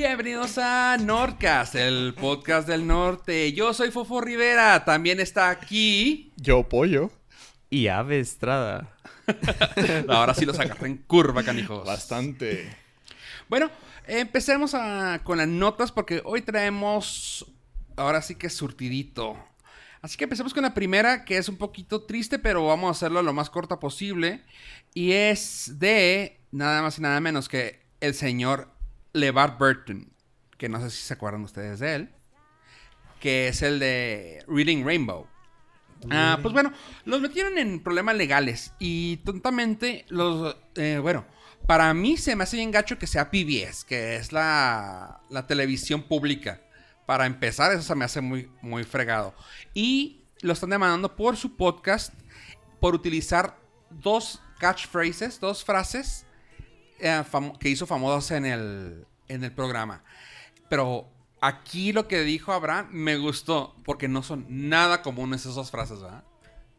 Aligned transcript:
Bienvenidos 0.00 0.58
a 0.58 0.96
Nordcast, 0.96 1.74
el 1.74 2.14
podcast 2.14 2.68
del 2.68 2.86
norte. 2.86 3.52
Yo 3.52 3.74
soy 3.74 3.90
Fofo 3.90 4.20
Rivera. 4.20 4.84
También 4.84 5.18
está 5.18 5.50
aquí. 5.50 6.32
Yo 6.36 6.68
pollo. 6.68 7.10
Y 7.68 7.88
Ave 7.88 8.20
Estrada. 8.20 8.94
Ahora 10.08 10.34
sí 10.34 10.46
los 10.46 10.56
agarré 10.60 10.86
en 10.86 10.98
curva, 10.98 11.42
canijos. 11.42 11.84
Bastante. 11.84 12.72
Bueno, 13.48 13.72
empecemos 14.06 14.72
a- 14.74 15.20
con 15.24 15.38
las 15.38 15.48
notas 15.48 15.90
porque 15.90 16.22
hoy 16.24 16.42
traemos. 16.42 17.44
Ahora 17.96 18.22
sí 18.22 18.36
que 18.36 18.50
surtidito. 18.50 19.36
Así 20.00 20.16
que 20.16 20.24
empecemos 20.24 20.54
con 20.54 20.62
la 20.62 20.74
primera, 20.74 21.24
que 21.24 21.38
es 21.38 21.48
un 21.48 21.56
poquito 21.56 22.02
triste, 22.04 22.38
pero 22.38 22.64
vamos 22.64 22.86
a 22.86 22.92
hacerlo 22.92 23.20
lo 23.20 23.32
más 23.32 23.50
corta 23.50 23.80
posible. 23.80 24.44
Y 24.94 25.10
es 25.10 25.72
de 25.80 26.38
nada 26.52 26.82
más 26.82 26.98
y 26.98 27.02
nada 27.02 27.18
menos 27.18 27.48
que 27.48 27.80
el 28.00 28.14
señor 28.14 28.77
LeVar 29.12 29.58
Burton. 29.58 30.12
Que 30.56 30.68
no 30.68 30.80
sé 30.80 30.90
si 30.90 31.02
se 31.02 31.14
acuerdan 31.14 31.42
ustedes 31.42 31.78
de 31.80 31.94
él. 31.94 32.14
Que 33.20 33.48
es 33.48 33.62
el 33.62 33.78
de 33.78 34.44
Reading 34.48 34.84
Rainbow. 34.84 35.26
Ah, 36.10 36.38
pues 36.40 36.52
bueno, 36.52 36.72
los 37.04 37.20
metieron 37.20 37.58
en 37.58 37.82
problemas 37.82 38.14
legales 38.16 38.72
y 38.78 39.16
tontamente 39.18 40.04
los, 40.08 40.56
eh, 40.76 40.98
bueno, 41.02 41.26
para 41.66 41.92
mí 41.92 42.16
se 42.16 42.36
me 42.36 42.44
hace 42.44 42.56
bien 42.56 42.70
gacho 42.70 42.98
que 42.98 43.06
sea 43.06 43.30
PBS, 43.30 43.84
que 43.84 44.16
es 44.16 44.32
la, 44.32 45.22
la 45.28 45.46
televisión 45.46 46.02
pública. 46.02 46.62
Para 47.06 47.26
empezar, 47.26 47.72
eso 47.72 47.82
se 47.82 47.94
me 47.94 48.04
hace 48.04 48.20
muy, 48.20 48.50
muy 48.62 48.84
fregado. 48.84 49.34
Y 49.74 50.24
lo 50.40 50.52
están 50.52 50.70
demandando 50.70 51.16
por 51.16 51.36
su 51.36 51.56
podcast, 51.56 52.14
por 52.80 52.94
utilizar 52.94 53.58
dos 53.90 54.40
catchphrases, 54.58 55.40
dos 55.40 55.64
frases 55.64 56.26
eh, 57.00 57.22
que 57.58 57.68
hizo 57.68 57.86
famosas 57.86 58.30
en 58.32 58.46
el, 58.46 59.06
en 59.28 59.44
el 59.44 59.52
programa. 59.52 60.02
Pero 60.68 61.08
aquí 61.40 61.92
lo 61.92 62.08
que 62.08 62.22
dijo 62.22 62.52
Abraham 62.52 62.88
me 62.90 63.16
gustó, 63.16 63.74
porque 63.84 64.08
no 64.08 64.22
son 64.22 64.46
nada 64.48 65.02
comunes 65.02 65.46
esas 65.46 65.70
frases, 65.70 66.00
¿verdad? 66.00 66.24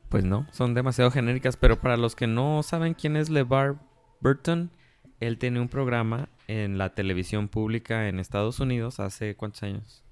Pues 0.09 0.23
no, 0.23 0.47
son 0.51 0.73
demasiado 0.73 1.11
genéricas, 1.11 1.55
pero 1.55 1.79
para 1.79 1.97
los 1.97 2.15
que 2.15 2.27
no 2.27 2.63
saben 2.63 2.95
quién 2.95 3.15
es 3.15 3.29
LeVar 3.29 3.75
Burton, 4.21 4.71
él 5.19 5.37
tiene 5.37 5.59
un 5.59 5.69
programa 5.69 6.29
en 6.47 6.77
la 6.77 6.95
televisión 6.95 7.47
pública 7.47 8.07
en 8.07 8.19
Estados 8.19 8.59
Unidos 8.59 8.99
hace 8.99 9.35
cuántos 9.35 9.63
años. 9.63 10.03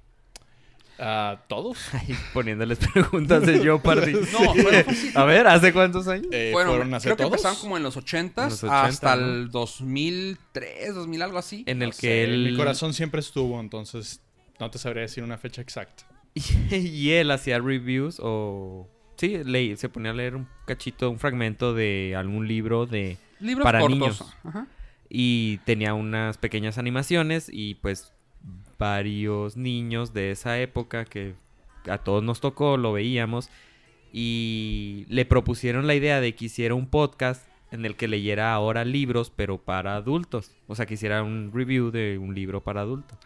Ah, 0.99 1.43
¿Todos? 1.47 1.77
Ay, 1.93 2.15
poniéndoles 2.33 2.79
preguntas 2.79 3.45
de 3.45 3.59
Jeopardy. 3.63 4.13
No, 4.13 4.53
fueron 4.55 4.83
fácil. 4.85 5.11
A 5.15 5.23
ver, 5.25 5.47
¿hace 5.47 5.71
cuántos 5.73 6.07
años? 6.07 6.27
Eh, 6.31 6.49
Fueron- 6.53 6.71
¿Fueron 6.75 6.93
hace 6.93 7.05
creo 7.05 7.17
que 7.17 7.23
todos? 7.23 7.33
empezaron 7.33 7.57
como 7.59 7.77
en 7.77 7.83
los 7.83 7.97
80 7.97 8.43
En 8.43 8.49
los 8.49 8.63
80, 8.63 8.83
hasta 8.85 9.15
¿no? 9.15 9.25
el 9.25 9.51
2003, 9.51 10.95
2000, 10.95 11.21
algo 11.21 11.37
así. 11.37 11.63
En 11.67 11.81
el 11.81 11.89
No 11.89 11.95
que 11.95 11.97
sé, 12.01 12.23
él... 12.23 12.51
Mi 12.51 12.57
corazón 12.57 12.93
siempre 12.93 13.19
estuvo, 13.19 13.59
entonces 13.59 14.21
no 14.59 14.71
te 14.71 14.77
sabría 14.79 15.03
decir 15.03 15.23
una 15.23 15.37
fecha 15.37 15.61
exacta. 15.61 16.03
y 16.71 17.11
él 17.11 17.31
hacía 17.31 17.59
reviews 17.59 18.19
o... 18.21 18.87
Sí, 19.17 19.43
leí, 19.43 19.75
se 19.77 19.89
ponía 19.89 20.11
a 20.11 20.13
leer 20.13 20.35
un 20.35 20.47
cachito, 20.67 21.09
un 21.09 21.17
fragmento 21.19 21.73
de 21.73 22.15
algún 22.15 22.47
libro 22.47 22.85
de... 22.85 23.17
Libros 23.39 23.63
para 23.65 23.79
cortos. 23.79 23.99
niños. 23.99 24.23
Ajá. 24.43 24.67
Y 25.09 25.57
tenía 25.59 25.93
unas 25.95 26.37
pequeñas 26.37 26.77
animaciones 26.77 27.49
y 27.51 27.75
pues 27.75 28.11
varios 28.77 29.57
niños 29.57 30.13
de 30.13 30.31
esa 30.31 30.59
época 30.59 31.05
que 31.05 31.35
a 31.89 31.97
todos 31.97 32.23
nos 32.23 32.41
tocó, 32.41 32.77
lo 32.77 32.93
veíamos 32.93 33.49
y 34.11 35.05
le 35.09 35.25
propusieron 35.25 35.87
la 35.87 35.95
idea 35.95 36.21
de 36.21 36.35
que 36.35 36.45
hiciera 36.45 36.75
un 36.75 36.87
podcast 36.87 37.47
en 37.71 37.85
el 37.85 37.95
que 37.95 38.07
leyera 38.07 38.53
ahora 38.53 38.85
libros 38.85 39.31
pero 39.35 39.57
para 39.57 39.95
adultos. 39.95 40.55
O 40.67 40.75
sea, 40.75 40.85
que 40.85 40.95
hiciera 40.95 41.23
un 41.23 41.51
review 41.53 41.91
de 41.91 42.17
un 42.17 42.33
libro 42.33 42.63
para 42.63 42.81
adultos. 42.81 43.17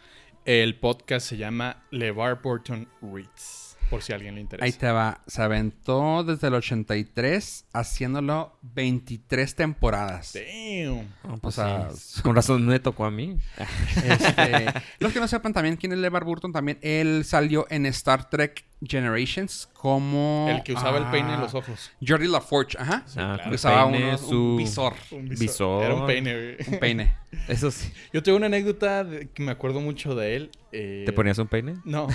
El 0.44 0.74
podcast 0.74 1.26
se 1.26 1.36
llama 1.36 1.84
LeVar 1.90 2.42
Burton 2.42 2.88
Reads, 3.00 3.61
por 3.92 4.02
si 4.02 4.12
a 4.12 4.16
alguien 4.16 4.36
le 4.36 4.40
interesa. 4.40 4.64
Ahí 4.64 4.72
te 4.72 4.90
va. 4.90 5.20
Se 5.26 5.42
aventó 5.42 6.24
desde 6.24 6.46
el 6.46 6.54
83 6.54 7.66
haciéndolo 7.74 8.58
23 8.62 9.54
temporadas. 9.54 10.32
Damn. 10.32 11.12
O 11.30 11.36
pues 11.36 11.56
sea, 11.56 11.90
sí, 11.94 12.22
con 12.22 12.34
razón 12.34 12.66
me 12.66 12.80
tocó 12.80 13.04
a 13.04 13.10
mí. 13.10 13.36
Este, 14.02 14.66
los 14.98 15.12
que 15.12 15.20
no 15.20 15.28
sepan 15.28 15.52
también 15.52 15.76
quién 15.76 15.92
es 15.92 15.98
LeVar 15.98 16.24
Burton, 16.24 16.52
también 16.52 16.78
él 16.80 17.24
salió 17.26 17.66
en 17.68 17.84
Star 17.84 18.30
Trek 18.30 18.64
Generations 18.86 19.68
como... 19.74 20.46
El 20.50 20.62
que 20.62 20.72
usaba 20.74 20.98
el 20.98 21.06
peine 21.10 21.28
en 21.30 21.38
ah, 21.38 21.42
los 21.42 21.54
ojos. 21.54 21.90
Jordi 22.06 22.26
LaForge, 22.28 22.76
ajá. 22.78 23.04
Ah, 23.16 23.34
claro. 23.36 23.54
Usaba 23.54 23.90
peine, 23.90 24.08
unos- 24.08 24.20
su- 24.20 24.36
un 24.36 24.56
visor, 24.56 24.94
Un 25.10 25.28
Visor. 25.28 25.84
Era 25.84 25.94
un 25.94 26.06
peine, 26.06 26.34
güey. 26.34 26.56
un 26.74 26.78
peine. 26.80 27.16
Eso 27.48 27.70
sí. 27.70 27.92
Yo 28.12 28.22
tengo 28.22 28.36
una 28.36 28.46
anécdota 28.46 29.04
de- 29.04 29.28
que 29.30 29.42
me 29.42 29.52
acuerdo 29.52 29.80
mucho 29.80 30.14
de 30.14 30.36
él. 30.36 30.50
eh, 30.72 31.02
¿Te 31.06 31.12
ponías 31.12 31.38
un 31.38 31.48
peine? 31.48 31.76
No. 31.84 32.08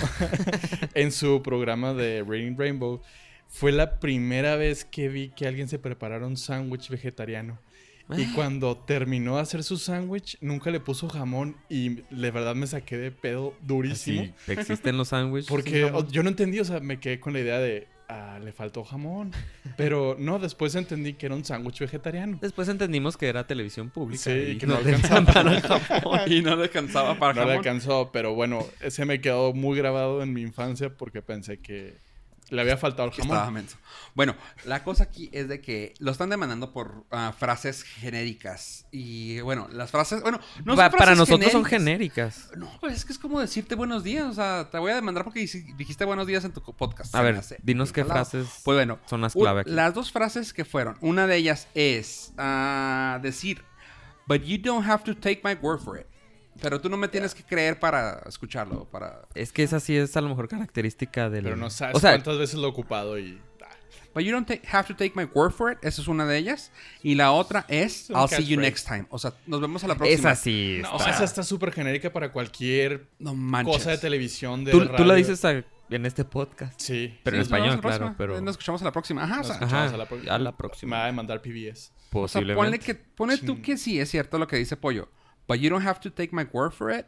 en 0.94 1.12
su 1.12 1.42
programa 1.42 1.94
de 1.94 2.24
Reading 2.26 2.56
Rainbow. 2.56 3.00
Fue 3.50 3.72
la 3.72 3.98
primera 3.98 4.56
vez 4.56 4.84
que 4.84 5.08
vi 5.08 5.30
que 5.30 5.46
alguien 5.48 5.68
se 5.68 5.78
preparara 5.78 6.26
un 6.26 6.36
sándwich 6.36 6.90
vegetariano. 6.90 7.58
Y 8.16 8.26
cuando 8.34 8.76
terminó 8.76 9.36
de 9.36 9.42
hacer 9.42 9.62
su 9.62 9.76
sándwich, 9.76 10.38
nunca 10.40 10.70
le 10.70 10.80
puso 10.80 11.08
jamón. 11.08 11.56
Y 11.68 12.00
de 12.10 12.30
verdad 12.30 12.54
me 12.54 12.66
saqué 12.66 12.96
de 12.96 13.10
pedo 13.10 13.54
durísimo. 13.62 14.24
Sí, 14.46 14.52
existen 14.52 14.96
los 14.96 15.08
sándwiches. 15.08 15.48
Porque 15.50 15.92
yo 16.10 16.22
no 16.22 16.28
entendí, 16.28 16.60
o 16.60 16.64
sea, 16.64 16.80
me 16.80 17.00
quedé 17.00 17.20
con 17.20 17.32
la 17.34 17.40
idea 17.40 17.58
de, 17.58 17.86
ah, 18.08 18.38
le 18.42 18.52
faltó 18.52 18.84
jamón. 18.84 19.32
Pero 19.76 20.16
no, 20.18 20.38
después 20.38 20.74
entendí 20.74 21.14
que 21.14 21.26
era 21.26 21.34
un 21.34 21.44
sándwich 21.44 21.80
vegetariano. 21.80 22.38
Después 22.40 22.68
entendimos 22.68 23.16
que 23.16 23.28
era 23.28 23.46
televisión 23.46 23.90
pública. 23.90 24.22
Sí, 24.24 24.30
y 24.30 24.58
que 24.58 24.66
no 24.66 24.74
no 24.74 24.78
alcanzaba. 24.78 25.24
para 25.32 25.60
jamón. 25.60 26.20
y 26.32 26.40
no 26.42 26.56
le 26.56 26.62
alcanzaba 26.64 27.18
para 27.18 27.34
No 27.34 27.40
le 27.42 27.46
jamón. 27.48 27.58
alcanzó, 27.58 28.10
pero 28.12 28.34
bueno, 28.34 28.64
ese 28.80 29.04
me 29.04 29.20
quedó 29.20 29.52
muy 29.52 29.76
grabado 29.76 30.22
en 30.22 30.32
mi 30.32 30.42
infancia 30.42 30.90
porque 30.96 31.20
pensé 31.22 31.58
que 31.58 31.98
le 32.50 32.60
había 32.62 32.76
faltado 32.76 33.08
el 33.08 33.14
jamón. 33.14 33.36
estaba 33.36 33.50
menso. 33.50 33.76
Bueno, 34.14 34.34
la 34.64 34.82
cosa 34.82 35.04
aquí 35.04 35.28
es 35.32 35.48
de 35.48 35.60
que 35.60 35.94
lo 35.98 36.10
están 36.10 36.30
demandando 36.30 36.72
por 36.72 37.04
ah, 37.10 37.32
frases 37.38 37.82
genéricas. 37.82 38.86
Y 38.90 39.40
bueno, 39.40 39.68
las 39.70 39.90
frases. 39.90 40.22
Bueno, 40.22 40.38
no 40.64 40.74
Pa- 40.76 40.84
son 40.84 40.90
para 40.90 40.90
frases 40.90 41.18
nosotros 41.18 41.52
son 41.52 41.64
genéricas. 41.64 42.50
No, 42.56 42.70
pues 42.80 42.94
es 42.96 43.04
que 43.04 43.12
es 43.12 43.18
como 43.18 43.40
decirte 43.40 43.74
buenos 43.74 44.02
días. 44.02 44.26
O 44.26 44.32
sea, 44.32 44.68
te 44.70 44.78
voy 44.78 44.92
a 44.92 44.94
demandar 44.96 45.24
porque 45.24 45.40
dijiste 45.40 46.04
buenos 46.04 46.26
días 46.26 46.44
en 46.44 46.52
tu 46.52 46.60
podcast. 46.62 47.14
A 47.14 47.22
ver, 47.22 47.36
hace 47.36 47.58
dinos 47.62 47.92
qué 47.92 48.04
frases 48.04 48.46
Pues 48.64 48.76
bueno, 48.76 48.98
son 49.06 49.20
las 49.20 49.34
clave 49.34 49.60
aquí. 49.62 49.70
las 49.70 49.94
dos 49.94 50.10
frases 50.10 50.52
que 50.52 50.64
fueron. 50.64 50.96
Una 51.00 51.26
de 51.26 51.36
ellas 51.36 51.68
es 51.74 52.32
ah, 52.38 53.18
decir, 53.22 53.62
but 54.26 54.42
you 54.42 54.58
don't 54.58 54.86
have 54.88 55.04
to 55.04 55.14
take 55.14 55.40
my 55.44 55.54
word 55.54 55.80
for 55.80 55.98
it. 55.98 56.06
Pero 56.60 56.80
tú 56.80 56.88
no 56.88 56.96
me 56.96 57.08
tienes 57.08 57.34
que 57.34 57.42
creer 57.44 57.78
para 57.78 58.22
escucharlo, 58.26 58.84
para... 58.86 59.22
Es 59.34 59.52
que 59.52 59.62
esa 59.62 59.78
sí 59.80 59.96
es 59.96 60.16
a 60.16 60.20
lo 60.20 60.28
mejor 60.28 60.48
característica 60.48 61.30
del... 61.30 61.44
Pero 61.44 61.56
no 61.56 61.70
sabes 61.70 61.96
O 61.96 62.00
sea, 62.00 62.10
cuántas 62.12 62.38
veces 62.38 62.56
lo 62.56 62.66
he 62.66 62.70
ocupado 62.70 63.18
y... 63.18 63.40
ah, 63.62 63.68
But 64.14 64.24
you 64.24 64.32
don't 64.32 64.50
have 64.72 64.88
to 64.88 64.96
take 64.96 65.12
my 65.14 65.24
word 65.34 65.52
for 65.52 65.70
it. 65.72 65.78
Esa 65.82 66.02
es 66.02 66.08
una 66.08 66.26
de 66.26 66.36
ellas. 66.38 66.72
Y 67.02 67.14
la 67.14 67.30
otra 67.32 67.64
es 67.68 68.10
I'll 68.10 68.28
see 68.28 68.44
you 68.44 68.56
catchphrase. 68.56 68.56
next 68.56 68.88
time. 68.88 69.06
O 69.10 69.18
sea, 69.18 69.34
nos 69.46 69.60
vemos 69.60 69.84
a 69.84 69.88
la 69.88 69.94
próxima. 69.94 70.32
esa 70.32 70.34
sí 70.42 70.78
No, 70.82 70.96
está- 70.96 71.10
esa 71.10 71.24
está 71.24 71.42
súper 71.44 71.72
genérica 71.72 72.12
para 72.12 72.32
cualquier 72.32 73.06
No 73.20 73.34
cosa 73.64 73.90
de 73.90 73.98
televisión, 73.98 74.64
de 74.64 74.72
Tú, 74.72 74.78
tú 74.80 74.84
la 74.86 74.98
radio. 74.98 75.14
dices 75.14 75.44
a- 75.44 75.62
en 75.90 76.04
este 76.04 76.24
podcast. 76.24 76.78
Sí. 76.80 77.18
Pero 77.22 77.36
Sí, 77.36 77.36
en 77.36 77.38
nos 77.38 77.46
español, 77.46 77.80
claro, 77.80 78.14
pero... 78.18 78.40
Nos 78.42 78.52
escuchamos 78.52 78.82
a 78.82 78.84
la 78.84 78.92
próxima. 78.92 79.22
Ajá, 79.24 79.40
o 79.40 79.44
sea, 79.44 79.54
Nos 79.54 79.62
escuchamos 79.62 79.72
Ajá, 79.86 79.94
a 79.94 80.24
la, 80.26 80.34
a 80.34 80.38
la 80.38 80.56
próxima. 80.56 80.90
Me 80.90 80.96
va 80.98 81.02
a 81.04 81.06
demandar 81.06 81.40
PBS. 81.40 81.70
o 81.70 81.92
sea, 81.92 82.10
Posiblemente. 82.10 82.54
ponle, 82.56 82.78
que, 82.80 82.94
pone 82.94 83.38
tú 83.38 83.62
que 83.62 83.76
sí 83.78 83.98
es 84.00 84.10
cierto 84.10 84.38
lo 84.38 84.46
que 84.46 84.56
dice 84.56 84.76
Pollo. 84.76 85.08
But 85.48 85.58
you 85.60 85.70
don't 85.70 85.84
have 85.84 85.98
to 86.00 86.10
take 86.10 86.28
my 86.32 86.44
word 86.52 86.72
for 86.72 86.92
it. 86.92 87.06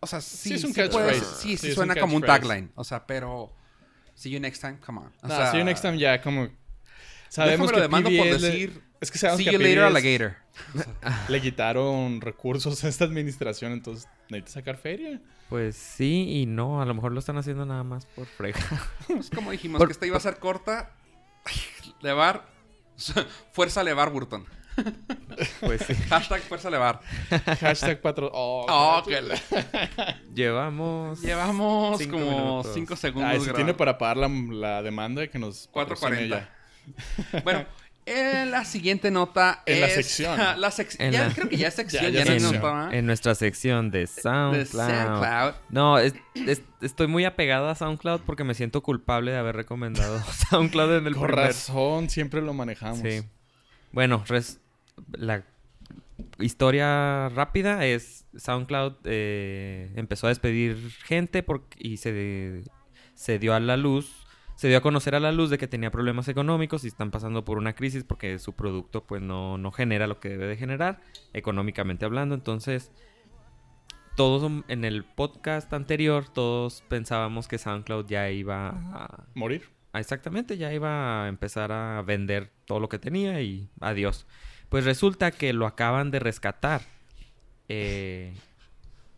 O 0.00 0.06
sea, 0.06 0.20
sí, 0.20 0.50
Sí, 0.50 0.54
es 0.54 0.64
un 0.64 0.74
sí, 0.74 0.82
sí, 0.84 1.56
Sí, 1.56 1.68
es 1.70 1.74
suena 1.74 1.94
un 1.94 2.00
como 2.00 2.16
un 2.16 2.22
catchphrase. 2.22 2.40
tagline. 2.48 2.72
O 2.76 2.84
sea, 2.84 3.06
pero... 3.06 3.52
See 4.14 4.30
you 4.30 4.38
next 4.40 4.60
time, 4.60 4.78
come 4.84 5.00
on. 5.00 5.06
O 5.22 5.28
No, 5.28 5.34
sea, 5.36 5.50
see 5.50 5.58
you 5.58 5.64
next 5.64 5.82
time 5.82 5.98
ya 5.98 6.20
como... 6.22 6.48
Sabemos 7.28 7.70
que 7.70 7.76
lo 7.76 7.82
demando 7.82 8.08
por 8.10 8.26
decir... 8.28 8.82
Es 9.00 9.10
que 9.10 9.18
sabemos 9.18 9.38
See 9.38 9.46
que 9.46 9.52
you 9.52 9.58
a 9.58 9.62
later, 9.62 9.84
PBS 9.84 9.96
alligator. 9.96 10.36
le 11.28 11.40
quitaron 11.42 12.20
recursos 12.20 12.82
a 12.84 12.88
esta 12.88 13.04
administración, 13.04 13.72
entonces 13.72 14.08
necesita 14.30 14.60
sacar 14.60 14.76
feria. 14.78 15.20
Pues 15.50 15.76
sí 15.76 16.28
y 16.30 16.46
no. 16.46 16.80
A 16.80 16.86
lo 16.86 16.94
mejor 16.94 17.12
lo 17.12 17.18
están 17.18 17.36
haciendo 17.36 17.66
nada 17.66 17.84
más 17.84 18.06
por 18.06 18.26
frega. 18.26 18.58
Pues 19.06 19.28
como 19.34 19.50
dijimos 19.50 19.78
Por- 19.78 19.88
que 19.88 19.92
esta 19.92 20.06
iba 20.06 20.16
a 20.16 20.20
ser 20.20 20.38
corta. 20.38 20.90
Levar... 22.00 22.46
Fuerza 23.52 23.82
Levar 23.84 24.10
Burton. 24.10 24.46
Pues 25.60 25.82
sí. 25.86 25.94
Hashtag 26.08 26.40
Fuerza 26.42 26.70
Levar. 26.70 27.00
Hashtag 27.60 28.00
4. 28.00 28.30
Oh, 28.32 28.66
Oh, 28.68 29.02
qué 29.06 29.10
que 29.14 29.20
chulo. 29.20 29.34
Llevamos... 30.34 31.20
Llevamos 31.20 31.98
Cinco 31.98 32.18
como 32.18 32.30
minutos. 32.30 32.74
5 32.74 32.96
segundos. 32.96 33.30
Ay, 33.32 33.40
si 33.40 33.52
tiene 33.52 33.74
para 33.74 33.98
pagar 33.98 34.16
la, 34.16 34.28
la 34.28 34.82
demanda 34.82 35.26
que 35.28 35.38
nos. 35.38 35.70
4.40. 35.72 35.72
patrocine 35.72 36.28
ya. 36.28 36.50
Bueno, 37.44 37.64
eh, 38.06 38.46
la 38.48 38.64
siguiente 38.64 39.10
nota 39.10 39.62
En 39.66 39.80
la 39.80 39.86
es... 39.88 39.94
sección. 39.94 40.38
la 40.60 40.70
sec- 40.70 40.96
En 40.98 41.12
ya 41.12 41.28
la- 41.28 41.34
creo 41.34 41.48
que 41.48 41.56
ya 41.56 41.68
es 41.68 41.74
sección, 41.74 42.02
Ya, 42.04 42.10
ya, 42.10 42.24
ya 42.24 42.40
sección. 42.40 42.94
En 42.94 43.06
nuestra 43.06 43.34
sección 43.34 43.90
de 43.90 44.06
SoundCloud. 44.06 44.56
De 44.56 44.66
SoundCloud. 44.66 45.54
No, 45.68 45.98
es- 45.98 46.14
es- 46.34 46.62
estoy 46.80 47.08
muy 47.08 47.24
apegado 47.24 47.68
a 47.68 47.74
SoundCloud 47.74 48.20
porque 48.24 48.44
me 48.44 48.54
siento 48.54 48.82
culpable 48.82 49.32
de 49.32 49.38
haber 49.38 49.56
recomendado 49.56 50.18
SoundCloud 50.50 50.96
en 50.98 51.06
el 51.08 51.14
Con 51.14 51.26
primer... 51.26 51.46
razón, 51.46 52.08
siempre 52.08 52.40
lo 52.40 52.54
manejamos. 52.54 53.00
Sí. 53.00 53.22
Bueno, 53.92 54.24
res- 54.28 54.60
la 55.12 55.44
historia 56.38 57.28
rápida 57.30 57.84
es 57.86 58.26
SoundCloud 58.36 58.94
eh, 59.04 59.92
empezó 59.96 60.26
a 60.26 60.30
despedir 60.30 60.90
gente 61.04 61.42
porque, 61.42 61.76
y 61.80 61.98
se, 61.98 62.64
se 63.14 63.38
dio 63.38 63.54
a 63.54 63.60
la 63.60 63.76
luz, 63.76 64.26
se 64.56 64.68
dio 64.68 64.78
a 64.78 64.80
conocer 64.80 65.14
a 65.14 65.20
la 65.20 65.32
luz 65.32 65.50
de 65.50 65.58
que 65.58 65.68
tenía 65.68 65.90
problemas 65.90 66.28
económicos 66.28 66.84
y 66.84 66.88
están 66.88 67.10
pasando 67.10 67.44
por 67.44 67.58
una 67.58 67.74
crisis 67.74 68.04
porque 68.04 68.38
su 68.38 68.54
producto 68.54 69.04
pues 69.06 69.22
no, 69.22 69.58
no 69.58 69.70
genera 69.70 70.06
lo 70.06 70.18
que 70.20 70.30
debe 70.30 70.46
de 70.46 70.56
generar, 70.56 71.00
económicamente 71.32 72.04
hablando. 72.04 72.34
Entonces, 72.34 72.90
todos 74.16 74.50
en 74.68 74.84
el 74.84 75.04
podcast 75.04 75.70
anterior, 75.74 76.26
todos 76.26 76.82
pensábamos 76.88 77.48
que 77.48 77.58
SoundCloud 77.58 78.06
ya 78.06 78.30
iba 78.30 78.70
a, 78.70 79.24
Morir. 79.34 79.68
Exactamente, 79.92 80.56
ya 80.58 80.72
iba 80.72 81.24
a 81.24 81.28
empezar 81.28 81.70
a 81.72 82.02
vender 82.02 82.50
todo 82.64 82.80
lo 82.80 82.88
que 82.88 82.98
tenía 82.98 83.40
y 83.42 83.68
adiós. 83.80 84.26
Pues 84.76 84.84
resulta 84.84 85.30
que 85.30 85.54
lo 85.54 85.66
acaban 85.66 86.10
de 86.10 86.18
rescatar. 86.18 86.82
Eh, 87.66 88.34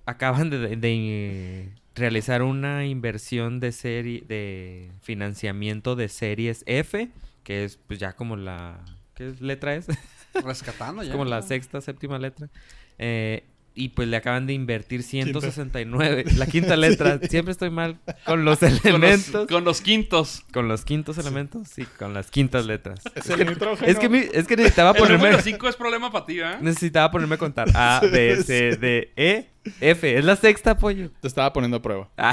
acaban 0.07 0.51
de, 0.51 0.77
de 0.77 1.73
realizar 1.97 2.43
una 2.43 2.87
inversión 2.87 3.59
de 3.59 3.73
serie 3.73 4.23
de 4.29 4.93
financiamiento 5.03 5.97
de 5.97 6.09
series 6.11 6.63
F, 6.67 7.11
que 7.43 7.65
es 7.65 7.77
pues 7.77 7.99
ya 7.99 8.13
como 8.13 8.37
la 8.37 8.85
¿qué 9.17 9.35
letra 9.41 9.75
es? 9.75 9.89
Rescatando 10.33 11.03
Es 11.03 11.09
ya. 11.09 11.13
como 11.19 11.25
la 11.25 11.43
sexta, 11.43 11.81
séptima 11.81 12.21
letra. 12.21 12.49
Eh, 12.97 13.43
y 13.79 13.91
pues 13.91 14.09
le 14.09 14.17
acaban 14.17 14.47
de 14.47 14.53
invertir 14.55 15.03
169. 15.03 16.25
La 16.37 16.47
quinta 16.49 16.77
letra. 16.77 17.19
Siempre 17.29 17.53
estoy 17.53 17.71
mal 17.71 17.99
con 18.27 18.45
los 18.45 18.59
Con 18.61 18.71
los, 18.75 18.85
elementos. 18.85 19.47
con 19.47 19.65
los 19.65 19.81
quintos. 19.81 20.43
Con 20.53 20.67
los 20.69 20.85
quintos 20.85 21.17
elementos, 21.19 21.69
sí, 21.69 21.85
con 21.99 22.13
las 22.15 22.31
quintas 22.31 22.67
letras. 22.67 23.01
Es 23.15 23.31
el 23.31 23.47
nitrógeno. 23.47 23.87
Es 23.91 23.99
que, 23.99 24.09
mi- 24.09 24.27
es 24.33 24.47
que 24.47 24.57
necesitaba 24.57 24.91
El 24.95 24.97
ponerme. 24.99 25.19
número 25.25 25.41
5 25.43 25.69
es 25.69 25.77
problema 25.77 26.11
para 26.11 26.27
ti, 26.27 26.41
¿eh? 26.41 26.57
Necesitaba 26.61 27.11
ponerme 27.11 27.37
a 27.37 27.39
contar. 27.39 27.69
A, 27.75 28.01
B, 28.01 28.43
C, 28.43 28.77
D, 28.77 29.13
E, 29.17 29.49
F. 29.81 30.19
Es 30.19 30.25
la 30.25 30.37
sexta, 30.37 30.77
pollo. 30.77 31.11
Te 31.21 31.29
estaba 31.29 31.53
poniendo 31.53 31.77
a 31.77 31.83
prueba. 31.83 32.09
Ah. 32.17 32.33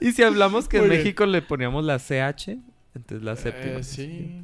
y 0.00 0.12
si 0.12 0.22
hablamos 0.22 0.68
que 0.68 0.78
Muy 0.78 0.84
en 0.86 0.90
bien. 0.90 1.02
México 1.02 1.26
le 1.26 1.42
poníamos 1.42 1.84
la 1.84 1.98
CH, 1.98 2.56
entonces 2.94 3.22
la 3.22 3.36
séptima. 3.36 3.80
Eh, 3.80 3.84
sí. 3.84 4.42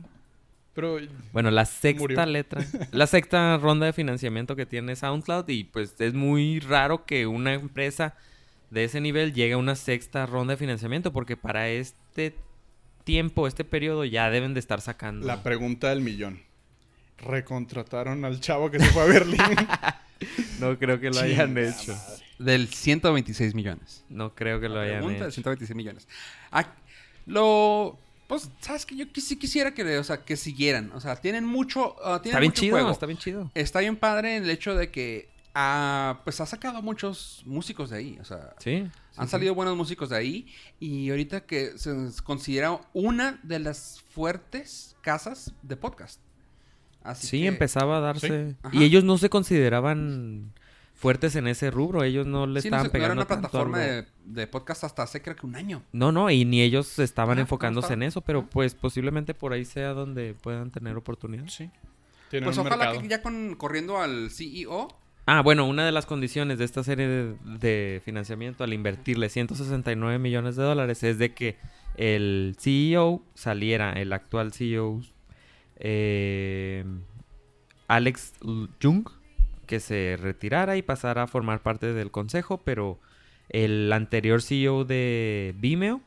Pero 0.75 0.99
Bueno, 1.33 1.51
la 1.51 1.65
sexta 1.67 2.01
Murió. 2.01 2.27
letra. 2.27 2.65
La 2.93 3.07
sexta 3.07 3.59
ronda 3.59 3.87
de 3.87 3.93
financiamiento 3.93 4.57
que 4.57 4.65
tiene 4.67 4.97
SoundCloud. 4.97 5.49
Y 5.49 5.65
pues 5.65 5.95
es 6.01 6.15
muy 6.15 6.61
raro 6.61 7.05
que 7.05 7.27
una 7.27 7.53
empresa 7.55 8.15
de 8.71 8.85
ese 8.85 9.01
nivel 9.01 9.35
llegue 9.35 9.53
a 9.55 9.59
una 9.59 9.75
sexta 9.77 10.25
ronda 10.27 10.53
de 10.53 10.57
financiamiento. 10.57 11.13
Porque 11.13 11.37
para 11.37 11.69
este 11.69 12.35
tiempo, 13.05 13.47
este 13.47 13.65
periodo, 13.65 14.05
ya 14.05 14.31
deben 14.31 14.55
de 14.55 14.61
estar 14.61 14.81
sacando. 14.81 15.27
la 15.27 15.43
pregunta 15.43 15.91
del 15.91 16.01
millón. 16.01 16.41
¿Recontrataron 17.19 18.25
al 18.25 18.41
chavo 18.41 18.71
que 18.71 18.79
se 18.81 18.87
fue 18.87 19.03
a 19.03 19.07
Berlín? 19.07 19.39
No 20.61 20.79
creo 20.79 21.01
que 21.01 21.11
lo 21.11 21.19
hayan 21.19 21.59
hecho. 21.59 21.93
madre. 21.93 22.23
Del 22.39 22.69
126 22.69 23.57
millones. 23.57 24.05
No 24.09 24.37
creo 24.37 24.61
que 24.61 24.69
lo 24.69 24.77
La 24.77 24.83
hayan 24.83 24.99
pregunta 24.99 25.25
de 25.25 25.29
hecho. 25.31 25.35
126 25.35 25.75
millones. 25.77 26.07
Ah, 26.53 26.65
lo... 27.27 27.99
Pues, 28.29 28.51
¿sabes 28.61 28.87
que 28.87 28.97
Yo 28.97 29.05
sí 29.15 29.37
quisiera 29.37 29.75
que, 29.75 29.99
o 29.99 30.05
sea, 30.05 30.25
que 30.25 30.37
siguieran. 30.37 30.91
O 30.95 31.01
sea, 31.01 31.17
tienen 31.17 31.45
mucho... 31.45 31.97
ah, 32.05 32.21
tienen 32.23 32.31
Está 32.37 32.41
bien 32.41 32.51
mucho 32.51 32.61
chido, 32.61 32.77
juego. 32.77 32.91
está 32.91 33.07
bien 33.07 33.19
chido. 33.19 33.51
Está 33.55 33.81
bien 33.81 33.97
padre 33.97 34.37
el 34.39 34.49
hecho 34.49 34.75
de 34.75 34.91
que... 34.91 35.29
ah, 35.55 36.21
pues 36.25 36.41
ha 36.41 36.47
sacado 36.47 36.81
muchos 36.83 37.43
músicos 37.45 37.91
de 37.91 37.97
ahí. 37.99 38.19
O 38.21 38.25
sea, 38.25 38.55
Sí. 38.59 38.89
han 39.17 39.29
salido 39.29 39.55
buenos 39.55 39.77
músicos 39.77 40.09
de 40.11 40.17
ahí. 40.17 40.47
Y 40.81 41.11
ahorita 41.11 41.43
que 41.45 41.77
se 41.77 41.93
considera 42.25 42.81
una 42.95 43.39
de 43.43 43.59
las 43.59 44.01
fuertes 44.15 44.97
casas 45.03 45.53
de 45.63 45.77
podcast. 45.77 46.19
Así 47.03 47.27
Sí, 47.27 47.41
que- 47.43 47.49
empezaba 47.49 47.99
a 47.99 48.01
darse. 48.01 48.55
Y 48.73 48.85
ellos 48.85 49.05
no 49.05 49.19
se 49.19 49.29
consideraban 49.29 50.53
fuertes 51.03 51.37
en 51.37 51.47
ese 51.49 51.71
rubro. 51.71 52.03
Ellos 52.05 52.27
no 52.27 52.47
le 52.47 52.63
Sí, 52.63 52.71
no, 52.71 52.77
estaban 52.77 52.87
no 52.87 52.93
pegando 52.93 53.13
era 53.13 53.21
una 53.21 53.27
tanto 53.27 53.49
plataforma 53.51 53.79
algo. 53.79 53.91
de, 53.93 54.07
de 54.25 54.47
podcast 54.47 54.85
hasta 54.85 55.03
hace 55.03 55.21
creo 55.21 55.37
que 55.37 55.45
un 55.45 55.57
año. 55.57 55.83
No, 55.93 56.13
no, 56.13 56.31
y 56.31 56.45
ni 56.45 56.63
ellos 56.63 56.99
estaban 56.99 57.39
enfocándose 57.39 57.93
en 57.95 58.03
eso, 58.05 58.21
pero 58.23 58.49
pues 58.49 58.75
posiblemente 58.75 59.35
por 59.35 59.53
ahí 59.53 59.65
sea 59.65 59.91
donde 59.95 60.35
puedan 60.35 60.71
tener 60.71 60.97
oportunidad. 60.97 61.47
sí. 61.49 61.69
Tienen 62.31 62.47
Pues 62.47 62.57
un 62.57 62.67
ojalá 62.67 62.85
mercado. 62.85 63.03
que 63.03 63.09
ya 63.09 63.21
con, 63.21 63.57
corriendo 63.57 63.99
al 64.01 64.31
CEO 64.31 64.89
Ah, 65.27 65.43
bueno, 65.43 65.69
una 65.69 65.85
de 65.85 65.93
las 65.93 66.07
condiciones 66.07 66.59
de 66.59 66.65
esta 66.65 66.83
serie 66.83 67.07
de, 67.07 67.35
de 67.59 68.01
financiamiento 68.05 68.65
al 68.65 68.73
invertirle 68.73 69.29
169 69.29 70.19
millones 70.19 70.57
de 70.57 70.63
dólares 70.65 71.03
es 71.03 71.19
de 71.19 71.33
que 71.35 71.59
el 71.97 72.57
CEO 72.59 73.23
saliera, 73.35 73.93
el 73.93 74.13
actual 74.15 74.53
CEO, 74.53 75.01
eh, 75.77 76.85
Alex 77.89 78.33
Jung, 78.83 79.09
que 79.67 79.81
se 79.81 80.19
retirara 80.21 80.77
y 80.77 80.83
pasara 80.83 81.23
a 81.25 81.27
formar 81.27 81.63
parte 81.63 81.93
del 81.93 82.11
consejo, 82.11 82.59
pero 82.65 82.99
el 83.49 83.93
anterior 83.93 84.43
CEO 84.43 84.85
de 84.85 85.55
Vimeo 85.59 86.01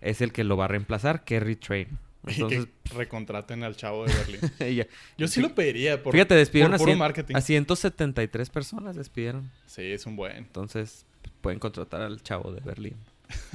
es 0.00 0.20
el 0.20 0.32
que 0.32 0.44
lo 0.44 0.56
va 0.56 0.64
a 0.66 0.68
reemplazar, 0.68 1.24
Kerry 1.24 1.56
Train. 1.56 1.88
Y 2.24 2.34
Entonces, 2.34 2.68
que 2.84 2.94
recontraten 2.94 3.64
al 3.64 3.74
chavo 3.76 4.04
de 4.06 4.14
Berlín. 4.14 4.86
Yo 5.18 5.26
sí 5.26 5.40
lo 5.40 5.54
pediría 5.56 6.00
por, 6.00 6.12
fíjate, 6.12 6.36
despidieron 6.36 6.70
por 6.70 6.76
a, 6.76 6.78
puro 6.78 6.92
cien- 6.92 6.98
marketing. 6.98 7.34
a 7.34 7.40
173 7.40 8.48
personas, 8.48 8.94
despidieron. 8.94 9.50
Sí, 9.66 9.82
es 9.82 10.06
un 10.06 10.14
buen. 10.14 10.36
Entonces 10.36 11.04
pueden 11.40 11.58
contratar 11.58 12.00
al 12.02 12.22
chavo 12.22 12.52
de 12.52 12.60
Berlín. 12.60 12.94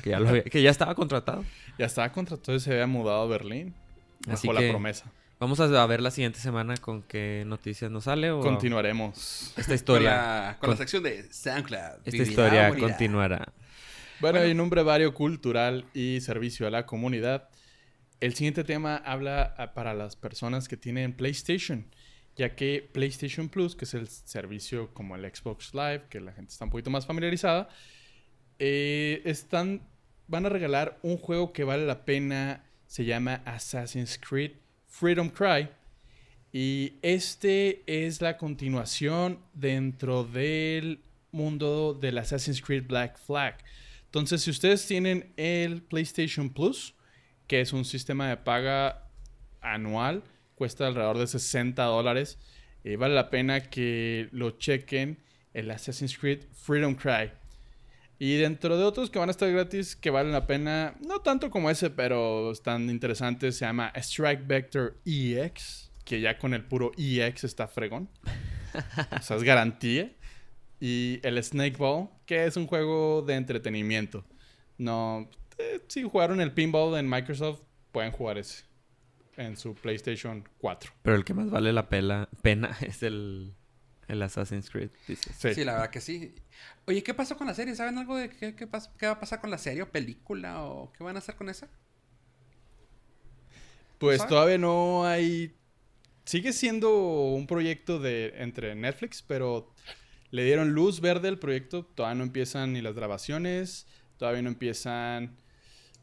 Que 0.04 0.10
ya, 0.10 0.20
lo 0.20 0.28
había- 0.28 0.44
que 0.44 0.62
ya 0.62 0.70
estaba 0.70 0.96
contratado. 0.96 1.46
Ya 1.80 1.86
estaba 1.86 2.12
contratado 2.12 2.58
y 2.58 2.60
se 2.60 2.72
había 2.74 2.88
mudado 2.88 3.22
a 3.22 3.28
Berlín. 3.28 3.74
Bajo 4.26 4.34
Así 4.34 4.48
la 4.52 4.60
que- 4.60 4.70
promesa. 4.72 5.12
Vamos 5.40 5.60
a 5.60 5.86
ver 5.86 6.02
la 6.02 6.10
siguiente 6.10 6.40
semana 6.40 6.78
con 6.78 7.04
qué 7.04 7.44
noticias 7.46 7.92
nos 7.92 8.06
sale 8.06 8.32
o 8.32 8.40
Continuaremos. 8.40 9.54
esta 9.56 9.66
con 9.66 9.76
historia. 9.76 10.10
la, 10.10 10.58
con 10.60 10.72
la 10.72 10.78
sección 10.78 11.04
de 11.04 11.32
SoundCloud. 11.32 12.00
Esta 12.06 12.24
historia 12.24 12.70
morirá. 12.70 12.88
continuará. 12.88 13.54
Bueno, 14.20 14.40
Bueno. 14.40 14.52
en 14.52 14.60
un 14.62 14.70
brevario 14.72 15.14
cultural 15.14 15.86
y 15.94 16.22
servicio 16.22 16.66
a 16.66 16.72
la 16.72 16.88
comunidad, 16.88 17.50
el 18.20 18.34
siguiente 18.34 18.64
tema 18.64 18.96
habla 18.98 19.54
ah, 19.60 19.76
para 19.76 19.94
las 19.94 20.16
personas 20.16 20.68
que 20.68 20.76
tienen 20.76 21.14
PlayStation, 21.14 21.86
ya 22.36 22.56
que 22.56 22.90
PlayStation 22.92 23.48
Plus, 23.48 23.76
que 23.76 23.86
es 23.86 23.94
el 23.94 24.08
servicio 24.08 24.92
como 24.96 25.16
el 25.16 25.22
Xbox 25.36 25.76
Live, 25.76 26.06
que 26.10 26.20
la 26.20 26.32
gente 26.32 26.52
está 26.52 26.66
un 26.66 26.72
poquito 26.72 26.90
más 26.90 27.06
familiarizada, 27.06 27.70
eh, 28.58 29.22
están, 29.24 29.84
van 30.28 30.48
a 30.48 30.50
regalar 30.50 30.98
un 31.04 31.18
juego 31.18 31.54
que 31.54 31.64
vale 31.64 31.86
la 31.86 32.06
pena, 32.06 32.64
se 32.88 33.06
llama 33.06 33.44
Assassin's 33.46 34.18
Creed 34.18 34.54
Freedom 35.00 35.30
Cry. 35.30 35.70
Y 36.52 36.94
este 37.04 37.84
es 37.86 38.20
la 38.20 38.36
continuación 38.38 39.40
dentro 39.54 40.24
del 40.24 41.04
mundo 41.32 41.94
del 41.94 42.18
Assassin's 42.18 42.62
Creed 42.62 42.88
Black 42.88 43.20
Flag. 43.20 43.58
Entonces, 44.06 44.42
si 44.42 44.50
ustedes 44.50 44.88
tienen 44.88 45.34
el 45.38 45.84
PlayStation 45.84 46.50
Plus, 46.50 46.96
que 47.46 47.62
es 47.62 47.74
un 47.74 47.86
sistema 47.86 48.28
de 48.28 48.38
paga 48.38 49.08
anual, 49.62 50.24
cuesta 50.56 50.88
alrededor 50.88 51.20
de 51.20 51.28
60 51.28 51.84
dólares, 51.84 52.40
eh, 52.84 52.96
vale 52.96 53.14
la 53.14 53.30
pena 53.30 53.70
que 53.70 54.30
lo 54.32 54.52
chequen 54.52 55.20
el 55.54 55.70
Assassin's 55.70 56.18
Creed 56.18 56.46
Freedom 56.54 56.96
Cry. 56.96 57.32
Y 58.20 58.38
dentro 58.38 58.78
de 58.78 58.84
otros 58.84 59.10
que 59.10 59.20
van 59.20 59.30
a 59.30 59.32
estar 59.32 59.52
gratis, 59.52 59.96
que 59.96 60.10
valen 60.10 60.32
la 60.32 60.48
pena, 60.48 60.96
no 61.06 61.20
tanto 61.20 61.52
como 61.52 61.70
ese, 61.70 61.90
pero 61.90 62.52
están 62.52 62.90
interesantes, 62.90 63.58
se 63.58 63.66
llama 63.66 63.92
Strike 63.96 64.48
Vector 64.48 64.98
EX, 65.06 65.92
que 66.04 66.20
ya 66.20 66.38
con 66.40 66.54
el 66.54 66.64
puro 66.64 66.92
EX 66.98 67.44
está 67.44 67.68
fregón. 67.68 68.10
o 69.18 69.22
sea, 69.22 69.38
es 69.38 69.44
garantía. 69.44 70.12
Y 70.80 71.20
el 71.24 71.42
Snake 71.44 71.78
Ball, 71.78 72.10
que 72.26 72.46
es 72.46 72.58
un 72.58 72.68
juego 72.68 73.22
de 73.22 73.36
entretenimiento. 73.36 74.26
No, 74.78 75.30
eh, 75.58 75.82
si 75.88 76.04
jugaron 76.04 76.42
el 76.42 76.54
pinball 76.54 76.98
en 76.98 77.10
Microsoft, 77.10 77.62
pueden 77.92 78.12
jugar 78.12 78.38
ese 78.38 78.68
en 79.38 79.56
su 79.56 79.76
PlayStation 79.76 80.44
4. 80.58 80.92
Pero 81.04 81.16
el 81.16 81.24
que 81.24 81.34
más 81.34 81.50
vale 81.50 81.72
la 81.72 81.88
pena 81.90 82.78
es 82.82 83.04
el, 83.04 83.54
el 84.08 84.22
Assassin's 84.22 84.70
Creed, 84.70 84.90
dices. 85.08 85.36
Sí. 85.38 85.54
Sí, 85.54 85.64
la 85.64 85.74
verdad 85.74 85.90
que 85.90 86.02
sí. 86.02 86.34
Oye, 86.86 87.04
¿qué 87.04 87.14
pasó 87.14 87.38
con 87.38 87.48
la 87.48 87.54
serie? 87.54 87.76
¿Saben 87.76 87.98
algo 87.98 88.16
de 88.16 88.30
qué, 88.30 88.56
qué, 88.56 88.68
qué 88.98 89.06
va 89.06 89.14
a 89.14 89.20
pasar 89.20 89.42
con 89.42 89.52
la 89.52 89.58
serie 89.58 89.82
o 89.82 89.92
película 89.92 90.64
o 90.64 90.92
qué 90.94 91.04
van 91.04 91.16
a 91.16 91.20
hacer 91.20 91.36
con 91.36 91.50
esa? 91.50 91.68
Pues 93.98 94.26
todavía 94.28 94.58
no 94.58 95.06
hay. 95.06 95.56
Sigue 96.26 96.54
siendo 96.54 96.96
un 97.32 97.48
proyecto 97.48 98.00
de 98.00 98.34
entre 98.38 98.76
Netflix, 98.76 99.22
pero 99.22 99.74
le 100.30 100.44
dieron 100.44 100.74
luz 100.74 101.02
verde 101.02 101.28
al 101.30 101.40
proyecto. 101.40 101.86
Todavía 101.86 102.16
no 102.16 102.24
empiezan 102.24 102.74
ni 102.74 102.82
las 102.82 102.96
grabaciones, 102.96 103.88
todavía 104.18 104.42
no 104.42 104.50
empiezan 104.50 105.38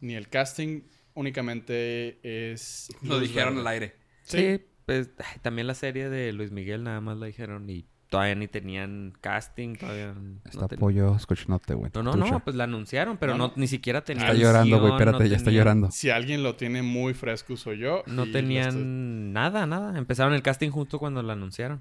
ni 0.01 0.15
el 0.15 0.29
casting. 0.29 0.83
Únicamente 1.15 2.19
es. 2.23 2.89
Lo 3.03 3.21
dijeron 3.21 3.55
verde. 3.55 3.61
al 3.61 3.67
aire. 3.69 3.95
Sí, 4.25 4.61
pues 4.87 5.11
también 5.43 5.67
la 5.67 5.75
serie 5.75 6.09
de 6.09 6.33
Luis 6.33 6.51
Miguel 6.51 6.83
nada 6.83 7.01
más 7.01 7.17
la 7.17 7.27
dijeron 7.27 7.69
y 7.71 7.87
todavía 8.15 8.35
ni 8.35 8.49
tenían 8.49 9.13
casting, 9.21 9.77
todavía 9.77 10.15
no 10.15 10.39
Está 10.45 10.69
ten- 10.69 10.79
pollo 10.79 11.17
escuchándote, 11.17 11.75
güey. 11.75 11.91
No, 11.95 12.03
no, 12.03 12.15
no, 12.15 12.41
pues 12.41 12.55
la 12.57 12.65
anunciaron, 12.65 13.17
pero 13.19 13.37
No, 13.37 13.53
ni 13.57 13.67
siquiera 13.67 14.03
tenían 14.05 14.27
Está 14.27 14.39
llorando, 14.39 14.79
güey. 14.81 14.93
Espérate, 14.93 15.19
no 15.19 15.27
ya 15.27 15.37
está 15.37 15.51
llorando. 15.51 15.91
Si 15.91 16.11
alguien 16.11 16.43
lo 16.43 16.55
tiene 16.57 16.83
muy 16.83 17.15
fresco, 17.15 17.57
soy 17.57 17.79
yo. 17.79 18.03
No 18.07 18.27
tenían 18.31 18.69
estoy- 18.69 18.85
nada, 18.85 19.67
nada. 19.67 19.99
Empezaron 19.99 20.33
el 20.35 20.43
casting 20.43 20.71
justo 20.71 20.99
cuando 20.99 21.23
la 21.23 21.33
anunciaron. 21.33 21.81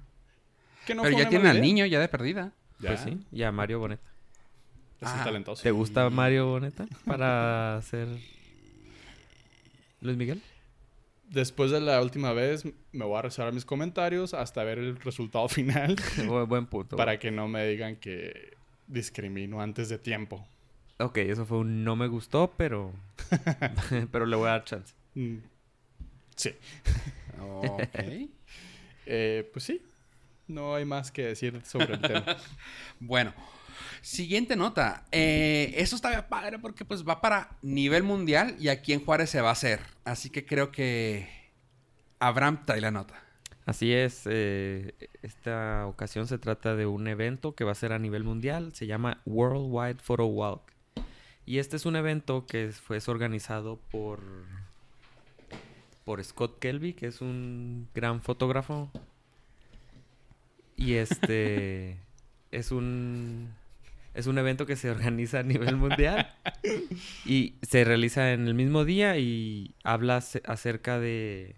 Que 0.87 0.95
no 0.95 1.03
Pero 1.03 1.17
ya 1.17 1.29
tienen 1.29 1.47
al 1.47 1.61
niño 1.61 1.85
ya 1.85 1.99
de 1.99 2.07
perdida. 2.07 2.51
Ya, 2.79 2.89
Pues 2.89 3.01
sí, 3.01 3.19
y 3.31 3.43
a 3.43 3.51
Mario 3.51 3.79
Boneta. 3.79 4.03
es 5.01 5.07
Ah, 5.07 5.21
talentoso. 5.23 5.61
¿Te 5.63 5.71
gusta 5.71 6.09
Mario 6.09 6.47
Boneta 6.47 6.85
para 7.05 7.79
ser 7.83 8.07
Luis 10.01 10.17
Miguel? 10.17 10.41
Después 11.33 11.71
de 11.71 11.81
la 11.81 11.99
última 11.99 12.31
vez, 12.31 12.63
me 12.91 13.05
voy 13.05 13.17
a 13.17 13.23
reservar 13.23 13.53
mis 13.53 13.65
comentarios 13.65 14.35
hasta 14.35 14.63
ver 14.63 14.77
el 14.77 14.95
resultado 14.97 15.47
final. 15.49 15.95
Bu- 16.27 16.47
Buen 16.47 16.67
punto. 16.67 16.95
para 16.95 17.17
que 17.17 17.31
no 17.31 17.47
me 17.47 17.65
digan 17.65 17.95
que 17.95 18.53
discrimino 18.87 19.59
antes 19.61 19.89
de 19.89 19.97
tiempo. 19.97 20.47
Ok, 20.99 21.17
eso 21.17 21.45
fue 21.47 21.57
un 21.57 21.83
no 21.83 21.95
me 21.95 22.07
gustó, 22.07 22.53
pero 22.55 22.93
pero 24.11 24.25
le 24.27 24.35
voy 24.35 24.47
a 24.47 24.51
dar 24.51 24.63
chance. 24.63 24.93
Mm, 25.15 25.37
Sí. 26.35 26.51
Ok. 27.41 28.29
Eh, 29.05 29.49
pues 29.51 29.65
sí. 29.65 29.81
No 30.47 30.75
hay 30.75 30.85
más 30.85 31.11
que 31.11 31.23
decir 31.23 31.61
sobre 31.65 31.93
el 31.95 32.01
tema. 32.01 32.37
Bueno, 32.99 33.33
siguiente 34.01 34.55
nota. 34.55 35.05
Eh, 35.11 35.73
eso 35.77 35.95
está 35.95 36.27
padre 36.27 36.59
porque 36.59 36.85
pues 36.85 37.07
va 37.07 37.21
para 37.21 37.57
nivel 37.61 38.03
mundial 38.03 38.55
y 38.59 38.67
aquí 38.69 38.93
en 38.93 39.03
Juárez 39.03 39.29
se 39.29 39.41
va 39.41 39.49
a 39.49 39.53
hacer. 39.53 39.79
Así 40.05 40.29
que 40.29 40.45
creo 40.45 40.71
que 40.71 41.27
Abraham 42.19 42.65
trae 42.65 42.81
la 42.81 42.91
nota. 42.91 43.23
Así 43.65 43.93
es, 43.93 44.23
eh, 44.25 44.93
esta 45.21 45.87
ocasión 45.87 46.27
se 46.27 46.37
trata 46.37 46.75
de 46.75 46.85
un 46.85 47.07
evento 47.07 47.55
que 47.55 47.63
va 47.63 47.71
a 47.71 47.75
ser 47.75 47.93
a 47.93 47.99
nivel 47.99 48.25
mundial, 48.25 48.73
se 48.73 48.87
llama 48.87 49.21
Worldwide 49.25 50.01
Photo 50.01 50.25
Walk. 50.25 50.73
Y 51.45 51.59
este 51.59 51.77
es 51.77 51.85
un 51.85 51.95
evento 51.95 52.45
que 52.45 52.71
fue 52.71 52.99
organizado 53.07 53.79
por, 53.91 54.21
por 56.03 56.23
Scott 56.23 56.59
Kelby, 56.59 56.93
que 56.93 57.07
es 57.07 57.21
un 57.21 57.87
gran 57.93 58.21
fotógrafo. 58.21 58.91
Y 60.75 60.95
este 60.95 61.97
es 62.51 62.71
un 62.71 63.53
es 64.13 64.27
un 64.27 64.37
evento 64.37 64.65
que 64.65 64.75
se 64.75 64.89
organiza 64.91 65.39
a 65.39 65.43
nivel 65.43 65.75
mundial 65.75 66.27
y 67.25 67.55
se 67.61 67.83
realiza 67.83 68.33
en 68.33 68.47
el 68.47 68.53
mismo 68.53 68.85
día 68.85 69.17
y 69.17 69.73
habla 69.83 70.17
ace- 70.17 70.41
acerca 70.45 70.99
de 70.99 71.55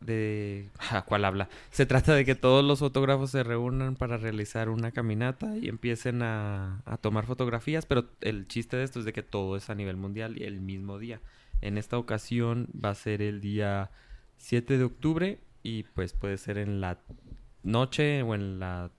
de 0.00 0.70
¿a 0.90 1.02
¿cuál 1.02 1.26
habla? 1.26 1.50
Se 1.70 1.84
trata 1.84 2.14
de 2.14 2.24
que 2.24 2.34
todos 2.34 2.64
los 2.64 2.78
fotógrafos 2.78 3.30
se 3.32 3.42
reúnan 3.42 3.96
para 3.96 4.16
realizar 4.16 4.70
una 4.70 4.92
caminata 4.92 5.58
y 5.58 5.68
empiecen 5.68 6.22
a, 6.22 6.80
a 6.86 6.96
tomar 6.96 7.26
fotografías, 7.26 7.84
pero 7.84 8.06
el 8.22 8.48
chiste 8.48 8.78
de 8.78 8.84
esto 8.84 9.00
es 9.00 9.04
de 9.04 9.12
que 9.12 9.22
todo 9.22 9.56
es 9.56 9.68
a 9.68 9.74
nivel 9.74 9.98
mundial 9.98 10.38
y 10.38 10.44
el 10.44 10.60
mismo 10.60 10.98
día. 10.98 11.20
En 11.60 11.76
esta 11.76 11.98
ocasión 11.98 12.68
va 12.82 12.88
a 12.90 12.94
ser 12.94 13.20
el 13.20 13.42
día 13.42 13.90
7 14.38 14.78
de 14.78 14.84
octubre 14.84 15.38
y 15.62 15.82
pues 15.82 16.14
puede 16.14 16.38
ser 16.38 16.56
en 16.56 16.80
la 16.80 16.96
noche 17.62 18.22
o 18.22 18.34
en 18.34 18.58
la 18.58 18.90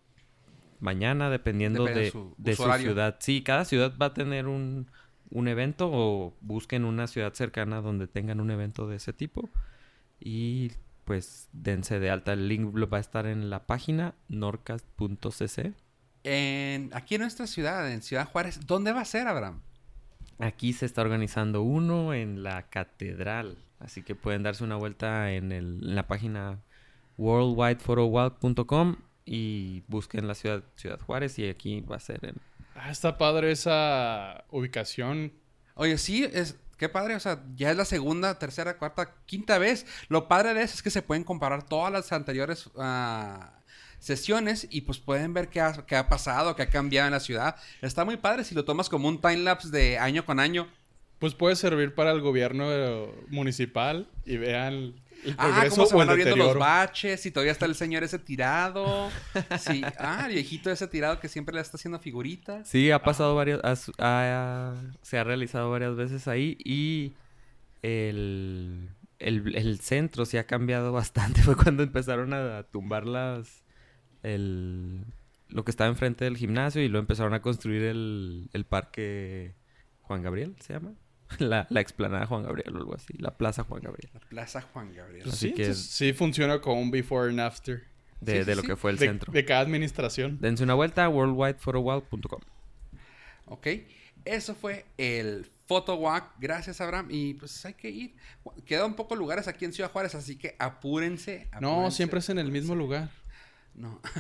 mañana, 0.82 1.30
dependiendo 1.30 1.84
Depende 1.86 2.06
de 2.06 2.12
su 2.12 2.36
de 2.38 2.56
ciudad. 2.80 3.16
Sí, 3.20 3.42
cada 3.44 3.64
ciudad 3.66 3.94
va 4.02 4.08
a 4.08 4.14
tener 4.14 4.48
un, 4.48 4.88
un 5.30 5.48
evento 5.48 5.90
o 5.92 6.34
busquen 6.42 6.84
una 6.84 7.08
ciudad 7.08 7.34
cercana 7.34 7.82
donde 7.82 8.08
tengan 8.08 8.42
un 8.42 8.52
evento 8.52 8.88
de 8.88 8.98
ese 8.98 9.14
tipo. 9.14 9.50
Y 10.20 10.72
pues 11.06 11.48
dense 11.54 12.00
de 12.00 12.10
alta. 12.10 12.34
El 12.34 12.48
link 12.48 12.74
va 12.92 12.98
a 12.98 13.00
estar 13.00 13.26
en 13.26 13.50
la 13.50 13.66
página 13.66 14.14
norcast.cc. 14.28 15.74
En, 16.24 16.90
aquí 16.94 17.16
en 17.16 17.22
nuestra 17.22 17.48
ciudad, 17.48 17.92
en 17.92 18.02
Ciudad 18.02 18.28
Juárez, 18.30 18.60
¿dónde 18.68 18.92
va 18.94 19.02
a 19.02 19.06
ser, 19.06 19.28
Abraham? 19.28 19.62
Aquí 20.38 20.74
se 20.74 20.86
está 20.86 21.02
organizando 21.02 21.62
uno 21.64 22.14
en 22.14 22.44
la 22.44 22.64
catedral. 22.70 23.58
Así 23.80 24.04
que 24.04 24.14
pueden 24.14 24.44
darse 24.44 24.64
una 24.64 24.76
vuelta 24.76 25.32
en, 25.34 25.52
el- 25.52 25.80
en 25.84 25.96
la 25.96 26.08
página 26.08 26.60
worldwidephotowalk.com 27.18 28.96
y 29.26 29.84
busquen 29.88 30.28
la 30.28 30.36
ciudad, 30.36 30.64
ciudad 30.76 31.00
Juárez 31.00 31.38
y 31.40 31.48
aquí 31.48 31.82
va 31.82 31.98
a 31.98 32.00
ser 32.00 32.26
en... 32.26 32.36
Ah, 32.76 32.92
está 32.92 33.18
padre 33.18 33.52
esa 33.52 34.46
ubicación. 34.50 35.34
Oye, 35.76 35.98
sí, 35.98 36.24
es, 36.24 36.56
qué 36.78 36.90
padre, 36.90 37.16
o 37.16 37.20
sea, 37.20 37.44
ya 37.56 37.72
es 37.72 37.78
la 37.78 37.86
segunda, 37.86 38.40
tercera, 38.40 38.78
cuarta, 38.78 39.14
quinta 39.26 39.58
vez. 39.58 39.86
Lo 40.10 40.28
padre 40.28 40.54
de 40.54 40.64
eso 40.64 40.76
es 40.76 40.82
que 40.82 40.90
se 40.90 41.02
pueden 41.02 41.24
comparar 41.24 41.64
todas 41.64 41.92
las 41.92 42.12
anteriores 42.12 42.70
ah, 42.78 43.60
sesiones 44.00 44.68
y 44.70 44.82
pues 44.82 44.98
pueden 44.98 45.34
ver 45.34 45.50
qué 45.50 45.62
ha, 45.62 45.86
qué 45.86 45.96
ha 45.96 46.10
pasado, 46.10 46.56
qué 46.56 46.64
ha 46.64 46.70
cambiado 46.70 47.08
en 47.08 47.14
la 47.14 47.20
ciudad. 47.20 47.56
Está 47.82 48.04
muy 48.04 48.18
padre 48.18 48.44
si 48.44 48.56
lo 48.56 48.66
tomas 48.66 48.90
como 48.90 49.08
un 49.08 49.22
time 49.22 49.38
lapse 49.38 49.70
de 49.70 50.00
año 50.00 50.26
con 50.26 50.40
año. 50.40 50.68
Pues 51.20 51.36
puede 51.36 51.56
servir 51.56 51.94
para 51.94 52.12
el 52.12 52.20
gobierno 52.20 52.66
eh, 52.68 53.14
municipal 53.30 54.10
y 54.26 54.38
vean 54.38 54.96
el 55.26 55.36
Ah, 55.38 55.66
cómo 55.70 55.86
se 55.86 55.96
van 55.96 56.10
abriendo 56.10 56.36
los 56.36 56.58
baches, 56.58 57.20
si 57.22 57.32
todavía 57.32 57.52
está 57.52 57.66
el 57.66 57.76
señor 57.76 58.04
ese 58.04 58.20
tirado. 58.20 59.10
Sí, 59.60 59.82
ah, 60.00 60.26
el 60.28 60.34
viejito 60.34 60.72
ese 60.72 60.88
tirado 60.88 61.20
que 61.20 61.28
siempre 61.28 61.56
le 61.56 61.62
está 61.62 61.78
haciendo 61.78 62.00
figuritas. 62.00 62.68
Sí, 62.68 62.92
ha 62.92 63.02
pasado 63.04 63.36
varias... 63.36 63.60
ha 63.64 63.76
su- 63.76 63.94
ha- 64.00 64.76
se 65.02 65.18
ha 65.18 65.24
realizado 65.24 65.70
varias 65.72 65.96
veces 65.96 66.28
ahí 66.28 66.58
y 66.64 67.14
el, 67.82 68.90
el, 69.20 69.56
el 69.56 69.80
centro 69.80 70.26
sí 70.26 70.38
ha 70.38 70.46
cambiado 70.48 70.92
bastante. 70.94 71.42
Fue 71.42 71.56
cuando 71.56 71.84
empezaron 71.84 72.34
a 72.34 72.64
tumbar 72.64 73.06
las... 73.06 73.64
El, 74.24 75.04
lo 75.50 75.66
que 75.66 75.72
estaba 75.72 75.90
enfrente 75.90 76.26
del 76.26 76.38
gimnasio 76.38 76.82
y 76.82 76.88
luego 76.88 77.02
empezaron 77.04 77.34
a 77.34 77.42
construir 77.42 77.84
el, 77.84 78.50
el 78.54 78.66
parque 78.66 79.56
Juan 80.02 80.22
Gabriel, 80.22 80.56
¿se 80.60 80.74
llama? 80.74 80.94
La, 81.40 81.68
la 81.70 81.82
explanada 81.82 82.26
Juan 82.26 82.44
Gabriel 82.44 82.76
o 82.76 82.78
algo 82.80 82.96
así. 82.96 83.14
La 83.18 83.32
plaza 83.38 83.64
Juan 83.64 83.82
Gabriel. 83.82 84.10
La 84.14 84.20
Plaza 84.22 84.62
Juan 84.62 84.94
Gabriel. 84.94 85.24
Pues 85.24 85.36
Así 85.36 85.48
sí, 85.50 85.54
que- 85.54 85.64
entonces 85.64 85.86
sí 85.92 86.14
funciona 86.14 86.60
como 86.62 86.80
un 86.82 86.92
before 86.92 87.30
and 87.30 87.40
after 87.40 87.84
De, 88.20 88.34
Sí, 88.34 88.40
sí, 88.40 88.46
de 88.46 88.56
lo 88.56 88.62
sí. 88.62 88.68
que 88.68 88.76
fue 88.76 88.92
el 88.92 88.98
de, 88.98 89.08
centro. 89.08 89.32
de 89.34 89.46
cada 89.46 89.62
administración. 89.62 90.38
Dense 90.42 90.64
una 90.64 90.74
vuelta 90.76 91.06
a 91.06 91.10
worldwidephotowild.com. 91.10 92.40
Ok, 93.46 93.68
eso 94.26 94.54
fue 94.56 94.86
el 94.98 95.46
Photo 95.68 95.96
Walk. 95.96 96.34
Gracias, 96.40 96.80
Abraham. 96.82 97.08
Y 97.10 97.34
pues 97.34 97.66
hay 97.66 97.74
que 97.74 97.90
ir. 97.90 98.16
Quedan 98.66 98.86
un 98.88 98.94
poco 98.96 99.16
lugares 99.16 99.48
aquí 99.48 99.66
en 99.66 99.74
Ciudad 99.74 99.90
Juárez, 99.92 100.14
así 100.16 100.38
que 100.38 100.56
apúrense. 100.60 101.48
No, 101.60 101.72
apúrense, 101.74 101.98
siempre 101.98 102.20
es 102.20 102.30
en 102.30 102.38
el 102.40 102.52
mismo 102.52 102.76
lugar. 102.76 103.10
No. 103.74 104.00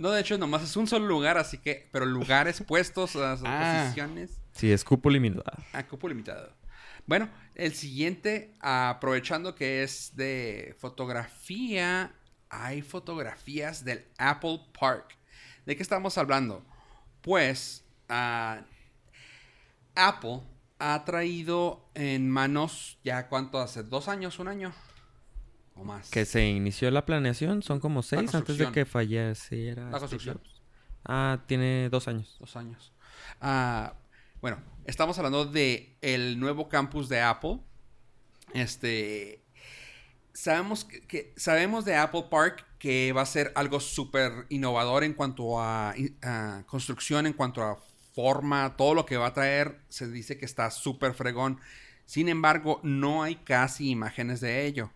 No, 0.00 0.10
de 0.10 0.20
hecho, 0.20 0.36
nomás 0.36 0.62
es 0.64 0.76
un 0.76 0.88
solo 0.88 1.06
lugar, 1.06 1.38
así 1.38 1.56
que. 1.58 1.88
Pero 1.92 2.04
lugares 2.04 2.60
puestos, 2.66 3.14
las 3.14 3.40
Ah. 3.44 3.82
posiciones. 3.84 4.39
Sí, 4.52 4.72
es 4.72 4.84
cupo 4.84 5.10
limitado. 5.10 5.52
A 5.72 5.86
cupo 5.86 6.08
limitado. 6.08 6.52
Bueno, 7.06 7.28
el 7.54 7.74
siguiente, 7.74 8.54
aprovechando 8.60 9.54
que 9.54 9.82
es 9.82 10.16
de 10.16 10.76
fotografía, 10.78 12.14
hay 12.48 12.82
fotografías 12.82 13.84
del 13.84 14.04
Apple 14.18 14.60
Park. 14.78 15.16
¿De 15.66 15.76
qué 15.76 15.82
estamos 15.82 16.18
hablando? 16.18 16.64
Pues 17.22 17.84
ah, 18.08 18.62
Apple 19.94 20.40
ha 20.78 21.04
traído 21.04 21.88
en 21.94 22.30
manos 22.30 22.98
ya 23.04 23.28
cuánto 23.28 23.58
hace, 23.60 23.82
dos 23.82 24.08
años, 24.08 24.38
un 24.38 24.48
año 24.48 24.72
o 25.74 25.84
más. 25.84 26.10
Que 26.10 26.24
se 26.24 26.48
inició 26.48 26.90
la 26.90 27.04
planeación, 27.06 27.62
son 27.62 27.80
como 27.80 28.02
seis 28.02 28.34
antes 28.34 28.58
de 28.58 28.70
que 28.72 28.84
falleciera. 28.84 29.84
La 29.90 29.98
Steve 29.98 30.00
construcción. 30.00 30.40
Ah, 31.04 31.40
tiene 31.46 31.88
dos 31.90 32.08
años. 32.08 32.36
Dos 32.38 32.56
años. 32.56 32.92
Ah, 33.40 33.94
bueno, 33.94 33.99
estamos 34.90 35.16
hablando 35.18 35.46
de 35.46 35.96
el 36.02 36.38
nuevo 36.38 36.68
campus 36.68 37.08
de 37.08 37.20
Apple. 37.20 37.60
Este. 38.52 39.42
Sabemos 40.32 40.84
que, 40.84 41.32
sabemos 41.36 41.84
de 41.84 41.96
Apple 41.96 42.24
Park 42.30 42.66
que 42.78 43.12
va 43.12 43.22
a 43.22 43.26
ser 43.26 43.52
algo 43.54 43.78
súper 43.80 44.46
innovador 44.48 45.04
en 45.04 45.12
cuanto 45.14 45.60
a, 45.60 45.94
a 46.22 46.62
construcción, 46.66 47.26
en 47.26 47.32
cuanto 47.32 47.62
a 47.62 47.78
forma, 48.14 48.76
todo 48.76 48.94
lo 48.94 49.06
que 49.06 49.16
va 49.16 49.28
a 49.28 49.34
traer 49.34 49.80
se 49.88 50.08
dice 50.08 50.38
que 50.38 50.44
está 50.44 50.70
súper 50.70 51.14
fregón. 51.14 51.60
Sin 52.06 52.28
embargo, 52.28 52.80
no 52.82 53.22
hay 53.22 53.36
casi 53.36 53.90
imágenes 53.90 54.40
de 54.40 54.66
ello. 54.66 54.90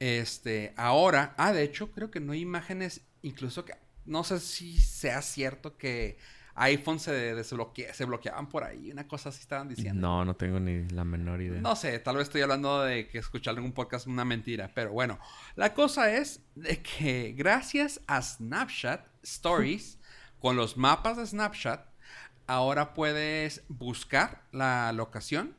Este, 0.00 0.72
ahora, 0.76 1.34
ah, 1.36 1.52
de 1.52 1.62
hecho, 1.62 1.92
creo 1.92 2.10
que 2.10 2.20
no 2.20 2.32
hay 2.32 2.40
imágenes, 2.40 3.02
incluso 3.22 3.64
que, 3.64 3.74
no 4.06 4.24
sé 4.24 4.40
si 4.40 4.78
sea 4.78 5.22
cierto 5.22 5.76
que 5.76 6.18
iPhone 6.58 6.98
se 6.98 7.12
desbloquea, 7.12 7.94
se 7.94 8.04
bloqueaban 8.04 8.48
por 8.48 8.64
ahí. 8.64 8.90
Una 8.90 9.06
cosa 9.06 9.28
así 9.28 9.40
estaban 9.40 9.68
diciendo. 9.68 10.00
No, 10.00 10.24
no 10.24 10.34
tengo 10.34 10.58
ni 10.58 10.88
la 10.88 11.04
menor 11.04 11.40
idea. 11.40 11.60
No 11.60 11.76
sé, 11.76 11.98
tal 12.00 12.16
vez 12.16 12.24
estoy 12.24 12.42
hablando 12.42 12.82
de 12.82 13.08
que 13.08 13.18
escuchar 13.18 13.56
en 13.56 13.64
un 13.64 13.72
podcast 13.72 14.06
es 14.06 14.12
una 14.12 14.24
mentira. 14.24 14.70
Pero 14.74 14.92
bueno, 14.92 15.18
la 15.54 15.74
cosa 15.74 16.12
es 16.12 16.42
de 16.56 16.82
que 16.82 17.34
gracias 17.36 18.00
a 18.06 18.20
Snapchat 18.20 19.06
Stories, 19.22 19.98
con 20.40 20.56
los 20.56 20.76
mapas 20.76 21.16
de 21.16 21.26
Snapchat, 21.26 21.86
ahora 22.46 22.92
puedes 22.92 23.62
buscar 23.68 24.42
la 24.50 24.92
locación. 24.92 25.54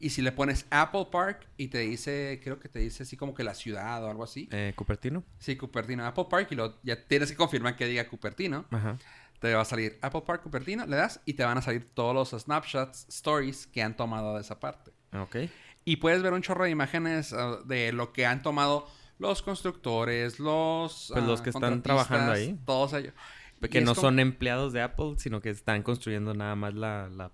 Y 0.00 0.10
si 0.10 0.22
le 0.22 0.30
pones 0.30 0.64
Apple 0.70 1.08
Park 1.10 1.48
y 1.56 1.68
te 1.68 1.78
dice, 1.78 2.40
creo 2.44 2.60
que 2.60 2.68
te 2.68 2.78
dice 2.78 3.02
así 3.02 3.16
como 3.16 3.34
que 3.34 3.42
la 3.42 3.54
ciudad 3.54 4.04
o 4.04 4.08
algo 4.08 4.22
así. 4.22 4.48
Eh, 4.52 4.72
¿Cupertino? 4.76 5.24
Sí, 5.40 5.56
Cupertino, 5.56 6.06
Apple 6.06 6.26
Park 6.30 6.48
y 6.52 6.54
lo, 6.54 6.80
ya 6.84 7.04
tienes 7.04 7.32
que 7.32 7.36
confirmar 7.36 7.74
que 7.74 7.86
diga 7.86 8.06
Cupertino. 8.06 8.64
Ajá. 8.70 8.96
Te 9.40 9.54
va 9.54 9.62
a 9.62 9.64
salir 9.64 9.98
Apple 10.02 10.22
Park 10.26 10.42
Cupertino, 10.42 10.84
le 10.86 10.96
das 10.96 11.20
y 11.24 11.34
te 11.34 11.44
van 11.44 11.58
a 11.58 11.62
salir 11.62 11.88
todos 11.94 12.14
los 12.14 12.42
snapshots, 12.42 13.06
stories 13.08 13.66
que 13.66 13.82
han 13.82 13.96
tomado 13.96 14.34
de 14.34 14.40
esa 14.40 14.58
parte. 14.58 14.92
Ok. 15.12 15.36
Y 15.84 15.96
puedes 15.96 16.22
ver 16.22 16.32
un 16.32 16.42
chorro 16.42 16.64
de 16.64 16.70
imágenes 16.70 17.32
uh, 17.32 17.64
de 17.64 17.92
lo 17.92 18.12
que 18.12 18.26
han 18.26 18.42
tomado 18.42 18.86
los 19.18 19.42
constructores, 19.42 20.38
los... 20.38 21.10
Pues 21.12 21.24
los 21.24 21.40
uh, 21.40 21.42
que 21.44 21.50
están 21.50 21.82
trabajando 21.82 22.32
ahí. 22.32 22.58
Todos 22.66 22.92
ellos. 22.94 23.14
Que 23.70 23.80
no 23.80 23.94
como- 23.94 24.00
son 24.02 24.18
empleados 24.20 24.72
de 24.72 24.82
Apple, 24.82 25.14
sino 25.18 25.40
que 25.40 25.50
están 25.50 25.82
construyendo 25.82 26.34
nada 26.34 26.54
más 26.56 26.74
la, 26.74 27.08
la, 27.08 27.32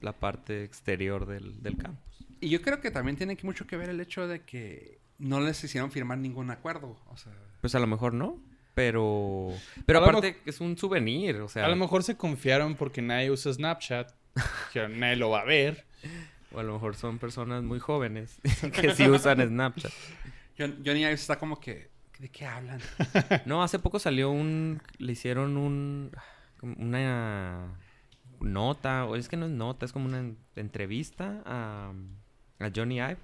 la 0.00 0.12
parte 0.12 0.62
exterior 0.64 1.26
del, 1.26 1.62
del 1.62 1.76
campus. 1.76 2.26
Y 2.40 2.48
yo 2.48 2.62
creo 2.62 2.80
que 2.80 2.90
también 2.90 3.16
tiene 3.16 3.36
mucho 3.42 3.66
que 3.66 3.76
ver 3.76 3.88
el 3.90 4.00
hecho 4.00 4.26
de 4.28 4.44
que 4.44 5.00
no 5.18 5.40
les 5.40 5.62
hicieron 5.64 5.90
firmar 5.90 6.16
ningún 6.18 6.50
acuerdo. 6.50 6.98
O 7.08 7.16
sea, 7.16 7.32
Pues 7.60 7.74
a 7.74 7.78
lo 7.80 7.86
mejor 7.86 8.14
no, 8.14 8.42
pero... 8.80 9.48
Pero 9.84 9.98
A 9.98 10.02
lo 10.02 10.08
aparte 10.08 10.38
es 10.46 10.58
un 10.62 10.78
souvenir, 10.78 11.36
o 11.36 11.48
sea... 11.48 11.66
A 11.66 11.68
lo 11.68 11.76
mejor 11.76 12.02
se 12.02 12.16
confiaron 12.16 12.76
porque 12.76 13.02
nadie 13.02 13.30
usa 13.30 13.52
Snapchat. 13.52 14.10
Que 14.72 14.88
nadie 14.88 15.16
lo 15.16 15.28
va 15.28 15.40
a 15.40 15.44
ver. 15.44 15.84
O 16.52 16.60
a 16.60 16.62
lo 16.62 16.72
mejor 16.72 16.96
son 16.96 17.18
personas 17.18 17.62
muy 17.62 17.78
jóvenes 17.78 18.38
que 18.72 18.94
sí 18.94 19.06
usan 19.06 19.46
Snapchat. 19.46 19.92
John- 20.58 20.82
Johnny 20.84 21.00
Ives 21.02 21.20
está 21.20 21.38
como 21.38 21.60
que... 21.60 21.90
¿De 22.18 22.30
qué 22.30 22.46
hablan? 22.46 22.80
No, 23.44 23.62
hace 23.62 23.78
poco 23.78 23.98
salió 23.98 24.30
un... 24.30 24.80
Le 24.98 25.12
hicieron 25.12 25.58
un... 25.58 26.10
Una 26.62 27.78
nota, 28.40 29.04
o 29.04 29.16
es 29.16 29.28
que 29.28 29.36
no 29.36 29.44
es 29.46 29.52
nota, 29.52 29.84
es 29.84 29.92
como 29.92 30.06
una 30.06 30.20
en- 30.20 30.38
entrevista 30.56 31.42
a, 31.44 31.92
a 32.58 32.70
Johnny 32.74 32.96
Ive 32.96 33.18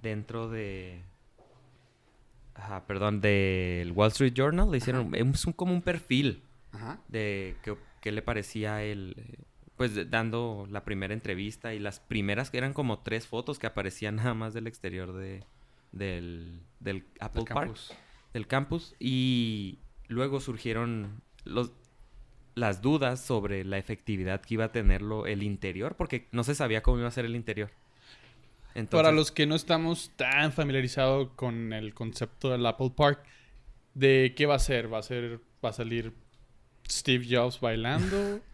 dentro 0.00 0.48
de... 0.48 1.02
Ajá, 2.54 2.86
perdón, 2.86 3.20
del 3.20 3.92
Wall 3.92 4.08
Street 4.08 4.34
Journal. 4.34 4.70
Le 4.70 4.78
hicieron... 4.78 5.14
Es 5.14 5.44
un- 5.46 5.52
como 5.52 5.72
un 5.72 5.82
perfil 5.82 6.42
Ajá. 6.72 6.98
de 7.08 7.56
qué, 8.00 8.12
le 8.12 8.22
parecía 8.22 8.84
eh, 8.84 9.14
pues 9.76 10.10
dando 10.10 10.66
la 10.70 10.84
primera 10.84 11.14
entrevista 11.14 11.72
y 11.74 11.78
las 11.78 12.00
primeras 12.00 12.50
que 12.50 12.58
eran 12.58 12.72
como 12.72 12.98
tres 13.00 13.26
fotos 13.26 13.58
que 13.58 13.66
aparecían 13.66 14.16
nada 14.16 14.34
más 14.34 14.54
del 14.54 14.66
exterior 14.66 15.12
de, 15.12 15.44
del, 15.92 16.60
del 16.80 17.04
Apple 17.20 17.42
Del 17.44 17.54
Park, 17.54 17.66
campus. 17.66 17.94
del 18.34 18.46
campus 18.46 18.94
y 19.00 19.78
luego 20.08 20.40
surgieron 20.40 21.22
los 21.44 21.72
las 22.54 22.82
dudas 22.82 23.18
sobre 23.24 23.64
la 23.64 23.78
efectividad 23.78 24.42
que 24.42 24.54
iba 24.54 24.66
a 24.66 24.72
tenerlo 24.72 25.26
el 25.26 25.42
interior 25.42 25.96
porque 25.96 26.28
no 26.32 26.44
se 26.44 26.54
sabía 26.54 26.82
cómo 26.82 26.98
iba 26.98 27.08
a 27.08 27.10
ser 27.10 27.24
el 27.24 27.34
interior. 27.34 27.70
Entonces, 28.74 29.02
Para 29.04 29.12
los 29.12 29.30
que 29.32 29.46
no 29.46 29.54
estamos 29.54 30.10
tan 30.16 30.52
familiarizados 30.52 31.30
con 31.36 31.72
el 31.72 31.94
concepto 31.94 32.50
del 32.50 32.64
Apple 32.66 32.92
Park, 32.96 33.24
¿de 33.94 34.32
qué 34.36 34.46
va 34.46 34.54
a 34.54 34.58
ser? 34.58 34.92
¿Va 34.92 34.98
a 34.98 35.02
ser, 35.02 35.40
va 35.64 35.68
a 35.70 35.72
salir 35.72 36.12
Steve 36.88 37.26
Jobs 37.28 37.60
bailando? 37.60 38.40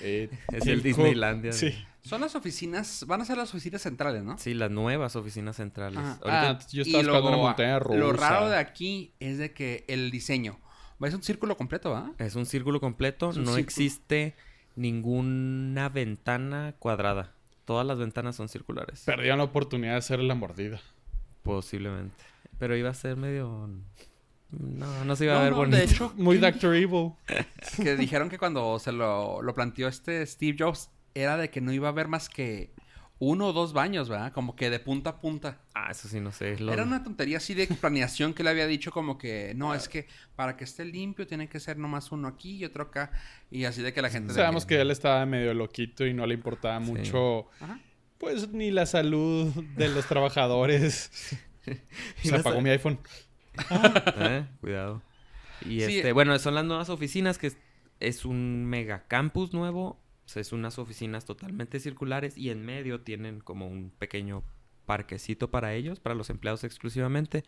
Eh, 0.00 0.28
Es 0.52 0.66
el 0.66 0.82
Disneylandia 0.82 1.52
Sí. 1.52 1.72
Son 2.02 2.20
las 2.20 2.34
oficinas... 2.34 3.04
Van 3.06 3.20
a 3.20 3.24
ser 3.24 3.36
las 3.38 3.50
oficinas 3.54 3.80
centrales, 3.80 4.24
¿no? 4.24 4.36
Sí, 4.38 4.52
las 4.52 4.68
nuevas 4.72 5.14
oficinas 5.14 5.54
centrales. 5.54 5.98
Ahorita- 6.00 6.50
Ah, 6.50 6.58
yo 6.72 6.82
Y 6.82 6.86
estaba 6.86 7.02
esperando 7.02 7.28
una 7.28 7.36
montaña 7.36 7.78
rusa. 7.78 7.98
Lo 8.00 8.12
raro 8.12 8.48
de 8.48 8.56
aquí 8.56 9.14
es 9.20 9.38
de 9.38 9.52
que 9.52 9.84
el 9.86 10.10
diseño... 10.10 10.58
Va 11.00 11.06
a 11.06 11.10
ser 11.12 11.18
un 11.18 11.22
círculo 11.22 11.56
completo, 11.56 11.94
¿ah? 11.94 12.12
Es 12.18 12.34
un 12.34 12.44
círculo 12.44 12.80
completo, 12.80 13.30
Es 13.30 13.36
un 13.36 13.44
no 13.44 13.54
círculo. 13.54 13.62
existe 13.64 14.34
ninguna 14.74 15.88
ventana 15.88 16.74
cuadrada. 16.80 17.32
Todas 17.64 17.86
las 17.86 17.98
ventanas 17.98 18.36
son 18.36 18.48
circulares. 18.48 19.02
Perdieron 19.06 19.38
la 19.38 19.44
oportunidad 19.44 19.92
de 19.92 19.98
hacer 19.98 20.20
la 20.20 20.34
mordida. 20.34 20.80
Posiblemente. 21.42 22.22
Pero 22.58 22.76
iba 22.76 22.90
a 22.90 22.94
ser 22.94 23.16
medio... 23.16 23.70
No, 24.50 25.04
no 25.04 25.16
se 25.16 25.24
iba 25.24 25.38
a 25.38 25.42
ver 25.42 25.50
no, 25.50 25.56
bonito. 25.58 25.76
de 25.76 25.84
hecho, 25.84 26.12
Muy 26.16 26.38
¿quién 26.38 26.52
Doctor 26.52 26.74
Evil. 26.76 27.12
que 27.82 27.96
dijeron 27.96 28.28
que 28.28 28.38
cuando 28.38 28.78
se 28.78 28.92
lo, 28.92 29.42
lo 29.42 29.54
planteó 29.54 29.88
este 29.88 30.24
Steve 30.26 30.56
Jobs 30.58 30.90
era 31.14 31.36
de 31.36 31.50
que 31.50 31.60
no 31.60 31.72
iba 31.72 31.88
a 31.88 31.90
haber 31.90 32.08
más 32.08 32.28
que 32.28 32.70
uno 33.20 33.46
o 33.48 33.52
dos 33.52 33.72
baños, 33.72 34.08
¿verdad? 34.08 34.32
Como 34.32 34.56
que 34.56 34.70
de 34.70 34.80
punta 34.80 35.10
a 35.10 35.20
punta. 35.20 35.60
Ah, 35.74 35.88
eso 35.90 36.08
sí, 36.08 36.20
no 36.20 36.32
sé. 36.32 36.58
lo- 36.58 36.72
Era 36.72 36.82
una 36.82 37.02
tontería 37.04 37.36
así 37.38 37.54
de 37.54 37.66
planeación 37.80 38.34
que 38.34 38.42
le 38.42 38.50
había 38.50 38.66
dicho 38.66 38.90
como 38.90 39.16
que 39.18 39.52
no, 39.56 39.74
es 39.74 39.88
que 39.88 40.06
para 40.36 40.56
que 40.56 40.64
esté 40.64 40.84
limpio 40.84 41.26
tiene 41.26 41.48
que 41.48 41.60
ser 41.60 41.78
nomás 41.78 42.10
uno 42.12 42.28
aquí 42.28 42.56
y 42.56 42.64
otro 42.64 42.84
acá. 42.84 43.10
Y 43.50 43.64
así 43.64 43.82
de 43.82 43.92
que 43.92 44.02
la 44.02 44.10
gente... 44.10 44.34
Sabemos 44.34 44.66
que 44.66 44.80
él 44.80 44.90
estaba 44.90 45.24
medio 45.26 45.54
loquito 45.54 46.04
y 46.06 46.12
no 46.12 46.26
le 46.26 46.34
importaba 46.34 46.80
Sí. 46.84 46.90
mucho, 46.90 47.48
Ajá. 47.60 47.78
pues, 48.18 48.48
ni 48.50 48.70
la 48.70 48.84
salud 48.86 49.52
de 49.76 49.88
los 49.88 50.06
trabajadores. 50.06 51.10
Se 52.22 52.34
a- 52.34 52.40
apagó 52.40 52.60
mi 52.60 52.70
iPhone. 52.70 52.98
Eh, 54.18 54.44
Cuidado. 54.60 55.02
Y 55.62 55.80
Sí. 55.80 55.96
este, 55.98 56.12
bueno, 56.12 56.38
son 56.38 56.54
las 56.54 56.64
nuevas 56.64 56.88
oficinas 56.90 57.38
que 57.38 57.46
es, 57.48 57.56
es 58.00 58.24
un 58.24 58.64
mega 58.66 59.04
campus 59.06 59.52
nuevo. 59.54 60.00
O 60.26 60.28
sea, 60.28 60.40
es 60.40 60.52
unas 60.52 60.78
oficinas 60.78 61.24
totalmente 61.24 61.80
circulares 61.80 62.36
y 62.38 62.50
en 62.50 62.64
medio 62.64 63.00
tienen 63.02 63.40
como 63.40 63.66
un 63.68 63.90
pequeño 63.90 64.42
parquecito 64.86 65.50
para 65.50 65.74
ellos, 65.74 66.00
para 66.00 66.14
los 66.14 66.30
empleados 66.30 66.64
exclusivamente. 66.64 67.44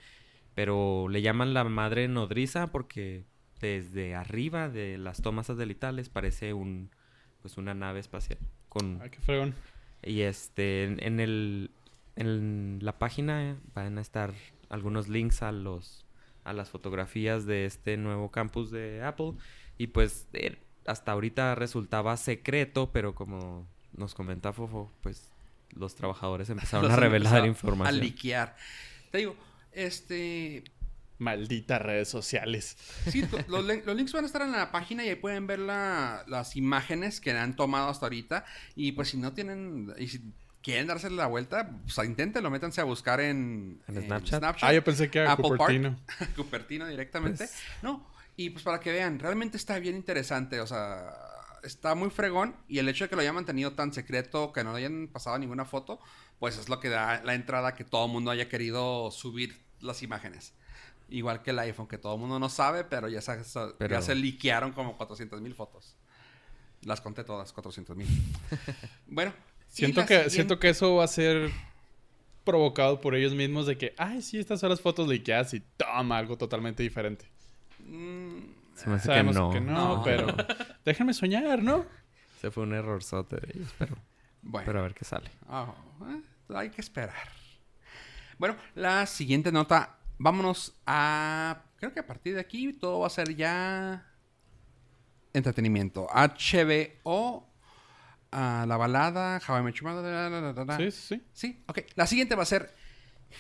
Pero 0.55 1.09
le 1.09 1.23
llaman 1.23 1.55
la 1.55 1.65
madre 1.65 2.09
nodriza 2.09 2.69
porque 2.69 3.25
desde 3.61 4.15
arriba 4.15 4.69
de 4.69 4.99
las 4.99 5.23
tomas 5.23 5.47
satelitales 5.47 6.09
parece 6.09 6.53
un 6.55 6.91
pues 7.41 7.57
una 7.59 7.75
nave 7.75 8.01
espacial 8.01 8.39
con 8.69 9.01
Ay, 9.01 9.11
qué 9.11 9.21
fregón. 9.21 9.55
y 10.03 10.23
este, 10.23 10.85
en, 10.85 11.03
en 11.03 11.21
el, 11.21 11.71
en 12.17 12.79
la 12.83 12.99
página 12.99 13.57
van 13.75 13.99
a 13.99 14.01
estar 14.01 14.35
algunos 14.69 15.09
links 15.09 15.43
a 15.43 15.53
los 15.53 16.05
a 16.45 16.53
las 16.53 16.71
fotografías 16.71 17.45
de 17.47 17.67
este 17.67 17.97
nuevo 17.97 18.31
campus 18.31 18.71
de 18.71 19.03
Apple 19.03 19.33
y 19.79 19.89
pues 19.89 20.29
eh, 20.33 20.57
hasta 20.87 21.13
ahorita 21.13 21.55
resultaba 21.55 22.17
secreto, 22.17 22.91
pero 22.93 23.15
como 23.15 23.67
nos 23.93 24.15
comenta 24.15 24.53
Fofo, 24.53 24.91
pues 25.03 25.31
los 25.75 25.95
trabajadores 25.95 26.49
empezaron 26.51 26.85
Los 26.89 26.93
a 26.93 26.97
revelar 27.01 27.47
información. 27.47 27.95
A 27.95 27.99
liquear. 27.99 28.57
Te 29.11 29.19
digo, 29.19 29.37
este... 29.73 30.65
Malditas 31.19 31.81
redes 31.81 32.09
sociales. 32.09 32.77
Sí, 33.11 33.23
los, 33.49 33.65
lin- 33.65 33.83
los 33.87 33.97
links 33.97 34.13
van 34.13 34.25
a 34.25 34.27
estar 34.27 34.43
en 34.43 34.53
la 34.53 34.71
página 34.71 35.03
y 35.05 35.09
ahí 35.09 35.15
pueden 35.15 35.47
ver 35.47 35.59
la- 35.61 36.25
las 36.27 36.57
imágenes 36.57 37.21
que 37.23 37.31
han 37.33 37.57
tomado 37.57 37.89
hasta 37.89 38.05
ahorita. 38.07 38.45
Y 38.75 38.93
pues 38.93 39.09
si 39.09 39.17
no 39.17 39.33
tienen, 39.33 39.95
y 39.99 40.09
si 40.09 40.21
quieren 40.63 40.87
darse 40.87 41.09
la 41.09 41.27
vuelta, 41.27 41.71
pues 41.85 42.07
inténtenlo, 42.07 42.51
métanse 42.51 42.83
a 42.83 42.85
buscar 42.85 43.21
en, 43.21 43.81
¿En 43.89 44.03
Snapchat? 44.03 44.45
Ah, 44.63 44.75
yo 44.75 44.85
pensé 44.85 45.09
que 45.11 45.21
era 45.21 45.33
Apple 45.33 45.45
Park. 45.57 45.59
Cupertino. 45.61 45.97
Cupertino 46.37 46.87
directamente. 46.87 47.47
Pues- 47.47 47.63
No, 47.83 48.07
y 48.37 48.51
pues 48.51 48.63
para 48.65 48.81
que 48.81 48.93
vean, 48.93 49.19
realmente 49.19 49.57
está 49.57 49.79
bien 49.79 49.97
interesante, 49.97 50.61
o 50.61 50.67
sea, 50.67 51.15
está 51.63 51.95
muy 51.95 52.11
fregón 52.11 52.55
y 52.69 52.79
el 52.79 52.89
hecho 52.89 53.05
de 53.05 53.09
que 53.11 53.17
lo 53.17 53.23
hayan 53.23 53.35
mantenido 53.35 53.73
tan 53.73 53.93
secreto, 53.93 54.53
que 54.53 54.63
no 54.63 54.73
le 54.73 54.79
hayan 54.79 55.09
pasado 55.09 55.39
ninguna 55.39 55.65
foto, 55.65 55.99
pues 56.39 56.59
es 56.59 56.69
lo 56.69 56.79
que 56.81 56.89
da 56.89 57.23
la 57.25 57.35
entrada 57.35 57.69
a 57.69 57.75
que 57.75 57.85
todo 57.85 58.07
el 58.07 58.13
mundo 58.13 58.31
haya 58.31 58.49
querido 58.49 59.11
subir 59.11 59.59
las 59.81 60.03
imágenes. 60.03 60.53
Igual 61.09 61.43
que 61.43 61.51
el 61.51 61.59
iPhone, 61.61 61.87
que 61.87 61.99
todo 61.99 62.15
el 62.15 62.21
mundo 62.21 62.39
no 62.39 62.49
sabe, 62.49 62.85
pero 62.85 63.09
ya 63.09 63.21
se, 63.21 63.39
ya 63.89 64.03
se 64.03 64.15
liquearon 64.15 64.73
como 64.73 64.97
400 64.97 65.41
mil 65.41 65.55
fotos. 65.55 65.97
Las 66.83 67.01
conté 67.01 67.25
todas, 67.25 67.53
400 67.53 67.97
mil. 67.97 68.09
bueno. 69.07 69.33
Siento 69.69 70.03
que, 70.03 70.07
siguiente- 70.09 70.31
siento 70.31 70.59
que 70.59 70.69
eso 70.71 70.97
va 70.97 71.05
a 71.05 71.09
ser 71.09 71.51
provocado 72.45 73.01
por 73.01 73.15
ellos 73.15 73.35
mismos 73.35 73.67
de 73.67 73.77
que, 73.77 73.95
ay, 73.99 74.23
sí, 74.23 74.39
estas 74.39 74.61
son 74.61 74.71
las 74.71 74.81
fotos 74.81 75.09
liqueadas 75.09 75.55
y 75.55 75.61
toma 75.77 76.19
algo 76.19 76.37
totalmente 76.39 76.83
diferente. 76.83 77.27
Mm, 77.81 78.26
Se 78.77 78.89
me 78.89 78.97
hace 78.97 79.09
que 79.09 79.15
Sabemos 79.15 79.35
no. 79.35 79.51
que 79.51 79.61
no, 79.61 79.97
No. 79.97 80.03
pero 80.05 80.27
déjenme 80.85 81.13
soñar, 81.15 81.63
¿no? 81.63 81.85
Se 82.41 82.51
fue 82.51 82.63
un 82.65 82.75
errorzote 82.75 83.37
de 83.37 83.53
ellos, 83.55 83.75
pero, 83.79 83.97
bueno. 84.43 84.67
pero 84.67 84.79
a 84.79 84.83
ver 84.83 84.95
qué 84.95 85.05
sale. 85.05 85.31
Ah, 85.49 85.75
eh, 86.11 86.23
hay 86.55 86.71
que 86.71 86.81
esperar. 86.83 87.15
Bueno, 88.39 88.57
la 88.75 89.07
siguiente 89.07 89.51
nota. 89.51 89.99
Vámonos 90.19 90.75
a. 90.87 91.63
Creo 91.77 91.93
que 91.93 92.01
a 92.01 92.07
partir 92.07 92.35
de 92.35 92.41
aquí 92.41 92.73
todo 92.75 93.01
va 93.01 93.07
a 93.07 93.11
ser 93.11 93.35
ya. 93.35 94.07
Entretenimiento. 95.33 96.07
HBO. 96.13 97.47
ah, 98.33 98.65
la 98.69 98.77
balada. 98.77 99.41
How 99.47 99.59
I 99.59 99.63
Met 99.63 99.75
Your 99.77 99.91
Mother. 99.93 100.77
Sí, 100.79 100.91
sí, 100.91 101.01
sí. 101.17 101.27
Sí, 101.33 101.65
ok. 101.67 101.79
La 101.95 102.07
siguiente 102.07 102.35
va 102.35 102.43
a 102.43 102.47
ser 102.47 102.75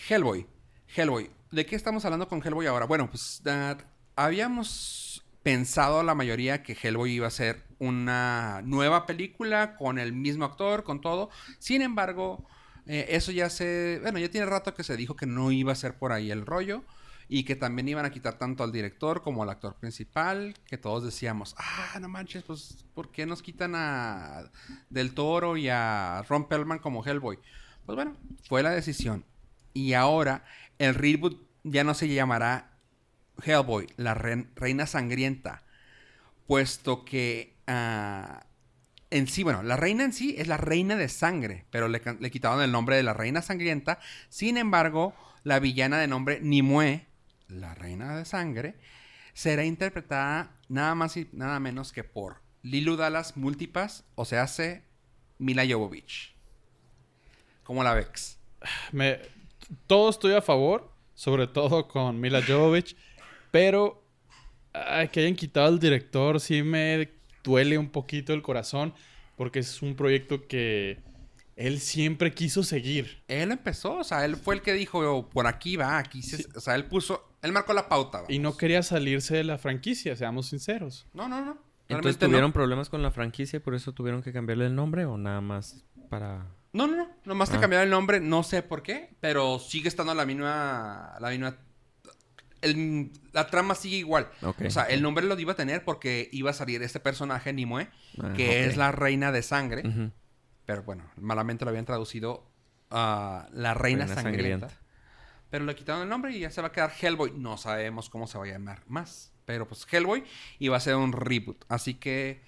Hellboy. 0.09 0.47
Hellboy. 0.95 1.31
¿De 1.51 1.65
qué 1.67 1.77
estamos 1.77 2.05
hablando 2.05 2.29
con 2.29 2.43
Hellboy 2.43 2.67
ahora? 2.67 2.87
Bueno, 2.87 3.09
pues 3.11 3.43
habíamos 4.17 5.06
pensado 5.47 6.03
la 6.03 6.17
mayoría 6.17 6.65
que 6.65 6.73
Hellboy 6.73 7.13
iba 7.13 7.29
a 7.29 7.31
ser 7.31 7.63
una 7.79 8.63
nueva 8.65 9.07
película 9.07 9.77
con 9.77 10.01
el 10.01 10.13
mismo 10.13 10.45
actor, 10.45 10.83
con 10.83 11.01
todo. 11.01 11.31
Sin 11.61 11.83
embargo, 11.83 12.49
eh, 12.85 13.07
eso 13.11 13.31
ya 13.31 13.49
se... 13.49 14.01
Bueno, 14.03 14.19
ya 14.19 14.29
tiene 14.29 14.47
rato 14.47 14.75
que 14.75 14.83
se 14.83 14.97
dijo 14.97 15.15
que 15.15 15.27
no 15.27 15.53
iba 15.53 15.71
a 15.71 15.77
ser 15.77 16.01
por 16.01 16.11
ahí 16.11 16.33
el 16.33 16.45
rollo 16.45 16.83
y 17.29 17.45
que 17.45 17.55
también 17.55 17.87
iban 17.89 18.05
a 18.05 18.11
quitar 18.11 18.39
tanto 18.39 18.65
al 18.65 18.73
director 18.73 19.23
como 19.23 19.45
al 19.45 19.51
actor 19.51 19.77
principal, 19.77 20.57
que 20.67 20.79
todos 20.79 21.05
decíamos, 21.05 21.55
ah, 21.59 21.97
no 22.01 22.09
manches, 22.09 22.43
pues, 22.43 22.85
¿por 22.93 23.13
qué 23.13 23.25
nos 23.25 23.41
quitan 23.41 23.75
a 23.77 24.51
Del 24.91 25.15
Toro 25.15 25.57
y 25.57 25.69
a 25.69 26.25
Ron 26.29 26.49
Perlman 26.49 26.81
como 26.81 27.05
Hellboy? 27.05 27.39
Pues 27.85 27.95
bueno, 27.95 28.17
fue 28.49 28.65
la 28.65 28.71
decisión. 28.71 29.25
Y 29.75 29.93
ahora 29.93 30.45
el 30.79 30.97
reboot 30.97 31.41
ya 31.63 31.85
no 31.85 31.95
se 31.95 32.09
llamará 32.09 32.76
Hellboy, 33.45 33.87
la 33.97 34.15
reina 34.15 34.87
sangrienta, 34.87 35.63
puesto 36.47 37.05
que 37.05 37.57
ah, 37.67 38.47
en 39.11 39.29
sí, 39.29 39.43
bueno, 39.43 39.63
la 39.63 39.77
reina 39.77 40.05
en 40.05 40.13
sí 40.13 40.35
es 40.39 40.49
la 40.49 40.57
reina 40.57 40.97
de 40.97 41.09
sangre, 41.09 41.65
pero 41.71 41.89
le, 41.89 42.01
quitaron 42.31 42.63
el 42.63 42.73
nombre 42.73 42.97
de 42.97 43.03
la 43.03 43.15
reina 43.15 43.43
sangrienta. 43.43 44.01
Sin 44.29 44.57
embargo, 44.57 45.15
la 45.45 45.59
villana 45.59 45.99
de 45.99 46.09
nombre 46.09 46.41
Nimue, 46.41 47.07
la 47.49 47.75
reina 47.75 48.17
de 48.17 48.25
sangre, 48.25 48.75
será 49.33 49.65
interpretada 49.65 50.51
nada 50.69 50.95
más 50.95 51.17
y 51.17 51.29
nada 51.33 51.61
menos 51.61 51.93
que 51.93 52.05
por 52.05 52.43
Lilu 52.63 52.97
Dallas 52.97 53.37
Multipass, 53.37 54.05
o 54.17 54.25
se 54.25 54.39
hace 54.39 54.83
Mila 55.39 55.65
Jovovich. 55.69 56.35
¿Cómo 57.63 57.85
la 57.85 57.95
ves? 57.95 58.39
Me, 58.91 59.21
todo 59.87 60.11
estoy 60.11 60.35
a 60.35 60.43
favor, 60.43 60.93
sobre 61.15 61.47
todo 61.47 61.87
con 61.87 62.21
Mila 62.21 62.43
Jovovich, 62.43 62.97
pero 63.51 64.03
que 65.13 65.21
hayan 65.21 65.35
quitado 65.35 65.67
al 65.67 65.79
director 65.79 66.41
sí 66.41 66.63
me 66.63 67.11
duele 67.43 67.79
un 67.79 67.89
poquito 67.89 68.33
el 68.33 68.43
corazón, 68.43 68.93
porque 69.37 69.61
es 69.61 69.83
un 69.83 69.95
proyecto 69.95 70.47
que 70.47 70.99
él 71.57 71.81
siempre 71.81 72.35
quiso 72.35 72.63
seguir. 72.63 73.23
Él 73.29 73.51
empezó, 73.51 73.99
o 73.99 74.05
sea, 74.05 74.25
él 74.25 74.37
fue 74.37 74.57
el 74.57 74.63
que 74.63 74.75
dijo, 74.75 75.29
por 75.31 75.47
aquí 75.47 75.77
va, 75.77 75.99
aquí 75.99 76.21
O 76.55 76.61
sea, 76.61 76.75
él 76.75 76.85
puso, 76.85 77.31
él 77.43 77.53
marcó 77.53 77.73
la 77.73 77.89
pauta. 77.89 78.25
Y 78.29 78.39
no 78.39 78.57
quería 78.57 78.83
salirse 78.83 79.37
de 79.37 79.45
la 79.45 79.59
franquicia, 79.59 80.17
seamos 80.17 80.49
sinceros. 80.49 81.07
No, 81.15 81.29
no, 81.29 81.45
no. 81.45 81.67
Entonces 81.89 82.19
tuvieron 82.19 82.53
problemas 82.53 82.89
con 82.89 83.03
la 83.03 83.11
franquicia 83.11 83.59
y 83.59 83.61
por 83.61 83.75
eso 83.75 83.93
tuvieron 83.93 84.23
que 84.23 84.33
cambiarle 84.33 84.67
el 84.67 84.75
nombre 84.75 85.05
o 85.05 85.17
nada 85.17 85.41
más 85.41 85.85
para... 86.11 86.47
No, 86.73 86.87
no, 86.87 86.97
no. 86.97 87.09
Nomás 87.25 87.49
te 87.49 87.57
ah. 87.57 87.61
cambiaron 87.61 87.85
el 87.85 87.91
nombre, 87.91 88.21
no 88.21 88.43
sé 88.43 88.63
por 88.63 88.83
qué, 88.83 89.17
pero 89.21 89.59
sigue 89.59 89.89
estando 89.89 90.15
la 90.15 90.27
misma... 90.27 91.15
La 91.21 91.31
misma... 91.31 91.57
la 93.33 93.47
trama 93.49 93.75
sigue 93.75 93.97
igual. 93.97 94.29
O 94.43 94.71
sea, 94.71 94.85
el 94.85 95.03
nombre 95.03 95.25
lo 95.25 95.39
iba 95.39 95.53
a 95.53 95.57
tener 95.57 95.85
porque 95.85 96.29
iba 96.33 96.51
a 96.51 96.55
salir 96.55 96.83
este 96.83 97.01
personaje, 97.01 97.53
Nimue, 97.53 97.89
ah, 98.21 98.33
que 98.35 98.65
es 98.65 98.77
la 98.77 98.93
reina 98.93 99.33
de 99.33 99.43
sangre. 99.43 99.83
Pero 100.65 100.83
bueno, 100.83 101.05
malamente 101.17 101.65
lo 101.65 101.71
habían 101.71 101.85
traducido 101.85 102.45
a 102.91 103.49
La 103.53 103.75
Reina, 103.75 104.09
sangrienta. 104.09 104.69
Pero 105.49 105.65
le 105.65 105.77
quitaron 105.77 106.03
el 106.03 106.09
nombre 106.09 106.33
y 106.33 106.41
ya 106.41 106.51
se 106.51 106.61
va 106.61 106.69
a 106.69 106.73
quedar 106.73 106.93
Hellboy. 107.01 107.33
No 107.37 107.57
sabemos 107.57 108.11
cómo 108.11 108.27
se 108.27 108.37
va 108.37 108.45
a 108.45 108.49
llamar 108.49 108.83
más. 108.89 109.33
Pero 109.45 109.69
pues 109.69 109.87
Hellboy 109.89 110.25
y 110.59 110.69
va 110.69 110.79
a 110.79 110.81
ser 110.81 110.97
un 110.97 111.13
reboot. 111.13 111.65
Así 111.69 111.95
que, 111.95 112.43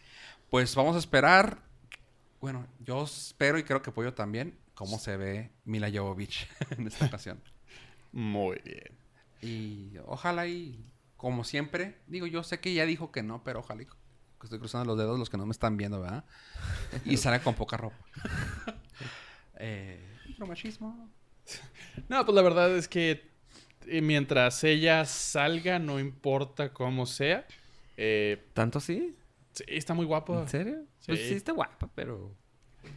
pues 0.51 0.75
vamos 0.75 0.97
a 0.97 0.99
esperar. 0.99 1.59
Bueno, 2.41 2.67
yo 2.81 3.05
espero 3.05 3.59
y 3.59 3.63
creo 3.63 3.83
que 3.83 3.93
Pollo 3.93 4.15
también 4.15 4.59
cómo 4.79 5.01
se 5.01 5.17
ve 5.17 5.51
Mila 5.65 5.91
Jovovich 5.93 6.49
en 6.71 6.87
esta 6.87 7.07
ocasión. 7.07 7.43
Muy 8.13 8.61
bien. 8.65 8.97
Y 9.41 9.97
ojalá 10.07 10.47
y, 10.47 10.85
como 11.17 11.45
siempre, 11.45 11.99
digo, 12.07 12.27
yo 12.27 12.43
sé 12.43 12.61
que 12.61 12.75
ya 12.75 12.87
dijo 12.87 13.13
que 13.13 13.23
no, 13.23 13.43
pero 13.45 13.61
ojalá 13.61 13.83
y 13.83 13.87
que 13.87 13.93
estoy 14.43 14.59
cruzando 14.59 14.87
los 14.87 14.99
dedos, 14.99 15.19
los 15.19 15.31
que 15.31 15.37
no 15.37 15.47
me 15.47 15.53
están 15.53 15.77
viendo, 15.77 16.01
¿verdad? 16.01 16.25
Y 17.05 17.17
sale 17.17 17.41
con 17.41 17.55
poca 17.55 17.77
ropa. 17.77 17.97
eh, 19.57 20.01
machismo. 20.39 21.11
No, 22.09 22.25
pues 22.25 22.35
la 22.35 22.43
verdad 22.43 22.77
es 22.77 22.89
que 22.89 23.29
eh, 23.87 24.01
mientras 24.01 24.63
ella 24.65 25.05
salga, 25.05 25.79
no 25.79 25.99
importa 25.99 26.73
cómo 26.73 27.07
sea. 27.07 27.47
Eh, 27.97 28.47
¿Tanto 28.55 28.81
sí? 28.81 29.17
Sí, 29.53 29.65
está 29.67 29.95
muy 29.95 30.07
guapa. 30.07 30.41
¿En 30.41 30.49
serio? 30.49 30.85
Sí. 31.01 31.07
Pues 31.07 31.21
sí 31.21 31.35
está 31.35 31.53
guapa, 31.53 31.91
pero... 31.95 32.37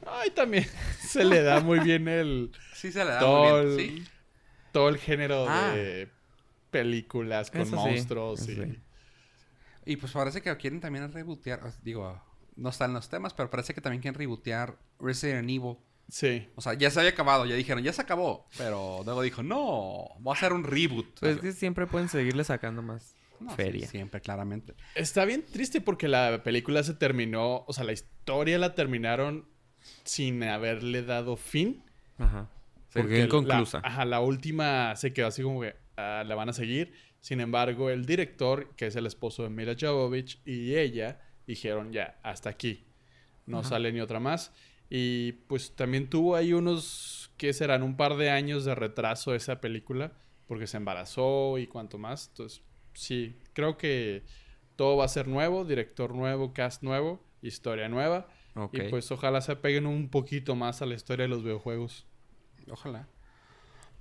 Ay, 0.05 0.29
también 0.31 0.67
se 0.99 1.23
le 1.23 1.41
da 1.41 1.59
muy 1.59 1.79
bien 1.79 2.07
el... 2.07 2.51
Sí, 2.73 2.91
se 2.91 3.03
le 3.03 3.11
da 3.11 3.25
muy 3.25 3.75
bien, 3.75 3.77
¿sí? 3.77 4.03
Todo 4.71 4.89
el 4.89 4.97
género 4.97 5.47
ah. 5.49 5.71
de 5.73 6.09
películas 6.71 7.51
con 7.51 7.69
monstruos 7.69 8.47
y... 8.49 8.81
Y 9.83 9.95
pues 9.95 10.11
parece 10.11 10.41
que 10.41 10.55
quieren 10.57 10.79
también 10.79 11.11
rebootear, 11.11 11.59
digo, 11.81 12.21
no 12.55 12.69
están 12.69 12.93
los 12.93 13.09
temas, 13.09 13.33
pero 13.33 13.49
parece 13.49 13.73
que 13.73 13.81
también 13.81 14.01
quieren 14.01 14.17
rebootear 14.17 14.77
Resident 14.99 15.49
Evil. 15.49 15.77
Sí. 16.07 16.47
O 16.55 16.61
sea, 16.61 16.73
ya 16.73 16.91
se 16.91 16.99
había 16.99 17.11
acabado, 17.11 17.45
ya 17.45 17.55
dijeron, 17.55 17.83
ya 17.83 17.93
se 17.93 18.01
acabó. 18.01 18.47
Pero 18.57 19.01
luego 19.03 19.21
dijo, 19.21 19.43
no, 19.43 20.09
va 20.25 20.33
a 20.33 20.35
ser 20.35 20.53
un 20.53 20.63
reboot. 20.63 21.19
Pues 21.19 21.39
que 21.39 21.51
siempre 21.53 21.87
pueden 21.87 22.09
seguirle 22.09 22.43
sacando 22.43 22.81
más 22.81 23.15
feria. 23.55 23.87
siempre, 23.87 24.21
claramente. 24.21 24.75
Está 24.93 25.25
bien 25.25 25.43
triste 25.43 25.81
porque 25.81 26.07
la 26.07 26.43
película 26.43 26.83
se 26.83 26.93
terminó, 26.93 27.63
o 27.65 27.73
sea, 27.73 27.83
la 27.83 27.93
historia 27.93 28.59
la 28.59 28.75
terminaron 28.75 29.47
sin 30.03 30.43
haberle 30.43 31.03
dado 31.03 31.37
fin. 31.37 31.83
Ajá. 32.19 32.49
Porque 32.93 33.21
inconclusa. 33.21 33.79
La, 33.79 33.87
ajá, 33.87 34.05
la 34.05 34.19
última 34.19 34.95
se 34.95 35.13
quedó 35.13 35.27
así 35.27 35.41
como 35.41 35.61
que 35.61 35.75
ah, 36.01 36.23
la 36.23 36.35
van 36.35 36.49
a 36.49 36.53
seguir. 36.53 36.93
Sin 37.19 37.39
embargo, 37.39 37.89
el 37.89 38.05
director, 38.05 38.73
que 38.75 38.87
es 38.87 38.95
el 38.95 39.05
esposo 39.05 39.43
de 39.43 39.49
Mila 39.49 39.75
Jovovich, 39.79 40.39
y 40.45 40.75
ella 40.75 41.19
dijeron 41.45 41.93
ya, 41.93 42.19
hasta 42.23 42.49
aquí. 42.49 42.85
No 43.45 43.63
sale 43.63 43.91
ni 43.91 43.99
otra 44.01 44.19
más. 44.19 44.53
Y 44.89 45.33
pues 45.47 45.75
también 45.75 46.09
tuvo 46.09 46.35
ahí 46.35 46.53
unos, 46.53 47.31
¿qué 47.37 47.53
serán? 47.53 47.83
Un 47.83 47.95
par 47.95 48.17
de 48.17 48.29
años 48.29 48.65
de 48.65 48.75
retraso 48.75 49.33
esa 49.33 49.61
película, 49.61 50.13
porque 50.47 50.67
se 50.67 50.77
embarazó 50.77 51.57
y 51.57 51.67
cuanto 51.67 51.97
más. 51.97 52.29
Entonces, 52.29 52.61
sí, 52.93 53.37
creo 53.53 53.77
que 53.77 54.23
todo 54.75 54.97
va 54.97 55.05
a 55.05 55.09
ser 55.09 55.27
nuevo, 55.27 55.63
director 55.63 56.13
nuevo, 56.13 56.53
cast 56.53 56.83
nuevo, 56.83 57.23
historia 57.41 57.87
nueva. 57.87 58.27
Y 58.73 58.81
pues 58.89 59.09
ojalá 59.11 59.39
se 59.41 59.53
apeguen 59.53 59.87
un 59.87 60.09
poquito 60.09 60.55
más 60.55 60.81
a 60.81 60.85
la 60.85 60.95
historia 60.95 61.23
de 61.23 61.29
los 61.29 61.43
videojuegos. 61.43 62.05
Ojalá. 62.69 63.07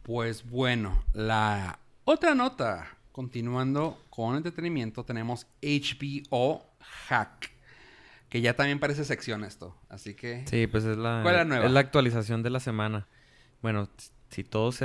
Pues 0.03 0.49
bueno, 0.49 1.05
la 1.13 1.79
otra 2.05 2.35
nota 2.35 2.97
Continuando 3.13 4.03
con 4.09 4.37
entretenimiento, 4.37 5.05
tenemos 5.05 5.47
HBO 5.61 6.65
Hack. 7.09 7.51
Que 8.29 8.41
ya 8.41 8.55
también 8.55 8.79
parece 8.79 9.05
sección 9.05 9.43
esto. 9.43 9.77
Así 9.89 10.15
que. 10.15 10.47
Sí, 10.47 10.69
pues 10.69 10.85
es 10.85 10.97
la, 10.97 11.23
es 11.65 11.71
la 11.73 11.81
actualización 11.81 12.45
de 12.45 12.51
la 12.51 12.61
semana. 12.61 13.09
Bueno, 13.63 13.91
si 14.31 14.45
todos 14.45 14.81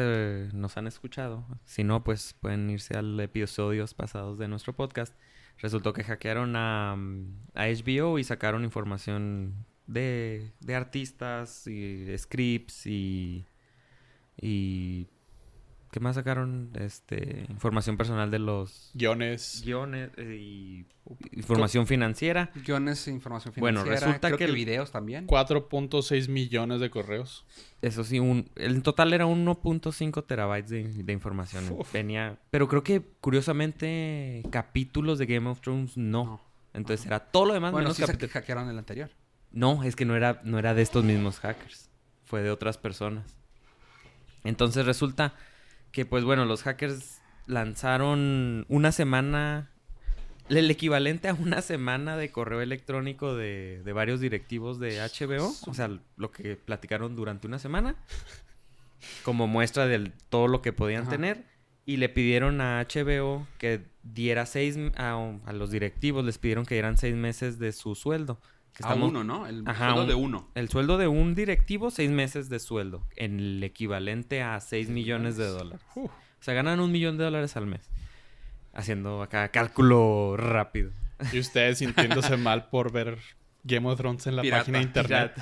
nos 0.53 0.75
han 0.75 0.87
escuchado, 0.87 1.45
si 1.65 1.83
no, 1.83 2.03
pues 2.03 2.33
pueden 2.33 2.67
irse 2.71 2.97
al 2.97 3.19
episodios 3.19 3.93
pasados 3.93 4.39
de 4.39 4.47
nuestro 4.47 4.73
podcast. 4.73 5.13
Resultó 5.59 5.93
que 5.93 6.03
hackearon 6.03 6.55
a, 6.55 6.93
a 7.53 7.67
HBO 7.67 8.17
y 8.17 8.23
sacaron 8.23 8.63
información 8.63 9.65
de, 9.85 10.51
de 10.61 10.75
artistas 10.75 11.67
y 11.67 12.17
scripts 12.17 12.87
y, 12.87 13.45
y 14.41 15.07
¿Qué 15.95 16.01
más 16.01 16.15
sacaron? 16.15 16.71
Este, 16.77 17.45
información 17.47 17.95
personal 17.95 18.29
de 18.29 18.37
los... 18.37 18.91
Guiones. 18.95 19.61
Guiones 19.63 20.09
eh, 20.17 20.35
y 20.35 20.85
información 21.31 21.87
financiera. 21.87 22.51
Guiones 22.53 23.07
e 23.07 23.11
información 23.11 23.53
financiera. 23.53 23.81
Bueno, 23.81 23.95
resulta 23.95 24.35
que, 24.35 24.47
videos 24.47 24.91
también. 24.91 25.25
4.6 25.25 26.27
millones 26.27 26.81
de 26.81 26.89
correos. 26.89 27.45
Eso 27.81 28.03
sí, 28.03 28.19
un, 28.19 28.49
el 28.57 28.83
total 28.83 29.13
era 29.13 29.25
1.5 29.25 30.25
terabytes 30.27 30.69
de, 30.69 31.13
información. 31.13 31.63
Venía, 31.93 32.39
pero 32.49 32.67
creo 32.67 32.83
que 32.83 33.01
curiosamente 33.21 34.43
capítulos 34.51 35.17
de 35.17 35.27
Game 35.27 35.49
of 35.49 35.61
Thrones 35.61 35.95
no. 35.95 36.41
Entonces 36.73 37.05
era 37.05 37.21
todo 37.21 37.45
lo 37.45 37.53
demás 37.53 37.71
bueno, 37.71 37.93
menos 37.93 37.95
sí 37.95 38.17
que 38.17 38.27
hackearon 38.27 38.67
el 38.67 38.77
anterior. 38.77 39.11
No, 39.53 39.81
es 39.81 39.95
que 39.95 40.03
no 40.03 40.17
era, 40.17 40.41
no 40.43 40.59
era 40.59 40.73
de 40.73 40.81
estos 40.81 41.05
mismos 41.05 41.39
hackers. 41.39 41.89
Fue 42.25 42.41
de 42.41 42.51
otras 42.51 42.77
personas. 42.77 43.33
Entonces 44.43 44.85
resulta 44.85 45.35
que 45.95 46.05
pues 46.05 46.25
bueno, 46.25 46.43
los 46.43 46.63
hackers 46.63 47.21
lanzaron 47.47 48.65
una 48.67 48.91
semana, 48.91 49.71
el 50.49 50.69
equivalente 50.69 51.29
a 51.29 51.33
una 51.33 51.61
semana 51.61 52.17
de 52.17 52.33
correo 52.33 52.59
electrónico 52.59 53.33
de, 53.33 53.81
varios 53.95 54.19
directivos 54.19 54.77
de 54.77 54.99
HBO, 54.99 55.55
o 55.65 55.73
sea, 55.73 55.89
lo 56.17 56.31
que 56.31 56.57
platicaron 56.57 57.15
durante 57.15 57.47
una 57.47 57.59
semana, 57.59 57.95
como 59.23 59.47
muestra 59.47 59.87
de 59.87 60.11
todo 60.27 60.49
lo 60.49 60.61
que 60.61 60.73
podían 60.73 61.07
tener, 61.07 61.45
y 61.85 61.95
le 61.95 62.09
pidieron 62.09 62.59
a 62.59 62.81
HBO 62.81 63.47
que 63.57 63.85
diera 64.03 64.45
seis, 64.45 64.77
a, 64.97 65.53
los 65.53 65.71
directivos 65.71 66.25
les 66.25 66.37
pidieron 66.39 66.65
que 66.65 66.75
dieran 66.75 66.97
seis 66.97 67.15
meses 67.15 67.57
de 67.57 67.71
su 67.71 67.95
sueldo. 67.95 68.41
A 68.83 68.95
uno, 68.95 69.23
¿no? 69.23 69.47
El 69.47 69.63
sueldo 69.65 70.05
de 70.05 70.13
uno. 70.15 70.49
El 70.55 70.69
sueldo 70.69 70.97
de 70.97 71.07
un 71.07 71.35
directivo, 71.35 71.91
seis 71.91 72.09
meses 72.11 72.49
de 72.49 72.59
sueldo. 72.59 73.05
En 73.15 73.39
el 73.39 73.63
equivalente 73.63 74.41
a 74.41 74.59
seis 74.59 74.89
millones 74.89 75.37
de 75.37 75.47
dólares. 75.47 75.81
O 75.95 76.09
sea, 76.41 76.53
ganan 76.53 76.79
un 76.79 76.91
millón 76.91 77.17
de 77.17 77.23
dólares 77.23 77.55
al 77.55 77.67
mes. 77.67 77.89
Haciendo 78.73 79.21
acá 79.21 79.49
cálculo 79.49 80.35
rápido. 80.37 80.91
Y 81.31 81.39
ustedes 81.39 81.77
sintiéndose 81.77 82.37
mal 82.37 82.69
por 82.69 82.91
ver 82.91 83.19
Game 83.63 83.89
of 83.89 83.97
Thrones 83.97 84.27
en 84.27 84.35
la 84.35 84.41
Pirata, 84.41 84.61
página 84.61 84.79
de 84.79 84.83
internet. 84.83 85.33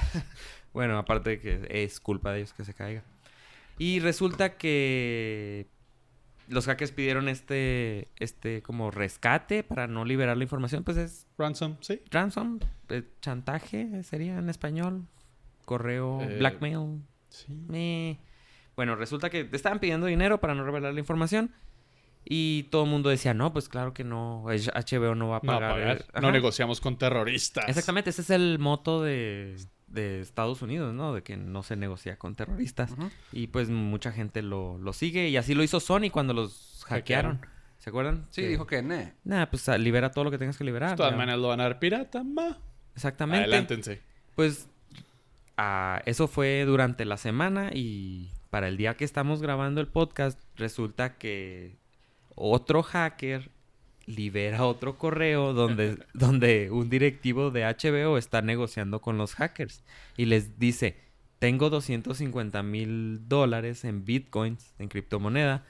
Bueno, 0.74 0.98
aparte 0.98 1.32
de 1.32 1.40
que 1.40 1.68
es 1.70 2.00
culpa 2.00 2.32
de 2.32 2.40
ellos 2.40 2.54
que 2.54 2.66
se 2.66 2.74
caiga. 2.74 3.04
Y 3.78 4.00
resulta 4.00 4.58
que 4.58 5.68
los 6.54 6.66
hackers 6.66 6.92
pidieron 6.92 7.28
este, 7.28 8.08
este 8.18 8.62
como 8.62 8.92
rescate 8.92 9.64
para 9.64 9.88
no 9.88 10.06
liberar 10.06 10.38
la 10.38 10.44
información. 10.44 10.84
Pues 10.84 10.98
es 10.98 11.28
Ransom, 11.38 11.78
sí. 11.82 12.02
ransom, 12.12 12.60
eh, 12.90 13.04
chantaje 13.22 14.04
sería 14.04 14.38
en 14.38 14.50
español, 14.50 15.06
correo, 15.66 16.22
Eh, 16.22 16.38
blackmail. 16.40 17.02
Sí. 17.30 17.60
Eh, 17.74 18.18
Bueno, 18.76 18.96
resulta 18.96 19.30
que 19.30 19.48
estaban 19.52 19.80
pidiendo 19.80 20.08
dinero 20.08 20.40
para 20.40 20.56
no 20.56 20.64
revelar 20.64 20.94
la 20.94 21.00
información. 21.00 21.52
Y 22.26 22.64
todo 22.72 22.86
el 22.86 22.90
mundo 22.90 23.10
decía, 23.10 23.34
no, 23.34 23.52
pues 23.52 23.68
claro 23.68 23.94
que 23.94 24.06
no, 24.06 24.46
HBO 24.46 25.14
no 25.14 25.28
va 25.28 25.38
a 25.38 25.40
No, 25.44 25.54
pagar. 25.54 25.72
pagar. 25.74 25.98
eh, 25.98 26.22
no 26.22 26.32
negociamos 26.32 26.80
con 26.80 26.98
terroristas. 26.98 27.68
Exactamente, 27.68 28.12
ese 28.12 28.22
es 28.22 28.30
el 28.30 28.60
moto 28.60 29.04
de, 29.04 29.58
de 29.94 30.22
Estados 30.22 30.62
Unidos, 30.62 30.94
¿no? 30.94 31.14
De 31.14 31.24
que 31.24 31.38
no 31.38 31.64
se 31.64 31.76
negocia 31.76 32.18
con 32.18 32.36
terroristas. 32.36 32.94
Y 33.32 33.48
pues 33.48 33.70
mucha 33.70 34.12
gente 34.12 34.42
lo, 34.42 34.78
lo 34.78 34.94
sigue. 34.94 35.30
Y 35.30 35.38
así 35.38 35.54
lo 35.54 35.64
hizo 35.64 35.80
Sony 35.80 36.10
cuando 36.12 36.34
los 36.34 36.84
hackearon. 36.88 37.36
Hackearon. 37.36 37.54
¿Se 37.78 37.90
acuerdan? 37.90 38.28
Sí, 38.30 38.42
Que, 38.42 38.48
dijo 38.48 38.66
que 38.66 38.82
ne. 38.82 39.14
Nah, 39.24 39.46
pues 39.46 39.68
ah, 39.70 39.78
libera 39.78 40.10
todo 40.12 40.24
lo 40.24 40.32
que 40.32 40.38
tengas 40.38 40.58
que 40.58 40.64
liberar. 40.64 40.92
De 40.92 40.96
todas 40.98 41.12
ya". 41.12 41.18
maneras 41.18 41.40
lo 41.40 41.50
van 41.50 41.60
a 41.60 41.64
dar 41.64 41.80
pirata, 41.80 42.24
ma. 42.24 42.58
Exactamente. 42.96 43.44
Adelántense. 43.44 44.02
Pues 44.36 44.68
ah, 45.58 46.02
eso 46.06 46.28
fue 46.28 46.64
durante 46.66 47.06
la 47.06 47.18
semana 47.18 47.72
y 47.74 48.32
para 48.50 48.68
el 48.68 48.78
día 48.78 48.96
que 48.96 49.06
estamos 49.06 49.42
grabando 49.42 49.82
el 49.82 49.88
podcast 49.88 50.40
resulta 50.56 51.18
que 51.18 51.76
otro 52.36 52.84
hacker 52.84 53.52
libera 54.06 54.66
otro 54.66 54.98
correo 54.98 55.54
donde, 55.54 55.98
donde 56.14 56.72
un 56.72 56.90
directivo 56.90 57.52
de 57.52 57.64
HBO 57.64 58.18
está 58.18 58.42
negociando 58.42 59.02
con 59.02 59.18
los 59.18 59.36
hackers 59.36 59.84
y 60.18 60.26
les 60.26 60.60
dice, 60.60 60.98
tengo 61.40 61.70
250 61.70 62.64
mil 62.64 63.28
dólares 63.28 63.84
en 63.86 64.06
bitcoins, 64.06 64.76
en 64.80 64.88
criptomoneda, 64.88 65.66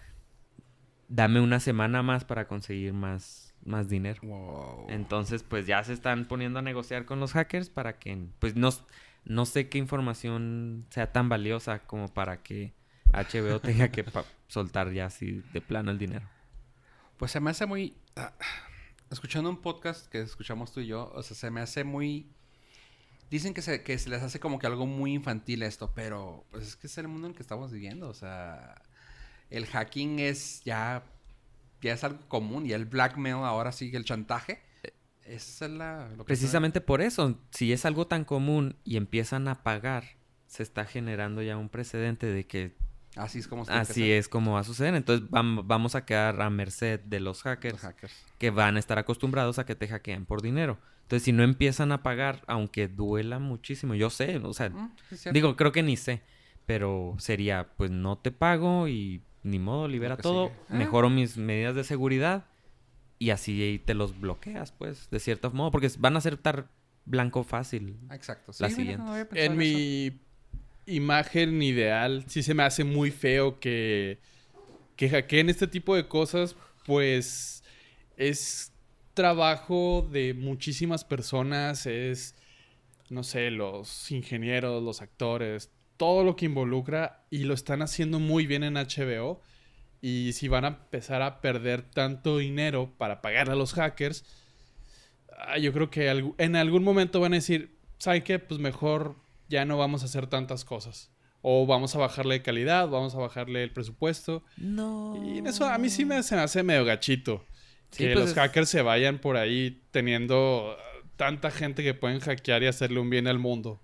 dame 1.07 1.39
una 1.39 1.59
semana 1.59 2.03
más 2.03 2.25
para 2.25 2.47
conseguir 2.47 2.93
más, 2.93 3.53
más 3.65 3.89
dinero. 3.89 4.21
Wow. 4.23 4.87
Entonces, 4.89 5.43
pues 5.43 5.65
ya 5.65 5.83
se 5.83 5.93
están 5.93 6.25
poniendo 6.25 6.59
a 6.59 6.61
negociar 6.61 7.05
con 7.05 7.19
los 7.19 7.33
hackers 7.33 7.69
para 7.69 7.97
que, 7.99 8.27
pues 8.39 8.55
no, 8.55 8.69
no 9.25 9.45
sé 9.45 9.69
qué 9.69 9.77
información 9.77 10.85
sea 10.89 11.11
tan 11.11 11.29
valiosa 11.29 11.79
como 11.79 12.07
para 12.07 12.43
que 12.43 12.73
HBO 13.11 13.59
tenga 13.59 13.89
que 13.89 14.05
soltar 14.47 14.91
ya 14.91 15.05
así 15.05 15.43
de 15.53 15.61
plano 15.61 15.91
el 15.91 15.97
dinero. 15.97 16.27
Pues 17.17 17.31
se 17.31 17.39
me 17.39 17.51
hace 17.51 17.65
muy... 17.65 17.95
ah, 18.15 18.33
escuchando 19.09 19.49
un 19.49 19.61
podcast 19.61 20.07
que 20.07 20.21
escuchamos 20.21 20.71
tú 20.71 20.79
y 20.81 20.87
yo, 20.87 21.11
o 21.13 21.23
sea, 21.23 21.37
se 21.37 21.51
me 21.51 21.61
hace 21.61 21.83
muy... 21.83 22.27
Dicen 23.29 23.53
que 23.53 23.61
se, 23.61 23.83
que 23.83 23.97
se 23.97 24.09
les 24.09 24.21
hace 24.21 24.39
como 24.39 24.59
que 24.59 24.67
algo 24.67 24.85
muy 24.85 25.13
infantil 25.13 25.63
esto, 25.63 25.91
pero 25.95 26.45
pues 26.51 26.67
es 26.67 26.75
que 26.75 26.87
es 26.87 26.97
el 26.97 27.07
mundo 27.07 27.27
en 27.27 27.31
el 27.31 27.35
que 27.35 27.41
estamos 27.41 27.71
viviendo, 27.71 28.09
o 28.09 28.13
sea, 28.13 28.81
el 29.49 29.65
hacking 29.65 30.19
es 30.19 30.63
ya, 30.63 31.03
ya 31.81 31.93
es 31.93 32.03
algo 32.03 32.27
común 32.27 32.65
y 32.65 32.73
el 32.73 32.85
blackmail 32.85 33.35
ahora 33.35 33.71
sigue 33.71 33.97
el 33.97 34.05
chantaje. 34.05 34.61
Esa 35.23 35.65
es 35.65 35.71
la... 35.71 36.09
lo 36.09 36.25
que 36.25 36.25
Precisamente 36.25 36.81
por 36.81 37.01
eso, 37.01 37.39
si 37.51 37.71
es 37.71 37.85
algo 37.85 38.07
tan 38.07 38.25
común 38.25 38.75
y 38.83 38.97
empiezan 38.97 39.47
a 39.47 39.63
pagar, 39.63 40.17
se 40.47 40.63
está 40.63 40.85
generando 40.85 41.41
ya 41.41 41.57
un 41.57 41.69
precedente 41.69 42.27
de 42.27 42.45
que 42.45 42.75
Así 43.15 43.39
es 43.39 43.47
como... 43.47 43.63
se 43.65 43.71
tiene 43.71 43.85
que 43.85 43.91
así 43.91 44.11
es 44.11 44.27
como 44.29 44.53
va 44.53 44.59
a 44.61 44.63
suceder. 44.63 44.95
Entonces 44.95 45.29
vam- 45.29 45.61
vamos 45.65 45.95
a 45.95 46.05
quedar 46.05 46.41
a 46.41 46.49
merced 46.49 46.99
de 47.01 47.19
los 47.19 47.43
hackers. 47.43 47.73
Los 47.75 47.81
hackers. 47.81 48.13
que 48.39 48.49
van 48.49 48.75
a 48.75 48.79
estar 48.79 48.97
acostumbrados 48.99 49.59
a 49.59 49.65
que 49.65 49.75
te 49.75 49.87
hackeen 49.87 50.25
por 50.25 50.41
dinero. 50.41 50.77
Entonces, 51.03 51.23
si 51.25 51.31
no 51.33 51.43
empiezan 51.43 51.91
a 51.91 52.01
pagar, 52.01 52.41
aunque 52.47 52.87
duela 52.87 53.37
muchísimo, 53.37 53.93
yo 53.93 54.09
sé, 54.09 54.37
o 54.37 54.53
sea, 54.53 54.69
Mm, 54.69 54.95
sí 55.15 55.29
digo, 55.33 55.55
creo 55.57 55.71
que 55.73 55.83
ni 55.83 55.97
sé, 55.97 56.21
pero 56.65 57.15
sería, 57.19 57.69
pues 57.75 57.91
no 57.91 58.17
te 58.17 58.31
pago 58.31 58.87
y 58.87 59.21
ni 59.43 59.59
modo, 59.59 59.87
libera 59.89 60.15
todo, 60.17 60.47
sigue. 60.47 60.59
Ah. 60.69 60.73
mejoro 60.75 61.09
mis 61.09 61.37
medidas 61.37 61.75
de 61.75 61.83
seguridad 61.83 62.45
y 63.19 63.31
así 63.31 63.81
te 63.85 63.93
los 63.93 64.17
bloqueas, 64.19 64.71
pues, 64.71 65.09
de 65.09 65.19
cierto 65.19 65.51
modo, 65.51 65.71
porque 65.71 65.91
van 65.99 66.15
a 66.15 66.21
ser 66.21 66.37
tar 66.37 66.69
blanco 67.05 67.43
fácil. 67.43 67.97
Exacto. 68.09 68.53
las 68.59 68.71
mira, 68.71 68.75
siguientes. 68.75 69.05
no 69.05 69.11
había 69.11 69.27
pensado 69.27 69.45
En 69.45 69.61
en 69.61 69.61
eso. 69.61 69.77
mi 69.77 70.21
imagen 70.85 71.61
ideal, 71.61 72.25
sí 72.27 72.43
se 72.43 72.53
me 72.53 72.63
hace 72.63 72.83
muy 72.83 73.11
feo 73.11 73.59
que, 73.59 74.19
que 74.95 75.09
hackeen 75.09 75.49
este 75.49 75.67
tipo 75.67 75.95
de 75.95 76.07
cosas, 76.07 76.55
pues 76.85 77.63
es 78.17 78.73
trabajo 79.13 80.07
de 80.11 80.33
muchísimas 80.33 81.03
personas, 81.03 81.85
es, 81.85 82.35
no 83.09 83.23
sé, 83.23 83.51
los 83.51 84.11
ingenieros, 84.11 84.83
los 84.83 85.01
actores, 85.01 85.71
todo 85.97 86.23
lo 86.23 86.35
que 86.35 86.45
involucra 86.45 87.25
y 87.29 87.43
lo 87.43 87.53
están 87.53 87.81
haciendo 87.81 88.19
muy 88.19 88.47
bien 88.47 88.63
en 88.63 88.75
HBO. 88.75 89.41
Y 90.01 90.33
si 90.33 90.47
van 90.49 90.65
a 90.65 90.69
empezar 90.69 91.21
a 91.21 91.39
perder 91.39 91.83
tanto 91.83 92.39
dinero 92.39 92.93
para 92.97 93.21
pagar 93.21 93.49
a 93.49 93.55
los 93.55 93.73
hackers, 93.73 94.25
ah, 95.37 95.57
yo 95.57 95.71
creo 95.71 95.89
que 95.89 96.09
en 96.37 96.55
algún 96.55 96.83
momento 96.83 97.21
van 97.21 97.33
a 97.33 97.37
decir, 97.37 97.77
¿saben 97.99 98.23
qué? 98.23 98.37
Pues 98.39 98.59
mejor 98.59 99.15
ya 99.49 99.65
no 99.65 99.77
vamos 99.77 100.01
a 100.03 100.05
hacer 100.05 100.27
tantas 100.27 100.65
cosas. 100.65 101.09
O 101.41 101.65
vamos 101.65 101.93
a 101.95 101.99
bajarle 101.99 102.35
de 102.35 102.41
calidad, 102.41 102.87
vamos 102.87 103.15
a 103.15 103.17
bajarle 103.17 103.63
el 103.63 103.71
presupuesto. 103.73 104.43
No. 104.57 105.21
Y 105.25 105.39
en 105.39 105.47
eso 105.47 105.65
a 105.67 105.77
mí 105.77 105.89
sí 105.89 106.05
me, 106.05 106.23
se 106.23 106.35
me 106.35 106.41
hace 106.41 106.63
medio 106.63 106.85
gachito. 106.85 107.45
Sí, 107.91 108.05
que 108.05 108.13
pues 108.13 108.19
los 108.21 108.29
es- 108.29 108.35
hackers 108.35 108.69
se 108.69 108.81
vayan 108.81 109.19
por 109.19 109.35
ahí 109.37 109.83
teniendo 109.91 110.75
ah, 110.77 110.81
tanta 111.17 111.51
gente 111.51 111.83
que 111.83 111.93
pueden 111.93 112.19
hackear 112.21 112.63
y 112.63 112.67
hacerle 112.67 112.99
un 112.99 113.09
bien 113.09 113.27
al 113.27 113.39
mundo. 113.39 113.81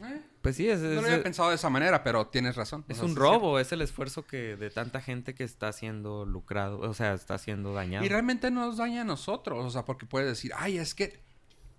Eh, 0.00 0.22
Pues 0.40 0.56
sí, 0.56 0.68
es, 0.68 0.80
no 0.80 0.90
es- 0.90 0.94
lo 1.02 1.06
había 1.08 1.22
pensado 1.22 1.48
de 1.50 1.56
esa 1.56 1.68
manera, 1.70 2.02
pero 2.04 2.26
tienes 2.28 2.54
razón. 2.56 2.84
es 2.88 2.98
O 2.98 3.00
sea, 3.02 3.08
un 3.10 3.16
robo, 3.16 3.58
es 3.58 3.70
el 3.72 3.82
esfuerzo 3.82 4.24
que 4.26 4.56
de 4.56 4.70
tanta 4.70 5.00
gente 5.00 5.34
que 5.34 5.44
está 5.44 5.72
siendo 5.72 6.24
lucrado, 6.24 6.78
o 6.80 6.94
sea, 6.94 7.14
está 7.14 7.36
siendo 7.38 7.74
dañado. 7.74 8.04
Y 8.04 8.08
realmente 8.08 8.50
no 8.50 8.64
nos 8.66 8.76
daña 8.78 9.02
a 9.02 9.04
nosotros, 9.04 9.64
o 9.64 9.70
sea, 9.70 9.84
porque 9.84 10.06
puedes 10.06 10.28
decir, 10.28 10.52
ay, 10.56 10.78
es 10.78 10.94
que, 10.94 11.20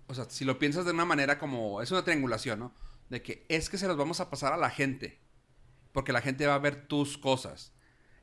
o 0.06 0.14
sea, 0.14 0.26
si 0.28 0.44
lo 0.44 0.58
piensas 0.58 0.84
de 0.84 0.92
una 0.92 1.04
manera 1.06 1.38
como, 1.38 1.82
es 1.82 1.90
una 1.90 2.04
triangulación, 2.04 2.58
¿no? 2.60 2.72
De 3.10 3.22
que 3.22 3.44
es 3.48 3.68
que 3.68 3.78
se 3.78 3.86
los 3.88 3.96
vamos 3.96 4.20
a 4.20 4.30
pasar 4.30 4.52
a 4.52 4.56
la 4.56 4.70
gente, 4.70 5.18
porque 5.92 6.12
la 6.12 6.20
gente 6.20 6.46
va 6.46 6.54
a 6.54 6.58
ver 6.58 6.86
tus 6.86 7.18
cosas. 7.18 7.72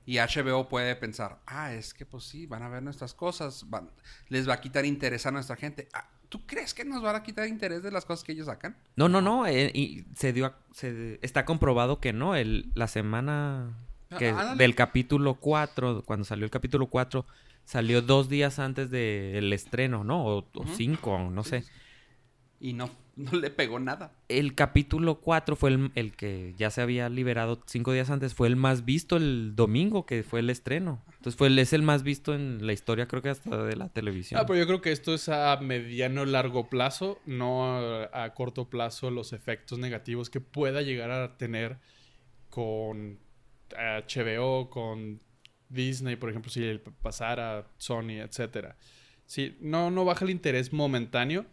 Y 0.06 0.18
HBO 0.18 0.68
puede 0.68 0.96
pensar, 0.96 1.40
ah, 1.46 1.74
es 1.74 1.94
que 1.94 2.06
pues 2.06 2.24
sí, 2.24 2.48
van 2.48 2.64
a 2.64 2.70
ver 2.70 2.82
nuestras 2.82 3.14
cosas, 3.14 3.70
van- 3.70 3.92
les 4.30 4.50
va 4.50 4.56
a 4.56 4.62
quitar 4.62 4.84
interés 4.86 5.26
a 5.28 5.32
nuestra 5.32 5.56
gente. 5.56 5.88
Ah, 5.94 6.10
¿Tú 6.28 6.46
crees 6.48 6.74
que 6.74 6.84
nos 6.86 7.02
van 7.04 7.16
a 7.16 7.24
quitar 7.24 7.48
interés 7.48 7.84
de 7.84 7.92
las 7.92 8.06
cosas 8.06 8.24
que 8.24 8.32
ellos 8.32 8.48
sacan? 8.48 8.76
No, 8.96 9.10
no, 9.10 9.22
no. 9.22 9.46
eh, 9.46 9.70
y 9.76 10.06
se 10.16 10.34
dio, 10.34 10.46
a- 10.48 10.58
se, 10.74 11.20
está 11.22 11.46
comprobado 11.46 12.00
que 12.00 12.14
no. 12.14 12.36
El, 12.36 12.72
la 12.74 12.88
semana 12.88 13.78
que, 14.18 14.30
Ah, 14.30 14.56
del 14.56 14.74
capítulo 14.76 15.36
4, 15.36 16.04
cuando 16.04 16.26
salió 16.26 16.46
el 16.46 16.52
capítulo 16.52 16.88
4, 16.88 17.26
salió 17.64 18.02
dos 18.02 18.28
días 18.28 18.58
antes 18.60 18.90
del 18.90 19.54
estreno, 19.54 20.04
¿no? 20.04 20.26
O, 20.26 20.48
o 20.54 20.68
cinco, 20.76 21.20
no 21.32 21.44
sé. 21.44 21.64
Y 22.60 22.74
no, 22.74 22.90
no 23.32 23.40
le 23.40 23.50
pegó 23.50 23.80
nada. 23.80 24.14
El 24.30 24.56
capítulo 24.56 25.22
4 25.22 25.56
fue 25.56 25.70
el, 25.72 25.92
el 25.96 26.16
que 26.16 26.54
ya 26.58 26.70
se 26.70 26.82
había 26.82 27.10
liberado 27.10 27.62
cinco 27.66 27.92
días 27.92 28.10
antes. 28.10 28.34
Fue 28.34 28.48
el 28.48 28.56
más 28.56 28.86
visto 28.86 29.18
el 29.18 29.56
domingo, 29.56 30.06
que 30.06 30.24
fue 30.24 30.40
el 30.40 30.50
estreno. 30.50 31.04
Entonces 31.08 31.38
fue 31.38 31.48
el, 31.48 31.60
es 31.60 31.74
el 31.74 31.84
más 31.84 32.04
visto 32.04 32.34
en 32.34 32.66
la 32.66 32.74
historia, 32.74 33.08
creo 33.08 33.22
que 33.22 33.30
hasta 33.30 33.64
de 33.64 33.76
la 33.76 33.90
televisión. 33.90 34.40
Ah, 34.40 34.46
pero 34.46 34.60
yo 34.60 34.68
creo 34.68 34.82
que 34.82 34.92
esto 34.92 35.14
es 35.14 35.30
a 35.30 35.58
mediano 35.58 36.26
largo 36.26 36.70
plazo, 36.70 37.20
no 37.26 37.66
a, 37.66 38.24
a 38.24 38.34
corto 38.34 38.70
plazo 38.70 39.12
los 39.12 39.34
efectos 39.34 39.80
negativos 39.80 40.30
que 40.30 40.42
pueda 40.42 40.82
llegar 40.82 41.12
a 41.12 41.38
tener 41.38 41.78
con 42.50 43.20
HBO, 43.76 44.70
con 44.70 45.22
Disney, 45.70 46.16
por 46.16 46.30
ejemplo, 46.30 46.52
si 46.52 46.80
pasara 47.02 47.68
Sony, 47.78 48.20
etcétera. 48.22 48.78
Sí, 49.26 49.58
no, 49.62 49.92
no 49.92 50.06
baja 50.06 50.26
el 50.26 50.32
interés 50.32 50.74
momentáneo, 50.74 51.46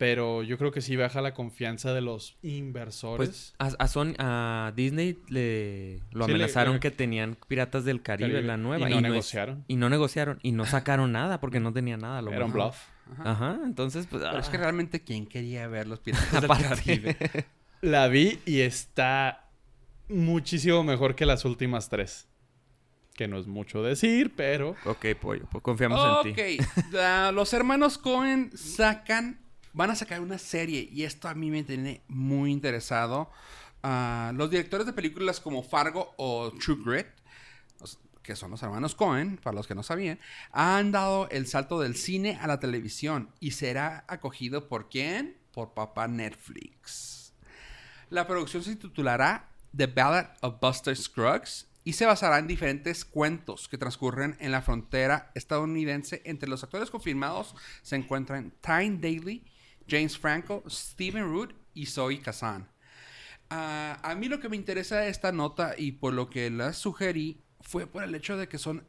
pero 0.00 0.42
yo 0.42 0.56
creo 0.56 0.70
que 0.72 0.80
sí 0.80 0.96
baja 0.96 1.20
la 1.20 1.34
confianza 1.34 1.92
de 1.92 2.00
los 2.00 2.38
inversores. 2.42 3.28
Pues 3.28 3.54
a, 3.58 3.66
a 3.84 3.86
Sony- 3.86 4.14
a 4.18 4.72
Disney 4.74 5.18
le 5.28 5.98
lo 6.10 6.24
Sí, 6.24 6.30
le- 6.30 6.36
amenazaron 6.36 6.74
le- 6.74 6.80
que 6.80 6.90
tenían 6.90 7.36
Piratas 7.48 7.84
del 7.84 8.00
Caribe, 8.00 8.30
Caribe, 8.30 8.46
la 8.48 8.56
nueva. 8.56 8.88
y 8.88 8.94
no 8.94 9.00
negociaron. 9.02 9.62
y 9.68 9.76
no 9.76 9.90
negociaron. 9.90 10.38
Y 10.42 10.52
no 10.52 10.64
sacaron 10.64 11.12
nada 11.12 11.38
porque 11.38 11.60
no 11.60 11.74
tenía 11.74 11.98
nada. 11.98 12.22
Lo 12.22 12.32
Era 12.32 12.46
un 12.46 12.52
bluff. 12.52 12.78
Ajá. 13.18 13.30
Ajá, 13.30 13.58
entonces 13.62 14.06
pues... 14.06 14.22
Pero 14.22 14.38
es 14.38 14.48
que 14.48 14.56
ah, 14.56 14.60
realmente, 14.60 15.02
¿quién 15.04 15.26
quería 15.26 15.68
ver 15.68 15.86
los 15.86 16.00
piratas 16.00 16.40
del. 16.40 16.48
Caribe? 16.48 17.16
La 17.82 18.08
vi 18.08 18.38
y 18.46 18.60
está 18.60 19.50
muchísimo 20.08 20.82
mejor 20.82 21.14
que 21.14 21.26
las 21.26 21.44
últimas 21.44 21.90
tres. 21.90 22.26
Que 23.14 23.28
no 23.28 23.36
es 23.38 23.46
mucho 23.46 23.82
decir, 23.82 24.32
pero 24.34 24.76
ok, 24.86 25.04
pollo, 25.20 25.44
pues 25.50 25.62
confiamos 25.62 26.24
en 26.24 26.34
ti. 26.34 26.56
Ok, 26.58 26.92
la- 26.92 27.32
los 27.34 27.52
hermanos 27.52 27.98
Cohen 27.98 28.50
sacan, 28.56 29.40
van 29.72 29.90
a 29.90 29.94
sacar 29.94 30.20
una 30.20 30.38
serie 30.38 30.88
y 30.92 31.04
esto 31.04 31.28
a 31.28 31.34
mí 31.34 31.50
me 31.50 31.62
tiene 31.62 32.02
muy 32.08 32.50
interesado. 32.50 33.30
Ah, 33.82 34.32
los 34.34 34.50
directores 34.50 34.86
de 34.86 34.92
películas 34.92 35.40
como 35.40 35.62
Fargo 35.62 36.14
o 36.16 36.52
True 36.52 36.82
Grit 36.84 37.06
que 38.22 38.36
son 38.36 38.50
los 38.50 38.62
hermanos 38.62 38.94
Cohen, 38.94 39.38
para 39.38 39.56
los 39.56 39.66
que 39.66 39.74
no 39.74 39.82
sabían, 39.82 40.20
han 40.52 40.92
dado 40.92 41.28
el 41.30 41.46
salto 41.46 41.80
del 41.80 41.96
cine 41.96 42.38
a 42.40 42.46
la 42.46 42.60
televisión 42.60 43.30
y 43.40 43.52
será 43.52 44.04
acogido 44.08 44.68
por 44.68 44.88
quién? 44.88 45.36
Por 45.52 45.74
papá 45.74 46.06
Netflix. 46.06 47.32
La 48.08 48.26
producción 48.26 48.62
se 48.62 48.76
titulará 48.76 49.48
The 49.76 49.86
Ballad 49.86 50.30
of 50.42 50.60
Buster 50.60 50.96
Scruggs 50.96 51.66
y 51.82 51.94
se 51.94 52.06
basará 52.06 52.38
en 52.38 52.46
diferentes 52.46 53.04
cuentos 53.04 53.68
que 53.68 53.78
transcurren 53.78 54.36
en 54.38 54.52
la 54.52 54.62
frontera 54.62 55.30
estadounidense. 55.34 56.22
Entre 56.24 56.48
los 56.48 56.62
actores 56.62 56.90
confirmados 56.90 57.54
se 57.82 57.96
encuentran 57.96 58.52
Tyne 58.60 58.98
Daly, 59.00 59.44
James 59.90 60.16
Franco, 60.16 60.62
Stephen 60.68 61.24
Root 61.24 61.54
y 61.74 61.86
Zoe 61.86 62.20
Kazan. 62.20 62.68
Ah, 63.50 63.98
a 64.02 64.14
mí 64.14 64.28
lo 64.28 64.38
que 64.38 64.48
me 64.48 64.56
interesa 64.56 65.00
de 65.00 65.08
esta 65.08 65.32
nota 65.32 65.74
y 65.76 65.92
por 65.92 66.12
lo 66.12 66.30
que 66.30 66.50
la 66.50 66.72
sugerí 66.72 67.42
fue 67.60 67.86
por 67.86 68.04
el 68.04 68.14
hecho 68.14 68.36
de 68.36 68.48
que 68.48 68.58
son 68.58 68.86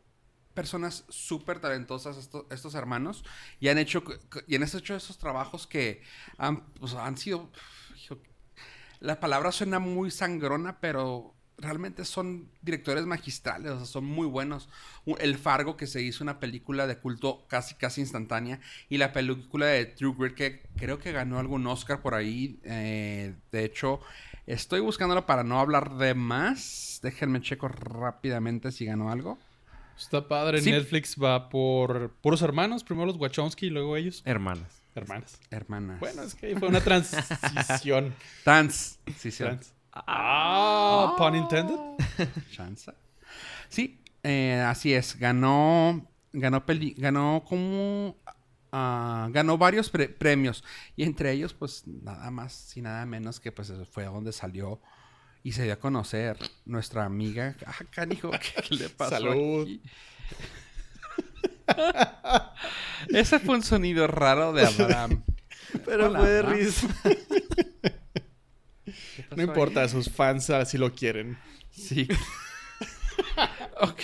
personas 0.53 1.05
súper 1.09 1.59
talentosas 1.59 2.17
estos, 2.17 2.45
estos, 2.51 2.75
hermanos 2.75 3.23
y 3.59 3.69
han 3.69 3.77
hecho 3.77 4.03
y 4.47 4.55
han 4.55 4.63
hecho 4.63 4.95
esos 4.95 5.17
trabajos 5.17 5.65
que 5.65 6.03
han, 6.37 6.65
pues, 6.73 6.93
han 6.93 7.17
sido 7.17 7.49
la 8.99 9.19
palabra 9.19 9.51
suena 9.51 9.79
muy 9.79 10.11
sangrona 10.11 10.79
pero 10.79 11.33
realmente 11.61 12.05
son 12.05 12.49
directores 12.61 13.05
magistrales, 13.05 13.71
o 13.71 13.77
sea, 13.77 13.85
son 13.85 14.05
muy 14.05 14.27
buenos. 14.27 14.69
El 15.19 15.37
Fargo, 15.37 15.77
que 15.77 15.87
se 15.87 16.01
hizo 16.01 16.23
una 16.23 16.39
película 16.39 16.87
de 16.87 16.97
culto 16.97 17.45
casi, 17.47 17.75
casi 17.75 18.01
instantánea, 18.01 18.59
y 18.89 18.97
la 18.97 19.13
película 19.13 19.67
de 19.67 19.85
True 19.85 20.15
Grit, 20.17 20.35
que 20.35 20.61
creo 20.75 20.99
que 20.99 21.11
ganó 21.11 21.39
algún 21.39 21.65
Oscar 21.67 22.01
por 22.01 22.15
ahí. 22.15 22.59
Eh, 22.63 23.33
de 23.51 23.65
hecho, 23.65 24.01
estoy 24.47 24.79
buscándolo 24.79 25.25
para 25.25 25.43
no 25.43 25.59
hablar 25.59 25.97
de 25.97 26.13
más. 26.13 26.99
Déjenme 27.01 27.41
checo 27.41 27.67
rápidamente 27.67 28.71
si 28.71 28.85
ganó 28.85 29.11
algo. 29.11 29.37
Está 29.97 30.27
padre, 30.27 30.61
Netflix 30.61 31.15
va 31.21 31.49
por 31.49 32.11
puros 32.21 32.41
hermanos, 32.41 32.83
primero 32.83 33.05
los 33.05 33.17
Wachowski 33.17 33.67
y 33.67 33.69
luego 33.69 33.95
ellos. 33.97 34.23
Hermanas. 34.25 34.81
Hermanas. 34.95 35.39
Hermanas. 35.51 35.99
Bueno, 35.99 36.23
es 36.23 36.35
que 36.35 36.57
fue 36.57 36.67
una 36.67 36.81
transición. 36.81 38.13
Transición. 38.43 39.59
Ah, 39.93 41.15
pun 41.17 41.35
intended. 41.35 41.77
Chanza. 42.51 42.93
Sí, 43.69 44.01
eh, 44.23 44.63
así 44.65 44.93
es. 44.93 45.17
Ganó, 45.17 46.07
ganó, 46.33 46.65
peli 46.65 46.93
ganó 46.97 47.43
como, 47.47 48.17
uh, 48.71 49.31
ganó 49.31 49.57
varios 49.57 49.89
premios 49.89 50.63
y 50.95 51.03
entre 51.03 51.31
ellos, 51.31 51.53
pues 51.53 51.83
nada 51.85 52.31
más 52.31 52.75
y 52.77 52.81
nada 52.81 53.05
menos 53.05 53.39
que 53.39 53.51
pues 53.51 53.71
fue 53.91 54.05
donde 54.05 54.31
salió 54.31 54.81
y 55.43 55.51
se 55.53 55.63
dio 55.63 55.73
a 55.73 55.77
conocer 55.77 56.37
nuestra 56.65 57.05
amiga. 57.05 57.55
Ah, 57.65 57.83
canijo, 57.89 58.31
¿qué, 58.31 58.75
le 58.75 58.89
pasó? 58.89 59.11
Salud. 59.11 59.67
Ese 63.09 63.39
fue 63.39 63.55
un 63.55 63.63
sonido 63.63 64.07
raro 64.07 64.53
de 64.53 64.65
Abraham. 64.65 65.23
Pero 65.85 66.13
fue 66.13 66.29
de 66.29 66.41
risa. 66.41 66.87
No 69.35 69.43
importa, 69.43 69.87
sus 69.87 70.09
fans 70.09 70.49
así 70.49 70.77
lo 70.77 70.93
quieren. 70.93 71.37
Sí. 71.71 72.07
ok, 73.81 74.01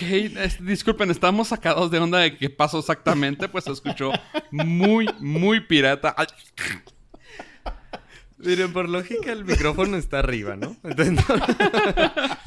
disculpen, 0.60 1.10
estamos 1.10 1.48
sacados 1.48 1.90
de 1.90 1.98
onda 1.98 2.18
de 2.18 2.36
qué 2.36 2.50
pasó 2.50 2.78
exactamente, 2.78 3.48
pues 3.48 3.64
se 3.64 3.72
escuchó 3.72 4.12
muy, 4.50 5.08
muy 5.20 5.60
pirata. 5.60 6.14
Miren, 8.38 8.72
por 8.72 8.88
lógica 8.88 9.32
el 9.32 9.44
micrófono 9.44 9.96
está 9.96 10.20
arriba, 10.20 10.54
¿no? 10.56 10.76
Entonces 10.84 11.12
no, 11.12 11.36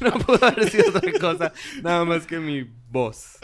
no 0.00 0.12
pudo 0.24 0.46
haber 0.46 0.70
sido 0.70 0.88
otra 0.88 1.12
cosa, 1.12 1.52
nada 1.82 2.04
más 2.04 2.26
que 2.26 2.38
mi 2.38 2.66
voz. 2.90 3.38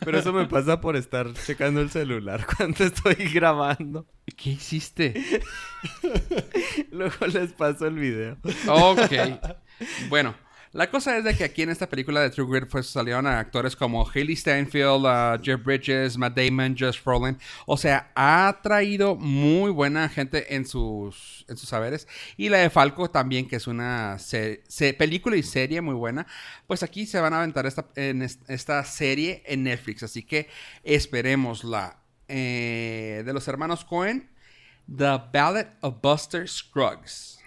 Pero 0.00 0.18
eso 0.18 0.32
me 0.32 0.46
pasa 0.46 0.80
por 0.80 0.96
estar 0.96 1.32
checando 1.34 1.80
el 1.80 1.90
celular 1.90 2.46
cuando 2.56 2.84
estoy 2.84 3.14
grabando. 3.32 4.06
¿Qué 4.36 4.50
hiciste? 4.50 5.42
Luego 6.90 7.26
les 7.26 7.52
paso 7.52 7.86
el 7.86 7.96
video. 7.96 8.36
Ok. 8.68 9.12
Bueno, 10.08 10.34
la 10.76 10.90
cosa 10.90 11.16
es 11.16 11.24
de 11.24 11.34
que 11.34 11.44
aquí 11.44 11.62
en 11.62 11.70
esta 11.70 11.88
película 11.88 12.20
de 12.20 12.28
True 12.28 12.46
Grit 12.50 12.70
pues, 12.70 12.86
salieron 12.86 13.26
actores 13.26 13.74
como 13.74 14.06
Haley 14.06 14.36
Steinfeld, 14.36 15.06
uh, 15.06 15.42
Jeff 15.42 15.64
Bridges, 15.64 16.18
Matt 16.18 16.36
Damon, 16.36 16.76
Josh 16.78 17.02
Brolin. 17.02 17.38
O 17.64 17.78
sea, 17.78 18.12
ha 18.14 18.60
traído 18.62 19.16
muy 19.16 19.70
buena 19.70 20.06
gente 20.10 20.54
en 20.54 20.66
sus, 20.66 21.46
en 21.48 21.56
sus 21.56 21.70
saberes. 21.70 22.06
Y 22.36 22.50
la 22.50 22.58
de 22.58 22.68
Falco 22.68 23.10
también, 23.10 23.48
que 23.48 23.56
es 23.56 23.66
una 23.66 24.18
película 24.98 25.36
y 25.36 25.42
serie 25.42 25.80
muy 25.80 25.94
buena. 25.94 26.26
Pues 26.66 26.82
aquí 26.82 27.06
se 27.06 27.20
van 27.20 27.32
a 27.32 27.38
aventar 27.38 27.64
esta, 27.64 27.86
esta 28.46 28.84
serie 28.84 29.42
en 29.46 29.62
Netflix. 29.62 30.02
Así 30.02 30.22
que 30.22 30.48
esperemos 30.84 31.64
la 31.64 31.96
eh, 32.28 33.22
de 33.24 33.32
los 33.32 33.48
hermanos 33.48 33.82
Cohen, 33.82 34.28
The 34.94 35.22
Ballad 35.32 35.68
of 35.80 36.02
Buster 36.02 36.46
Scruggs. 36.46 37.40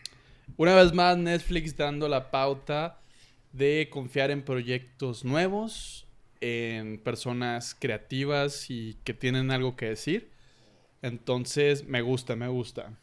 Una 0.58 0.74
vez 0.74 0.94
más, 0.94 1.16
Netflix 1.16 1.78
dando 1.78 2.08
la 2.08 2.32
pauta 2.32 3.00
de 3.52 3.90
confiar 3.92 4.32
en 4.32 4.44
proyectos 4.44 5.26
nuevos, 5.26 6.08
en 6.42 7.00
personas 7.00 7.76
creativas 7.78 8.70
y 8.70 8.98
que 9.04 9.14
tienen 9.14 9.52
algo 9.52 9.76
que 9.76 9.88
decir. 9.88 10.32
Entonces, 11.02 11.88
me 11.88 12.02
gusta, 12.02 12.36
me 12.36 12.48
gusta. 12.48 12.98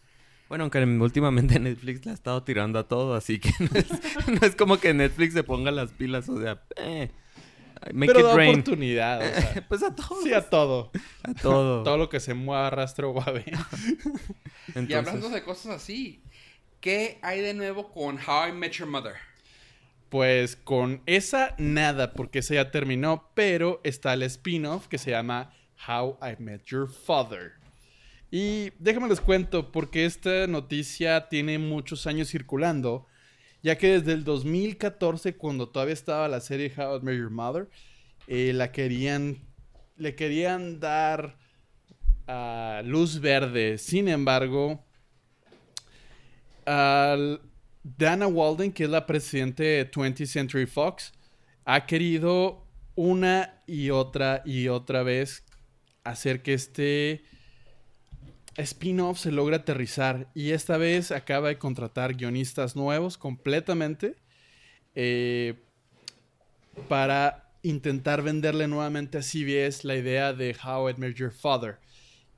Bueno, 0.48 0.64
aunque 0.64 0.78
últimamente 0.78 1.58
Netflix 1.60 2.04
le 2.04 2.12
ha 2.12 2.14
estado 2.14 2.42
tirando 2.42 2.78
a 2.78 2.86
todo, 2.86 3.14
así 3.14 3.38
que 3.38 3.50
no 4.40 4.46
es, 4.46 4.54
como 4.54 4.78
que 4.78 4.94
Netflix 4.94 5.34
se 5.34 5.42
ponga 5.42 5.70
las 5.70 5.90
pilas, 5.92 6.28
o 6.28 6.40
sea, 6.40 6.62
eh, 6.76 7.10
make 7.92 8.12
Pero 8.12 8.28
da 8.28 8.34
oportunidad, 8.34 9.20
o 9.20 9.40
sea. 9.40 9.66
pues 9.68 9.82
a 9.82 9.94
todo. 9.94 10.22
Sí, 10.22 10.32
a 10.32 10.48
todo. 10.48 10.92
A 11.22 11.34
todo. 11.34 11.82
todo 11.82 11.96
lo 11.96 12.08
que 12.08 12.20
se 12.20 12.34
mueva 12.34 12.70
rastro 12.70 13.10
guave. 13.12 13.44
Y 14.88 14.92
hablando 14.92 15.28
de 15.28 15.42
cosas 15.42 15.76
así, 15.76 16.22
¿qué 16.80 17.18
hay 17.22 17.40
de 17.40 17.54
nuevo 17.54 17.92
con 17.92 18.16
How 18.16 18.48
I 18.50 18.52
Met 18.52 18.72
Your 18.72 18.88
Mother? 18.88 19.14
Pues 20.08 20.56
con 20.56 21.02
esa 21.06 21.54
nada, 21.58 22.12
porque 22.12 22.38
esa 22.38 22.54
ya 22.54 22.70
terminó, 22.70 23.30
pero 23.34 23.80
está 23.84 24.14
el 24.14 24.22
spin-off 24.22 24.86
que 24.86 24.98
se 24.98 25.10
llama 25.10 25.52
How 25.88 26.18
I 26.22 26.40
Met 26.40 26.64
Your 26.64 26.88
Father. 26.88 27.52
Y 28.30 28.70
déjenme 28.78 29.08
les 29.08 29.20
cuento, 29.20 29.72
porque 29.72 30.04
esta 30.04 30.46
noticia 30.46 31.28
tiene 31.28 31.58
muchos 31.58 32.06
años 32.06 32.28
circulando, 32.28 33.06
ya 33.62 33.78
que 33.78 33.98
desde 33.98 34.12
el 34.12 34.24
2014, 34.24 35.36
cuando 35.36 35.68
todavía 35.68 35.94
estaba 35.94 36.28
la 36.28 36.40
serie 36.40 36.72
How 36.76 36.98
I 36.98 37.00
Met 37.02 37.16
Your 37.16 37.30
Mother, 37.30 37.68
eh, 38.26 38.52
la 38.52 38.72
querían, 38.72 39.38
le 39.96 40.14
querían 40.14 40.80
dar 40.80 41.36
uh, 42.28 42.84
luz 42.84 43.20
verde. 43.20 43.78
Sin 43.78 44.08
embargo, 44.08 44.84
al 46.64 47.40
Dana 47.96 48.26
Walden, 48.26 48.72
que 48.72 48.84
es 48.84 48.90
la 48.90 49.06
presidenta 49.06 49.62
de 49.62 49.88
20th 49.88 50.26
Century 50.26 50.66
Fox, 50.66 51.12
ha 51.64 51.86
querido 51.86 52.66
una 52.96 53.62
y 53.66 53.90
otra 53.90 54.42
y 54.44 54.66
otra 54.66 55.04
vez 55.04 55.44
hacer 56.02 56.42
que 56.42 56.54
este 56.54 57.22
spin-off 58.56 59.20
se 59.20 59.30
logre 59.30 59.56
aterrizar. 59.56 60.28
Y 60.34 60.50
esta 60.50 60.78
vez 60.78 61.12
acaba 61.12 61.48
de 61.48 61.58
contratar 61.58 62.14
guionistas 62.14 62.74
nuevos 62.74 63.18
completamente 63.18 64.16
eh, 64.96 65.54
para 66.88 67.50
intentar 67.62 68.22
venderle 68.22 68.66
nuevamente 68.66 69.18
a 69.18 69.22
CBS 69.22 69.84
la 69.84 69.94
idea 69.94 70.32
de 70.32 70.56
How 70.64 70.90
I 70.90 70.94
Met 70.96 71.14
Your 71.14 71.32
Father. 71.32 71.78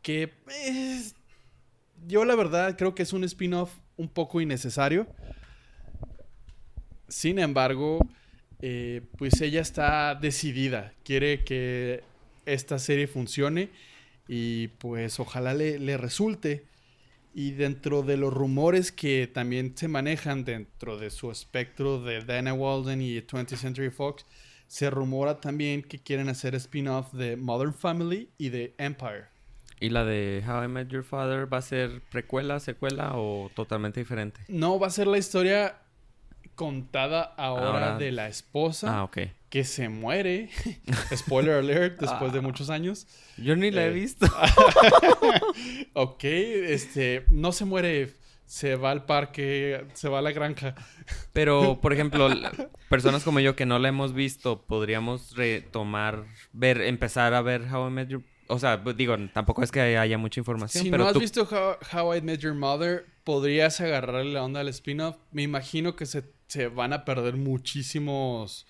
Que 0.02 0.30
yo 2.06 2.26
la 2.26 2.34
verdad 2.34 2.76
creo 2.76 2.94
que 2.94 3.02
es 3.02 3.14
un 3.14 3.24
spin-off 3.24 3.70
un 3.96 4.08
poco 4.08 4.42
innecesario. 4.42 5.06
Sin 7.08 7.38
embargo, 7.38 8.06
eh, 8.60 9.02
pues 9.16 9.40
ella 9.40 9.60
está 9.60 10.14
decidida, 10.14 10.92
quiere 11.04 11.44
que 11.44 12.02
esta 12.44 12.78
serie 12.78 13.06
funcione 13.06 13.70
y 14.26 14.68
pues 14.68 15.20
ojalá 15.20 15.54
le, 15.54 15.96
resulte. 15.96 16.66
Y 17.34 17.52
dentro 17.52 18.02
de 18.02 18.16
los 18.16 18.32
rumores 18.32 18.90
que 18.90 19.26
también 19.26 19.76
se 19.76 19.86
manejan 19.86 20.44
dentro 20.44 20.98
de 20.98 21.10
su 21.10 21.30
espectro 21.30 22.02
de 22.02 22.24
Dana 22.24 22.52
Walden 22.52 23.00
y 23.00 23.20
20th 23.20 23.56
Century 23.56 23.90
Fox, 23.90 24.26
se 24.66 24.90
rumora 24.90 25.40
también 25.40 25.82
que 25.82 25.98
quieren 25.98 26.28
hacer 26.28 26.54
spin-off 26.56 27.12
de 27.12 27.36
Modern 27.36 27.74
Family 27.74 28.28
y 28.38 28.48
de 28.48 28.74
Empire. 28.78 29.26
¿Y 29.80 29.90
la 29.90 30.04
de 30.04 30.42
How 30.46 30.64
I 30.64 30.68
Met 30.68 30.88
Your 30.88 31.04
Father 31.04 31.52
va 31.52 31.58
a 31.58 31.62
ser 31.62 32.02
precuela, 32.10 32.58
secuela 32.58 33.12
o 33.14 33.50
totalmente 33.54 34.00
diferente? 34.00 34.40
No, 34.48 34.80
va 34.80 34.88
a 34.88 34.90
ser 34.90 35.06
la 35.06 35.18
historia 35.18 35.76
contada 36.58 37.22
ahora, 37.36 37.96
de 37.98 38.10
la 38.10 38.26
esposa 38.26 39.00
ah, 39.00 39.10
que 39.48 39.62
se 39.62 39.88
muere. 39.88 40.50
Spoiler 41.14 41.54
alert, 41.54 42.00
después 42.00 42.32
de 42.32 42.40
ah. 42.40 42.42
muchos 42.42 42.68
años. 42.68 43.06
Yo 43.36 43.54
ni 43.54 43.70
la 43.70 43.84
he 43.84 43.90
eh, 43.90 43.92
visto. 43.92 44.26
ok, 45.94 46.24
este, 46.24 47.24
no 47.30 47.52
se 47.52 47.64
muere 47.64 48.12
se 48.44 48.76
va 48.76 48.90
al 48.90 49.04
parque, 49.04 49.86
se 49.92 50.08
va 50.08 50.18
a 50.18 50.22
la 50.22 50.32
granja. 50.32 50.74
Pero, 51.32 51.78
por 51.82 51.92
ejemplo, 51.92 52.28
personas 52.88 53.22
como 53.22 53.38
yo 53.38 53.54
que 53.54 53.66
no 53.66 53.78
la 53.78 53.88
hemos 53.88 54.14
visto, 54.14 54.62
podríamos 54.62 55.36
retomar, 55.36 56.24
ver, 56.52 56.80
empezar 56.80 57.34
a 57.34 57.42
ver 57.42 57.72
How 57.72 57.86
I 57.86 57.90
Met 57.92 58.08
Your... 58.08 58.22
O 58.48 58.58
sea, 58.58 58.78
digo, 58.78 59.14
tampoco 59.32 59.62
es 59.62 59.70
que 59.70 59.96
haya 59.96 60.18
mucha 60.18 60.40
información, 60.40 60.82
Si 60.82 60.90
pero 60.90 61.04
no 61.04 61.10
has 61.10 61.12
tú... 61.12 61.20
visto 61.20 61.42
How, 61.42 61.76
How 61.92 62.16
I 62.16 62.20
Met 62.20 62.40
Your 62.40 62.54
Mother, 62.54 63.06
podrías 63.28 63.78
agarrarle 63.82 64.32
la 64.32 64.42
onda 64.42 64.60
al 64.60 64.68
spin-off. 64.68 65.18
Me 65.32 65.42
imagino 65.42 65.94
que 65.96 66.06
se, 66.06 66.24
se 66.46 66.68
van 66.68 66.94
a 66.94 67.04
perder 67.04 67.36
muchísimos 67.36 68.66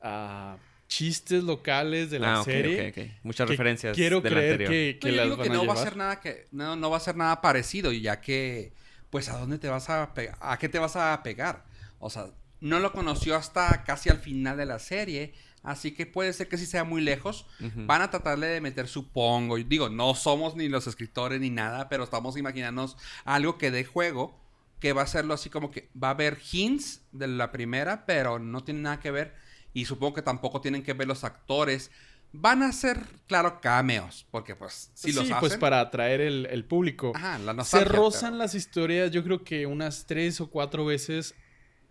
ah, 0.00 0.56
chistes 0.86 1.42
locales 1.42 2.08
de 2.08 2.20
la 2.20 2.34
Ah, 2.36 2.40
ok, 2.42 2.44
serie. 2.44 2.88
ok, 2.90 2.96
ok. 2.96 3.10
Muchas 3.24 3.46
que 3.46 3.50
referencias 3.54 3.96
Quiero 3.96 4.20
de 4.20 4.30
la 4.30 4.36
creer 4.36 4.52
anterior. 4.52 4.70
que, 4.70 4.98
que 5.00 5.08
No, 5.08 5.10
yo 5.10 5.16
las 5.16 5.24
digo 5.24 5.36
van 5.36 5.42
que 5.48 5.52
a 5.52 5.56
no 5.56 5.66
va 5.66 5.74
a 5.74 5.76
ser 5.84 5.96
nada 5.96 6.20
que 6.20 6.46
no, 6.52 6.76
no 6.76 6.90
va 6.90 6.96
a 6.98 7.00
ser 7.00 7.16
nada 7.16 7.40
parecido, 7.40 7.90
ya 7.90 8.20
que 8.20 8.72
pues 9.10 9.28
a 9.28 9.36
dónde 9.36 9.58
te 9.58 9.66
vas 9.68 9.90
a 9.90 10.14
pegar, 10.14 10.36
a 10.40 10.56
qué 10.60 10.68
te 10.68 10.78
vas 10.78 10.94
a 10.94 11.20
pegar. 11.24 11.64
O 11.98 12.08
sea, 12.08 12.26
no 12.60 12.78
lo 12.78 12.92
conoció 12.92 13.34
hasta 13.34 13.82
casi 13.82 14.10
al 14.10 14.18
final 14.18 14.56
de 14.56 14.66
la 14.66 14.78
serie, 14.78 15.32
así 15.62 15.92
que 15.92 16.06
puede 16.06 16.32
ser 16.32 16.48
que 16.48 16.58
sí 16.58 16.66
sea 16.66 16.84
muy 16.84 17.00
lejos. 17.02 17.46
Van 17.76 18.02
a 18.02 18.10
tratarle 18.10 18.46
de 18.48 18.60
meter, 18.60 18.88
supongo, 18.88 19.56
digo, 19.58 19.88
no 19.88 20.14
somos 20.14 20.56
ni 20.56 20.68
los 20.68 20.86
escritores 20.86 21.40
ni 21.40 21.50
nada, 21.50 21.88
pero 21.88 22.04
estamos 22.04 22.36
imaginándonos 22.36 22.96
algo 23.24 23.58
que 23.58 23.70
dé 23.70 23.84
juego, 23.84 24.38
que 24.80 24.92
va 24.92 25.02
a 25.02 25.06
serlo 25.06 25.34
así 25.34 25.48
como 25.50 25.70
que 25.70 25.88
va 26.00 26.08
a 26.08 26.12
haber 26.12 26.38
hints 26.52 27.02
de 27.12 27.28
la 27.28 27.52
primera, 27.52 28.04
pero 28.06 28.38
no 28.38 28.64
tiene 28.64 28.80
nada 28.80 28.98
que 29.00 29.10
ver, 29.12 29.34
y 29.72 29.84
supongo 29.84 30.14
que 30.14 30.22
tampoco 30.22 30.60
tienen 30.60 30.82
que 30.82 30.92
ver 30.92 31.06
los 31.08 31.22
actores. 31.24 31.90
Van 32.34 32.62
a 32.62 32.72
ser, 32.72 32.98
claro, 33.28 33.60
cameos, 33.60 34.26
porque 34.30 34.56
pues 34.56 34.90
si 34.94 35.10
sí, 35.10 35.12
los 35.12 35.26
hacen... 35.26 35.38
pues 35.40 35.56
para 35.58 35.80
atraer 35.80 36.22
el, 36.22 36.46
el 36.46 36.64
público. 36.64 37.12
Ajá, 37.14 37.38
la 37.38 37.52
Se 37.52 37.56
nostalgia, 37.56 37.92
rozan 37.92 38.30
pero- 38.32 38.38
las 38.38 38.54
historias, 38.54 39.10
yo 39.10 39.22
creo 39.22 39.44
que 39.44 39.66
unas 39.66 40.06
tres 40.06 40.40
o 40.40 40.48
cuatro 40.50 40.86
veces, 40.86 41.34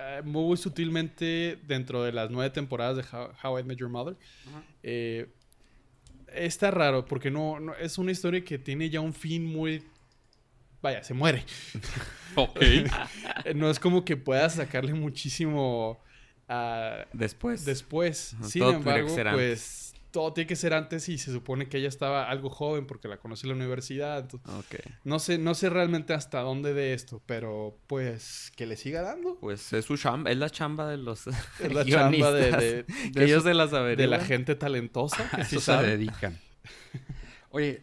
eh, 0.01 0.21
muy 0.23 0.57
sutilmente 0.57 1.59
dentro 1.67 2.03
de 2.03 2.11
las 2.11 2.29
nueve 2.31 2.49
temporadas 2.49 2.97
de 2.97 3.03
How, 3.17 3.29
How 3.43 3.59
I 3.59 3.63
Met 3.63 3.77
Your 3.77 3.89
Mother. 3.89 4.15
Eh, 4.83 5.29
está 6.27 6.71
raro 6.71 7.05
porque 7.05 7.29
no, 7.29 7.59
no- 7.59 7.75
es 7.75 7.97
una 7.97 8.11
historia 8.11 8.43
que 8.43 8.57
tiene 8.57 8.89
ya 8.89 8.99
un 9.01 9.13
fin 9.13 9.45
muy... 9.45 9.83
Vaya, 10.81 11.03
se 11.03 11.13
muere. 11.13 11.43
Ok. 12.35 12.59
No 13.55 13.69
es 13.69 13.79
como 13.79 14.05
que 14.05 14.15
puedas 14.15 14.55
sacarle 14.55 14.93
muchísimo 14.93 15.99
ah, 16.47 17.05
Después. 17.13 17.65
después. 17.65 18.35
Sin 18.43 18.61
todo 18.61 18.71
tendría 18.71 18.93
que 18.95 18.99
embargo, 19.01 19.33
pues 19.37 19.90
todo 20.11 20.33
tiene 20.33 20.47
que 20.47 20.55
ser 20.55 20.73
antes 20.73 21.07
y 21.09 21.17
se 21.17 21.31
supone 21.31 21.69
que 21.69 21.77
ella 21.77 21.87
estaba 21.87 22.29
algo 22.29 22.49
joven 22.49 22.85
porque 22.85 23.07
la 23.07 23.17
conocí 23.17 23.45
en 23.47 23.49
la 23.49 23.55
universidad. 23.55 24.19
entonces, 24.19 24.49
no 25.03 25.19
sé, 25.19 25.37
no 25.37 25.55
sé 25.55 25.69
realmente 25.69 26.13
hasta 26.13 26.41
dónde 26.41 26.73
de 26.73 26.93
esto, 26.93 27.21
pero 27.25 27.77
pues 27.87 28.51
que 28.55 28.65
le 28.65 28.75
siga 28.77 29.01
dando. 29.01 29.37
Pues 29.39 29.71
es 29.73 29.85
su 29.85 29.97
chamba, 29.97 30.29
es 30.31 30.37
la 30.37 30.49
chamba 30.49 30.87
de 30.87 30.97
los 30.97 31.27
Es 31.59 31.73
la 31.73 31.85
chamba 31.85 32.31
de, 32.31 32.51
de- 32.51 32.83
de 33.13 33.25
ellos 33.25 33.43
se 33.43 33.53
las 33.53 33.71
de 33.71 33.77
averiguan. 33.77 34.09
la 34.19 34.25
gente 34.25 34.55
talentosa 34.55 35.29
que 35.33 35.41
A 35.41 35.45
sí 35.45 35.57
eso 35.57 35.77
se 35.77 35.83
dedican. 35.87 36.37
Oye, 37.49 37.81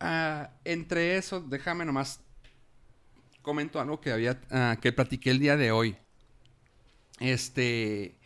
ah, 0.00 0.50
entre 0.64 1.16
eso, 1.16 1.40
déjame 1.40 1.84
nomás 1.84 2.20
comento 3.42 3.80
algo 3.80 4.00
que 4.00 4.12
había 4.12 4.40
ah, 4.50 4.76
que 4.80 4.92
platiqué 4.92 5.30
el 5.30 5.38
día 5.38 5.56
de 5.56 5.72
hoy. 5.72 5.96
Este 7.20 8.16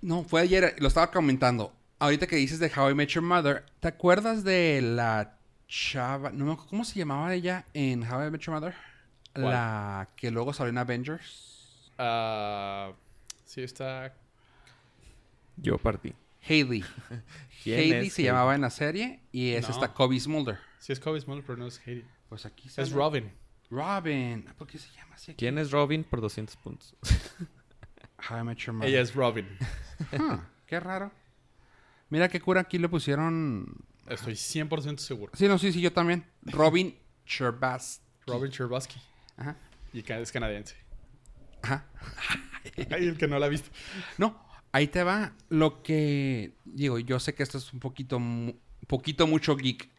no, 0.00 0.24
fue 0.24 0.40
ayer, 0.42 0.76
lo 0.78 0.88
estaba 0.88 1.10
comentando. 1.10 1.73
Ahorita 1.98 2.26
que 2.26 2.36
dices 2.36 2.58
de 2.58 2.70
How 2.74 2.90
I 2.90 2.94
Met 2.94 3.08
Your 3.10 3.24
Mother, 3.24 3.64
¿te 3.80 3.88
acuerdas 3.88 4.44
de 4.44 4.80
la 4.82 5.38
chava, 5.68 6.30
no 6.30 6.44
me 6.44 6.52
acuerdo 6.52 6.70
cómo 6.70 6.84
se 6.84 6.98
llamaba 6.98 7.32
ella 7.34 7.64
en 7.72 8.02
How 8.02 8.26
I 8.26 8.30
Met 8.30 8.40
Your 8.42 8.54
Mother? 8.54 8.74
¿Cuál? 9.32 9.44
La 9.50 10.08
que 10.16 10.30
luego 10.30 10.52
salió 10.52 10.70
en 10.70 10.78
Avengers. 10.78 11.92
Ah, 11.98 12.92
sí, 13.44 13.62
está. 13.62 14.12
Yo 15.56 15.78
partí. 15.78 16.12
Hailey. 16.48 16.84
¿Quién 17.62 17.78
Hailey 17.80 18.06
es 18.08 18.12
se 18.14 18.22
llamaba 18.24 18.54
en 18.54 18.60
la 18.60 18.70
serie 18.70 19.20
y 19.32 19.52
es 19.52 19.66
No. 19.68 19.74
esta 19.74 19.94
Kobe 19.94 20.18
Smulder. 20.20 20.58
Sí, 20.78 20.92
es 20.92 21.00
Kobe 21.00 21.20
Smulders, 21.20 21.46
pero 21.46 21.58
no 21.58 21.66
es 21.66 21.80
Haiti. 21.86 22.04
Pues 22.28 22.44
aquí 22.44 22.68
Es 22.68 22.74
sale. 22.74 22.90
Robin. 22.90 23.32
Robin. 23.70 24.44
¿Por 24.58 24.66
qué 24.66 24.78
se 24.78 24.92
llama 24.92 25.14
así? 25.14 25.30
aquí? 25.32 25.38
¿Quién 25.38 25.56
es 25.58 25.70
Robin 25.70 26.04
por 26.04 26.20
200 26.20 26.56
puntos? 26.56 26.94
How 28.28 28.40
I 28.40 28.44
Met 28.44 28.58
Your 28.58 28.74
Mother. 28.74 28.90
Ella 28.90 29.00
es 29.00 29.14
Robin. 29.14 29.46
Huh, 30.12 30.40
qué 30.66 30.80
raro. 30.80 31.10
Mira 32.14 32.28
qué 32.28 32.40
cura 32.40 32.60
aquí 32.60 32.78
le 32.78 32.88
pusieron. 32.88 33.74
Estoy 34.06 34.34
100% 34.34 34.98
seguro. 34.98 35.32
Sí, 35.34 35.48
no, 35.48 35.58
sí, 35.58 35.72
sí, 35.72 35.80
yo 35.80 35.92
también. 35.92 36.24
Robin 36.42 36.96
Sherbas. 37.26 38.02
Robin 38.24 38.52
Cherbatsky. 38.52 39.00
Ajá. 39.36 39.56
Y 39.92 40.04
es 40.08 40.30
canadiense. 40.30 40.76
Ajá. 41.62 41.88
Ay, 42.92 43.08
el 43.08 43.18
que 43.18 43.26
no 43.26 43.36
la 43.40 43.46
ha 43.46 43.48
visto. 43.48 43.68
No, 44.16 44.40
ahí 44.70 44.86
te 44.86 45.02
va. 45.02 45.34
Lo 45.48 45.82
que 45.82 46.54
digo, 46.64 47.00
yo 47.00 47.18
sé 47.18 47.34
que 47.34 47.42
esto 47.42 47.58
es 47.58 47.72
un 47.72 47.80
poquito, 47.80 48.22
poquito 48.86 49.26
mucho 49.26 49.56
geek. 49.56 49.90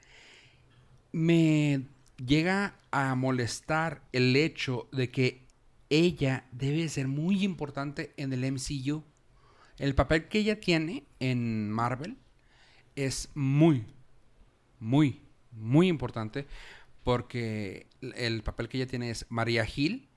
Me 1.12 1.86
llega 2.26 2.80
a 2.92 3.14
molestar 3.16 4.08
el 4.14 4.38
hecho 4.38 4.88
de 4.94 5.12
que 5.12 5.48
ella 5.90 6.48
debe 6.54 6.88
ser 6.88 7.10
muy 7.10 7.44
importante 7.44 8.14
en 8.16 8.32
el 8.32 8.50
MCU. 8.54 9.04
El 9.78 9.96
papel 9.96 10.28
que 10.28 10.40
ella 10.40 10.60
tiene 10.60 11.06
en 11.20 11.70
Marvel 11.72 12.18
es 12.96 13.30
muy, 13.36 13.86
muy, 14.80 15.22
muy 15.52 15.88
importante 15.88 16.48
porque 17.04 17.88
el 18.16 18.42
papel 18.44 18.68
que 18.70 18.78
ella 18.78 18.88
tiene 18.88 19.10
es 19.10 19.26
María 19.30 19.66
Hill, 19.74 20.08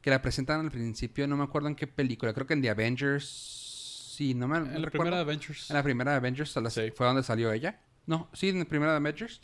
que 0.00 0.10
la 0.10 0.22
presentan 0.22 0.60
al 0.60 0.70
principio, 0.70 1.26
no 1.26 1.36
me 1.36 1.44
acuerdo 1.44 1.68
en 1.68 1.74
qué 1.74 1.86
película, 1.86 2.32
creo 2.34 2.46
que 2.46 2.54
en 2.54 2.62
The 2.62 2.70
Avengers, 2.70 4.12
sí, 4.16 4.34
no 4.34 4.46
me 4.46 4.58
En 4.58 4.64
la 4.64 4.70
recuerdo. 4.74 4.90
primera 4.90 5.20
Adventures. 5.20 5.70
En 5.70 5.76
la 5.76 5.82
primera 5.82 6.16
Avengers 6.16 6.54
Sí. 6.70 6.90
fue 6.94 7.06
donde 7.06 7.22
salió 7.22 7.52
ella. 7.52 7.80
No, 8.06 8.28
sí, 8.32 8.50
en 8.50 8.60
la 8.60 8.64
primera 8.66 8.92
de 8.92 8.98
Avengers, 8.98 9.40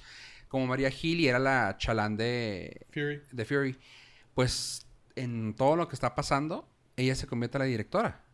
como 0.49 0.67
María 0.67 0.91
Hill 0.91 1.19
y 1.21 1.27
era 1.29 1.39
la 1.41 1.77
chalán 1.79 2.17
de, 2.17 2.87
Fury. 2.93 3.21
de 3.33 3.45
Fury. 3.45 3.77
Pues 4.35 4.87
en 5.17 5.55
todo 5.55 5.75
lo 5.77 5.89
que 5.89 5.97
está 5.97 6.15
pasando, 6.15 6.69
ella 6.97 7.15
se 7.17 7.27
convierte 7.27 7.57
en 7.59 7.63
la 7.63 7.67
directora. 7.67 8.25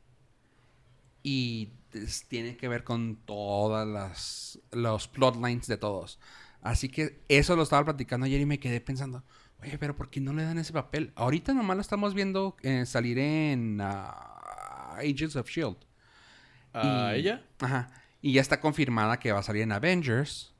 Y 1.28 1.70
es- 1.92 2.26
tiene 2.28 2.56
que 2.56 2.68
ver 2.68 2.84
con 2.84 3.16
todas 3.24 3.86
las 3.86 4.58
los 4.72 5.08
plotlines 5.08 5.66
de 5.66 5.76
todos. 5.76 6.18
Así 6.62 6.88
que 6.88 7.22
eso 7.28 7.56
lo 7.56 7.62
estaba 7.62 7.84
platicando 7.84 8.26
ayer 8.26 8.40
y 8.40 8.46
me 8.46 8.58
quedé 8.60 8.80
pensando, 8.80 9.24
oye, 9.62 9.78
pero 9.78 9.94
¿por 9.96 10.10
qué 10.10 10.20
no 10.20 10.32
le 10.32 10.42
dan 10.44 10.58
ese 10.58 10.72
papel? 10.72 11.12
Ahorita 11.16 11.54
nomás 11.54 11.76
lo 11.76 11.80
estamos 11.82 12.14
viendo 12.14 12.56
eh, 12.62 12.84
salir 12.86 13.18
en 13.18 13.78
ah, 13.80 14.96
Agents 14.98 15.36
of 15.36 15.48
Shield. 15.48 15.76
¿A 16.72 17.12
Y- 17.14 17.20
ella? 17.20 17.44
Ajá. 17.60 17.90
Y 18.20 18.32
ya 18.32 18.40
está 18.40 18.60
confirmada 18.60 19.18
que 19.20 19.32
va 19.32 19.40
a 19.40 19.42
salir 19.42 19.62
en 19.62 19.72
Avengers. 19.72 20.54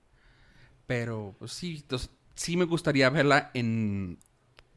Pero 0.87 1.35
pues, 1.39 1.53
sí, 1.53 1.79
entonces, 1.83 2.11
sí 2.35 2.57
me 2.57 2.65
gustaría 2.65 3.11
verla 3.11 3.51
en 3.55 4.19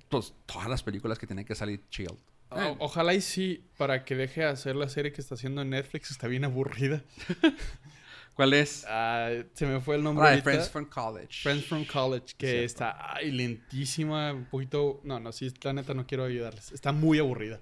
pues, 0.10 0.34
todas 0.46 0.68
las 0.68 0.84
películas 0.84 1.18
que 1.20 1.28
tiene 1.28 1.46
que 1.46 1.56
salir 1.56 1.84
Shield. 1.89 2.18
O- 2.52 2.76
ojalá 2.80 3.14
y 3.14 3.22
sí, 3.22 3.64
para 3.78 4.04
que 4.06 4.16
deje 4.16 4.41
de 4.41 4.47
hacer 4.47 4.76
la 4.76 4.89
serie 4.89 5.12
que 5.12 5.22
está 5.22 5.36
haciendo 5.36 5.62
en 5.62 5.70
Netflix. 5.72 6.12
Está 6.12 6.28
bien 6.28 6.43
aburrida. 6.43 7.02
¿Cuál 8.36 8.54
es? 8.54 8.86
Ah, 8.88 9.30
se 9.54 9.66
me 9.66 9.80
fue 9.82 9.95
el 9.97 10.04
nombre 10.04 10.24
de 10.26 10.30
ahorita. 10.32 10.49
Friends 10.49 10.70
from 10.70 10.86
College. 10.86 11.41
Friends 11.43 11.66
from 11.66 11.86
College, 11.86 12.34
que 12.38 12.47
Cierto. 12.47 12.66
está 12.66 13.16
ay, 13.16 13.32
lentísima, 13.32 14.34
un 14.34 14.45
poquito... 14.45 15.02
No, 15.04 15.20
no, 15.20 15.32
sí, 15.32 15.54
la 15.62 15.74
neta 15.74 15.93
no 15.93 16.08
quiero 16.08 16.24
ayudarles. 16.24 16.72
Está 16.72 16.91
muy 16.91 17.20
aburrida. 17.20 17.60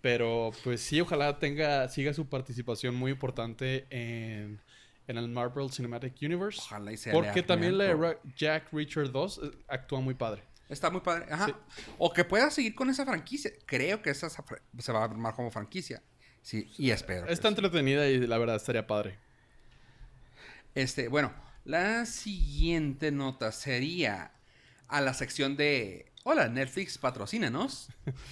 Pero 0.00 0.50
pues 0.62 0.80
sí, 0.80 1.00
ojalá 1.00 1.38
tenga, 1.38 1.88
siga 1.88 2.12
su 2.12 2.26
participación 2.28 2.94
muy 2.94 3.12
importante 3.12 3.86
en, 3.90 4.60
en 5.06 5.16
el 5.16 5.28
Marvel 5.28 5.70
Cinematic 5.72 6.14
Universe. 6.22 6.60
Ojalá 6.64 6.92
y 6.92 6.96
sea 6.96 7.12
Porque 7.12 7.42
también 7.42 7.78
la 7.78 7.84
de 7.84 8.18
Jack 8.36 8.72
Reacher 8.72 9.10
2 9.10 9.40
eh, 9.42 9.50
actúa 9.68 10.00
muy 10.00 10.14
padre. 10.14 10.42
Está 10.68 10.90
muy 10.90 11.00
padre. 11.00 11.26
Ajá. 11.30 11.46
Sí. 11.46 11.54
O 11.98 12.12
que 12.12 12.24
pueda 12.24 12.50
seguir 12.50 12.74
con 12.74 12.90
esa 12.90 13.04
franquicia. 13.06 13.50
Creo 13.66 14.02
que 14.02 14.10
esa 14.10 14.28
se 14.28 14.92
va 14.92 15.00
a 15.00 15.04
armar 15.04 15.34
como 15.34 15.50
franquicia. 15.50 16.02
Sí, 16.42 16.70
y 16.78 16.90
espero. 16.90 17.26
Está 17.26 17.48
sí. 17.48 17.54
entretenida 17.54 18.06
y 18.08 18.18
la 18.26 18.38
verdad 18.38 18.56
estaría 18.56 18.86
padre. 18.86 19.18
Este, 20.74 21.08
bueno, 21.08 21.32
la 21.64 22.06
siguiente 22.06 23.10
nota 23.10 23.52
sería 23.52 24.32
a 24.88 25.00
la 25.00 25.14
sección 25.14 25.56
de 25.56 26.12
Hola, 26.24 26.48
Netflix, 26.48 26.98
patrocínanos. 26.98 27.88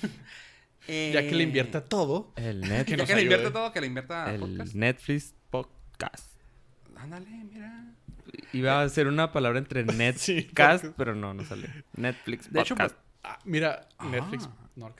Ya 0.88 1.20
que 1.22 1.32
le 1.32 1.40
Eh, 1.42 1.46
invierta 1.48 1.82
todo. 1.84 2.32
El 2.36 2.60
Que 2.62 2.68
Ya 2.68 2.74
Netflix. 2.76 2.98
nos 2.98 3.08
que 3.08 3.14
le 3.16 3.22
invierte 3.22 3.46
ayude. 3.46 3.52
todo, 3.58 3.72
que 3.72 3.80
le 3.80 3.86
invierta 3.88 4.32
El 4.32 4.38
podcast. 4.40 4.74
Netflix 4.74 5.34
Podcast. 5.50 6.30
Ándale, 6.94 7.26
mira. 7.28 7.84
Iba 8.52 8.80
a 8.82 8.88
ser 8.88 9.06
una 9.08 9.32
palabra 9.32 9.58
entre 9.58 9.84
Netcast, 9.84 10.84
pero 10.96 11.14
no, 11.14 11.34
no 11.34 11.44
salió. 11.44 11.68
Netflix 11.96 12.50
De 12.52 12.60
hecho, 12.60 12.74
Podcast. 12.74 12.96
Ah, 13.24 13.38
mira, 13.44 13.88
Ah. 13.98 14.08
Netflix. 14.08 14.48
Bueno, 14.76 14.94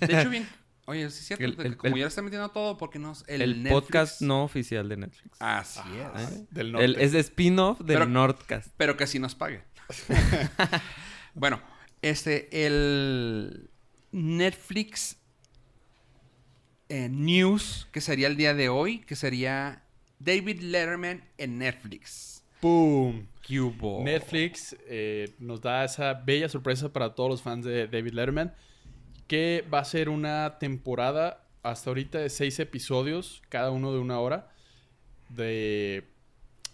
De 0.00 0.20
hecho, 0.20 0.30
bien. 0.30 0.48
Oye, 0.86 1.08
sí 1.10 1.18
es 1.20 1.26
cierto. 1.38 1.44
El- 1.62 1.66
el- 1.66 1.76
como 1.76 1.94
el- 1.94 2.00
ya 2.02 2.06
está 2.08 2.22
metiendo 2.22 2.48
todo, 2.50 2.76
porque 2.76 2.98
no? 2.98 3.12
El, 3.26 3.42
el 3.42 3.62
Netflix- 3.62 3.70
podcast 3.72 4.20
no 4.22 4.42
oficial 4.44 4.88
de 4.88 4.96
Netflix. 4.96 5.36
Así 5.40 5.80
Ah, 5.84 6.12
es. 6.22 6.50
del 6.52 6.72
norte. 6.72 6.84
El- 6.84 6.96
es 6.96 7.12
de 7.12 7.20
spin-off 7.20 7.78
del 7.80 7.98
Pero- 7.98 8.06
Nordcast. 8.06 8.72
Pero 8.76 8.96
que 8.96 9.06
sí 9.06 9.18
nos 9.18 9.34
pague. 9.34 9.62
bueno, 11.34 11.60
Este, 12.00 12.66
el 12.66 13.70
Netflix 14.10 15.18
eh, 16.88 17.08
News, 17.08 17.88
que 17.92 18.00
sería 18.00 18.26
el 18.26 18.36
día 18.36 18.54
de 18.54 18.68
hoy, 18.68 18.98
que 19.00 19.14
sería 19.16 19.84
David 20.18 20.60
Letterman 20.62 21.22
en 21.38 21.58
Netflix. 21.58 22.31
¡Pum! 22.62 23.26
¿Qué 23.42 23.60
hubo? 23.60 24.04
Netflix 24.04 24.76
eh, 24.86 25.34
nos 25.40 25.60
da 25.60 25.84
esa 25.84 26.14
bella 26.14 26.48
sorpresa 26.48 26.92
para 26.92 27.12
todos 27.12 27.28
los 27.28 27.42
fans 27.42 27.64
de 27.64 27.88
David 27.88 28.12
Letterman, 28.12 28.54
que 29.26 29.64
va 29.68 29.80
a 29.80 29.84
ser 29.84 30.08
una 30.08 30.60
temporada 30.60 31.44
hasta 31.64 31.90
ahorita 31.90 32.18
de 32.18 32.30
seis 32.30 32.60
episodios, 32.60 33.42
cada 33.48 33.72
uno 33.72 33.92
de 33.92 33.98
una 33.98 34.20
hora, 34.20 34.52
de 35.28 36.04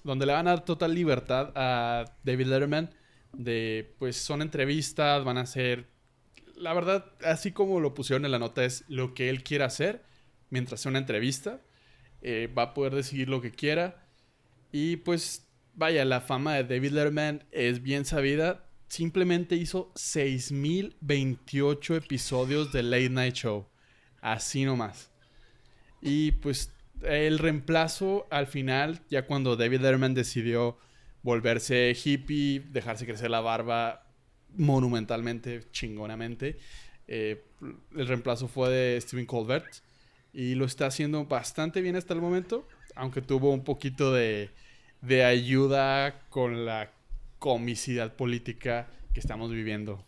donde 0.05 0.27
le 0.27 0.35
van 0.35 0.47
a 0.47 0.51
dar 0.51 0.67
total 0.67 0.95
libertad 0.95 1.53
a 1.55 2.05
David 2.23 2.49
Letterman, 2.49 2.91
de 3.33 3.95
pues 3.99 4.19
son 4.19 4.43
entrevistas, 4.43 5.25
van 5.25 5.39
a 5.39 5.47
ser, 5.47 5.89
la 6.55 6.75
verdad, 6.75 7.07
así 7.25 7.53
como 7.53 7.81
lo 7.81 7.95
pusieron 7.95 8.27
en 8.27 8.33
la 8.33 8.39
nota, 8.39 8.63
es 8.63 8.85
lo 8.89 9.15
que 9.15 9.31
él 9.31 9.43
quiera 9.43 9.65
hacer 9.65 10.05
mientras 10.51 10.83
sea 10.83 10.91
una 10.91 10.99
entrevista, 10.99 11.63
eh, 12.21 12.53
va 12.55 12.63
a 12.65 12.75
poder 12.75 12.95
decidir 12.95 13.31
lo 13.31 13.41
que 13.41 13.53
quiera 13.53 14.05
y 14.71 14.97
pues 14.97 15.48
vaya, 15.79 16.05
la 16.05 16.21
fama 16.21 16.57
de 16.57 16.65
David 16.65 16.91
Letterman 16.91 17.45
es 17.53 17.81
bien 17.83 18.05
sabida. 18.05 18.67
Simplemente 18.89 19.55
hizo 19.55 19.93
6.028 19.95 21.97
episodios 21.97 22.73
de 22.73 22.83
Late 22.83 23.11
Night 23.11 23.35
Show. 23.35 23.69
Así 24.21 24.65
nomás. 24.65 25.13
Y 26.03 26.33
pues 26.33 26.73
el 27.03 27.39
reemplazo 27.39 28.27
al 28.31 28.49
final, 28.49 29.01
ya 29.09 29.25
cuando 29.27 29.55
David 29.57 29.81
Letterman 29.81 30.15
decidió 30.15 30.77
volverse 31.23 31.97
hippie, 32.05 32.61
dejarse 32.73 33.07
crecer 33.07 33.31
la 33.31 33.41
barba 33.41 34.05
monumentalmente, 34.57 35.63
chingonamente, 35.71 36.59
eh, 37.07 37.45
el 37.97 38.09
reemplazo 38.09 38.49
fue 38.49 38.71
de 38.71 39.01
Stephen 39.01 39.27
Colbert. 39.27 39.69
Y 40.33 40.57
lo 40.57 40.65
está 40.65 40.87
haciendo 40.87 41.25
bastante 41.25 41.81
bien 41.81 41.95
hasta 41.97 42.15
el 42.15 42.21
momento, 42.21 42.67
aunque 42.95 43.23
tuvo 43.23 43.53
un 43.53 43.65
poquito 43.65 44.13
de, 44.13 44.51
de 45.01 45.25
ayuda 45.25 46.21
con 46.29 46.67
la 46.67 46.91
comicidad 47.39 48.15
política 48.15 48.89
que 49.15 49.21
estamos 49.21 49.51
viviendo. 49.51 50.05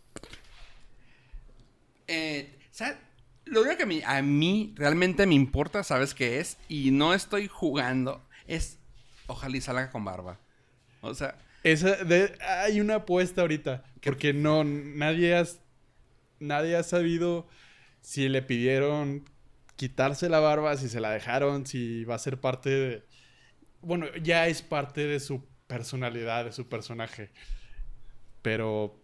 Eh, 2.09 2.59
¿sabes? 2.70 2.97
Lo 3.45 3.62
único 3.62 3.76
que 3.76 3.82
a 3.84 3.86
mí, 3.86 4.03
a 4.05 4.22
mí 4.22 4.74
realmente 4.76 5.26
me 5.26 5.34
importa, 5.34 5.82
¿sabes 5.82 6.14
qué 6.14 6.41
es? 6.41 6.57
Y 6.68 6.91
no 6.91 7.14
estoy 7.14 7.49
jugando, 7.49 8.22
es 8.47 8.78
ojalá 9.26 9.57
y 9.57 9.61
salga 9.61 9.91
con 9.91 10.05
barba. 10.05 10.38
O 11.01 11.14
sea... 11.14 11.36
Esa 11.62 11.97
de- 12.05 12.38
hay 12.41 12.80
una 12.80 12.95
apuesta 12.97 13.43
ahorita, 13.43 13.84
porque 14.03 14.32
no, 14.32 14.64
nadie, 14.64 15.36
has, 15.36 15.61
nadie 16.38 16.74
ha 16.74 16.82
sabido 16.82 17.47
si 18.01 18.30
le 18.30 18.41
pidieron 18.41 19.28
quitarse 19.76 20.30
la 20.30 20.41
barba, 20.41 20.76
si 20.78 20.88
se 20.88 21.01
la 21.01 21.11
dejaron, 21.11 21.66
si 21.66 22.05
va 22.05 22.14
a 22.14 22.18
ser 22.18 22.41
parte 22.41 22.70
de... 22.70 23.09
Bueno, 23.82 24.06
ya 24.22 24.46
es 24.46 24.62
parte 24.62 25.06
de 25.06 25.20
su 25.20 25.44
personalidad, 25.66 26.44
de 26.44 26.52
su 26.52 26.68
personaje. 26.68 27.30
Pero 28.42 29.00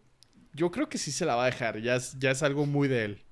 yo 0.53 0.71
creo 0.71 0.89
que 0.89 0.99
sí 0.99 1.13
se 1.13 1.25
la 1.25 1.37
va 1.37 1.45
a 1.45 1.47
dejar, 1.47 1.81
ya 1.81 1.97
es, 1.97 2.19
ya 2.19 2.31
es 2.31 2.43
algo 2.43 2.67
muy 2.67 2.89
de 2.89 3.05
él. 3.05 3.23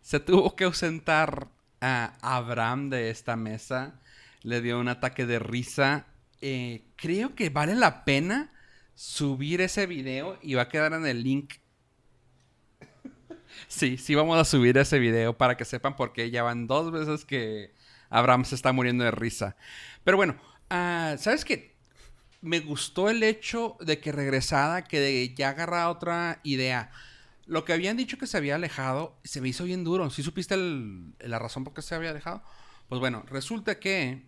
Se 0.00 0.20
tuvo 0.20 0.54
que 0.56 0.64
ausentar 0.64 1.48
a 1.80 2.16
Abraham 2.22 2.90
de 2.90 3.10
esta 3.10 3.36
mesa. 3.36 4.00
Le 4.42 4.60
dio 4.60 4.78
un 4.78 4.88
ataque 4.88 5.26
de 5.26 5.38
risa. 5.38 6.06
Eh, 6.40 6.84
creo 6.96 7.34
que 7.34 7.50
vale 7.50 7.74
la 7.74 8.04
pena 8.04 8.52
subir 8.94 9.60
ese 9.60 9.86
video 9.86 10.38
y 10.42 10.54
va 10.54 10.62
a 10.62 10.68
quedar 10.68 10.92
en 10.92 11.06
el 11.06 11.22
link. 11.22 11.54
sí, 13.68 13.96
sí 13.98 14.14
vamos 14.14 14.38
a 14.38 14.44
subir 14.44 14.78
ese 14.78 14.98
video 14.98 15.36
para 15.36 15.56
que 15.56 15.64
sepan 15.64 15.96
por 15.96 16.12
qué 16.12 16.30
ya 16.30 16.42
van 16.42 16.66
dos 16.66 16.90
veces 16.90 17.24
que 17.24 17.74
Abraham 18.10 18.44
se 18.44 18.54
está 18.54 18.72
muriendo 18.72 19.04
de 19.04 19.10
risa. 19.10 19.56
Pero 20.04 20.16
bueno, 20.16 20.36
ah, 20.74 21.16
¿sabes 21.18 21.44
qué? 21.44 21.74
Me 22.42 22.60
gustó 22.60 23.08
el 23.10 23.22
hecho 23.22 23.76
de 23.80 24.00
que 24.00 24.12
regresara, 24.12 24.84
que 24.84 25.34
ya 25.36 25.50
agarra 25.50 25.88
otra 25.90 26.40
idea. 26.44 26.90
Lo 27.46 27.64
que 27.64 27.72
habían 27.72 27.96
dicho 27.96 28.18
que 28.18 28.26
se 28.26 28.36
había 28.36 28.56
alejado, 28.56 29.18
se 29.24 29.40
me 29.40 29.48
hizo 29.48 29.64
bien 29.64 29.84
duro. 29.84 30.10
¿Sí 30.10 30.22
supiste 30.22 30.54
el- 30.54 31.14
la 31.20 31.38
razón 31.38 31.64
por 31.64 31.74
qué 31.74 31.82
se 31.82 31.94
había 31.94 32.10
alejado? 32.10 32.42
Pues 32.88 33.00
bueno, 33.00 33.24
resulta 33.28 33.78
que 33.80 34.22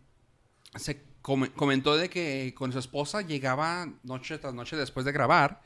se 0.77 1.03
come- 1.23 1.51
comentó 1.53 1.97
de 1.97 2.11
que 2.11 2.55
con 2.57 2.73
su 2.73 2.79
esposa 2.79 3.23
llegaba 3.23 3.89
noche 4.05 4.39
tras 4.39 4.55
noche 4.55 4.77
después 4.77 5.07
de 5.07 5.13
grabar 5.13 5.63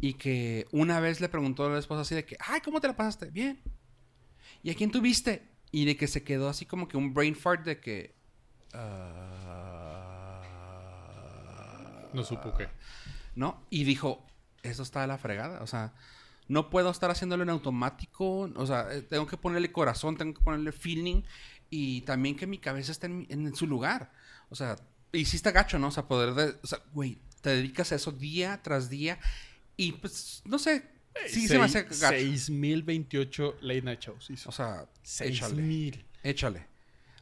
y 0.00 0.14
que 0.14 0.66
una 0.72 1.00
vez 1.00 1.20
le 1.20 1.28
preguntó 1.28 1.66
a 1.66 1.70
la 1.70 1.78
esposa 1.78 2.02
así 2.02 2.14
de 2.14 2.24
que, 2.26 2.36
ay, 2.40 2.60
¿cómo 2.62 2.80
te 2.80 2.88
la 2.88 2.96
pasaste? 2.96 3.26
Bien. 3.30 3.60
¿Y 4.62 4.70
a 4.70 4.74
quién 4.74 4.90
tuviste? 4.90 5.42
Y 5.72 5.84
de 5.84 5.96
que 5.96 6.06
se 6.08 6.22
quedó 6.24 6.48
así 6.48 6.66
como 6.66 6.88
que 6.88 6.96
un 6.96 7.14
brain 7.14 7.34
fart 7.36 7.64
de 7.64 7.80
que... 7.80 8.14
ah, 8.74 9.35
No 12.16 12.24
supo 12.24 12.54
qué. 12.56 12.68
¿no? 13.36 13.64
Y 13.70 13.84
dijo, 13.84 14.26
eso 14.62 14.82
está 14.82 15.02
de 15.02 15.06
la 15.06 15.18
fregada, 15.18 15.62
o 15.62 15.66
sea, 15.66 15.92
no 16.48 16.70
puedo 16.70 16.90
estar 16.90 17.10
haciéndolo 17.10 17.42
en 17.42 17.50
automático, 17.50 18.50
o 18.54 18.66
sea, 18.66 18.92
eh, 18.92 19.02
tengo 19.02 19.26
que 19.26 19.36
ponerle 19.36 19.70
corazón, 19.70 20.16
tengo 20.16 20.34
que 20.34 20.42
ponerle 20.42 20.72
feeling 20.72 21.22
y 21.70 22.00
también 22.02 22.36
que 22.36 22.46
mi 22.46 22.58
cabeza 22.58 22.92
esté 22.92 23.06
en, 23.06 23.26
en 23.28 23.54
su 23.54 23.66
lugar, 23.66 24.12
o 24.48 24.54
sea, 24.54 24.76
está 25.12 25.52
gacho, 25.52 25.78
¿no? 25.78 25.88
O 25.88 25.90
sea, 25.90 26.08
poder, 26.08 26.34
de, 26.34 26.58
o 26.62 26.66
sea, 26.66 26.80
güey, 26.92 27.18
te 27.42 27.50
dedicas 27.50 27.92
a 27.92 27.96
eso 27.96 28.12
día 28.12 28.60
tras 28.62 28.88
día 28.88 29.18
y 29.76 29.92
pues, 29.92 30.42
no 30.44 30.58
sé, 30.58 30.88
sí 31.28 31.46
se 31.46 31.58
me 31.58 31.64
hace 31.64 31.82
gacho. 31.84 32.16
6.028 32.16 33.60
late 33.60 33.82
night 33.82 34.00
shows 34.00 34.30
hizo. 34.30 34.48
O 34.48 34.52
sea, 34.52 34.86
échale, 35.20 35.62
6.000. 35.62 36.04
échale. 36.22 36.66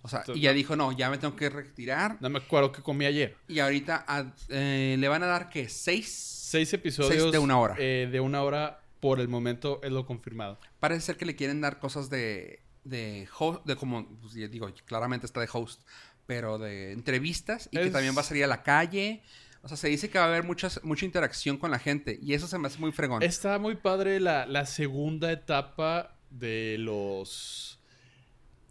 O 0.07 0.09
sea, 0.09 0.19
Entonces, 0.21 0.41
y 0.41 0.45
ya 0.45 0.53
dijo, 0.53 0.77
no, 0.77 0.93
ya 0.93 1.09
me 1.09 1.17
tengo 1.17 1.35
que 1.35 1.49
retirar. 1.49 2.19
No 2.21 2.29
me 2.29 2.39
acuerdo 2.39 2.71
qué 2.73 2.83
comí 2.83 3.07
ayer. 3.07 3.37
Y 3.49 3.61
ahorita 3.61 4.05
ah, 4.07 4.27
eh, 4.51 4.97
le 4.99 5.09
van 5.09 5.23
a 5.23 5.27
dar, 5.27 5.49
¿qué? 5.49 5.71
¿Seis? 5.71 6.09
Seis 6.11 6.71
episodios. 6.75 7.23
Seis 7.23 7.33
de 7.33 7.39
una 7.39 7.59
hora. 7.59 7.75
eh, 7.79 8.07
de 8.13 8.21
una 8.21 8.43
hora 8.43 8.83
por 9.01 9.19
el 9.19 9.29
momento 9.29 9.81
es 9.83 9.91
lo 9.91 10.05
confirmado. 10.05 10.59
Parece 10.79 11.01
ser 11.01 11.17
que 11.17 11.25
le 11.25 11.35
quieren 11.35 11.63
dar 11.63 11.79
cosas 11.79 12.11
de, 12.11 12.61
de 12.85 13.27
host, 13.39 13.65
de 13.65 13.77
como, 13.77 14.07
pues, 14.21 14.35
digo, 14.35 14.71
claramente 14.85 15.25
está 15.25 15.41
de 15.41 15.49
host, 15.51 15.81
pero 16.27 16.59
de 16.59 16.93
entrevistas 16.93 17.69
y 17.73 17.79
que 17.79 17.91
también 17.91 18.15
va 18.15 18.21
a 18.21 18.25
salir 18.25 18.45
a 18.45 18.47
la 18.47 18.63
calle. 18.63 19.23
O 19.63 19.69
sea, 19.69 19.79
se 19.79 19.89
dice 19.89 20.11
que 20.11 20.19
va 20.19 20.25
a 20.27 20.29
haber 20.29 20.45
muchas, 20.45 20.85
mucha 20.85 21.07
interacción 21.07 21.57
con 21.57 21.71
la 21.71 21.79
gente 21.79 22.19
y 22.21 22.35
eso 22.35 22.47
se 22.47 22.59
me 22.59 22.67
hace 22.67 22.79
muy 22.79 22.93
fregón. 22.93 23.23
Está 23.23 23.59
muy 23.59 23.77
padre 23.77 24.21
la, 24.21 24.45
la 24.45 24.67
segunda 24.67 25.33
etapa 25.33 26.15
de 26.29 26.77
los 26.79 27.74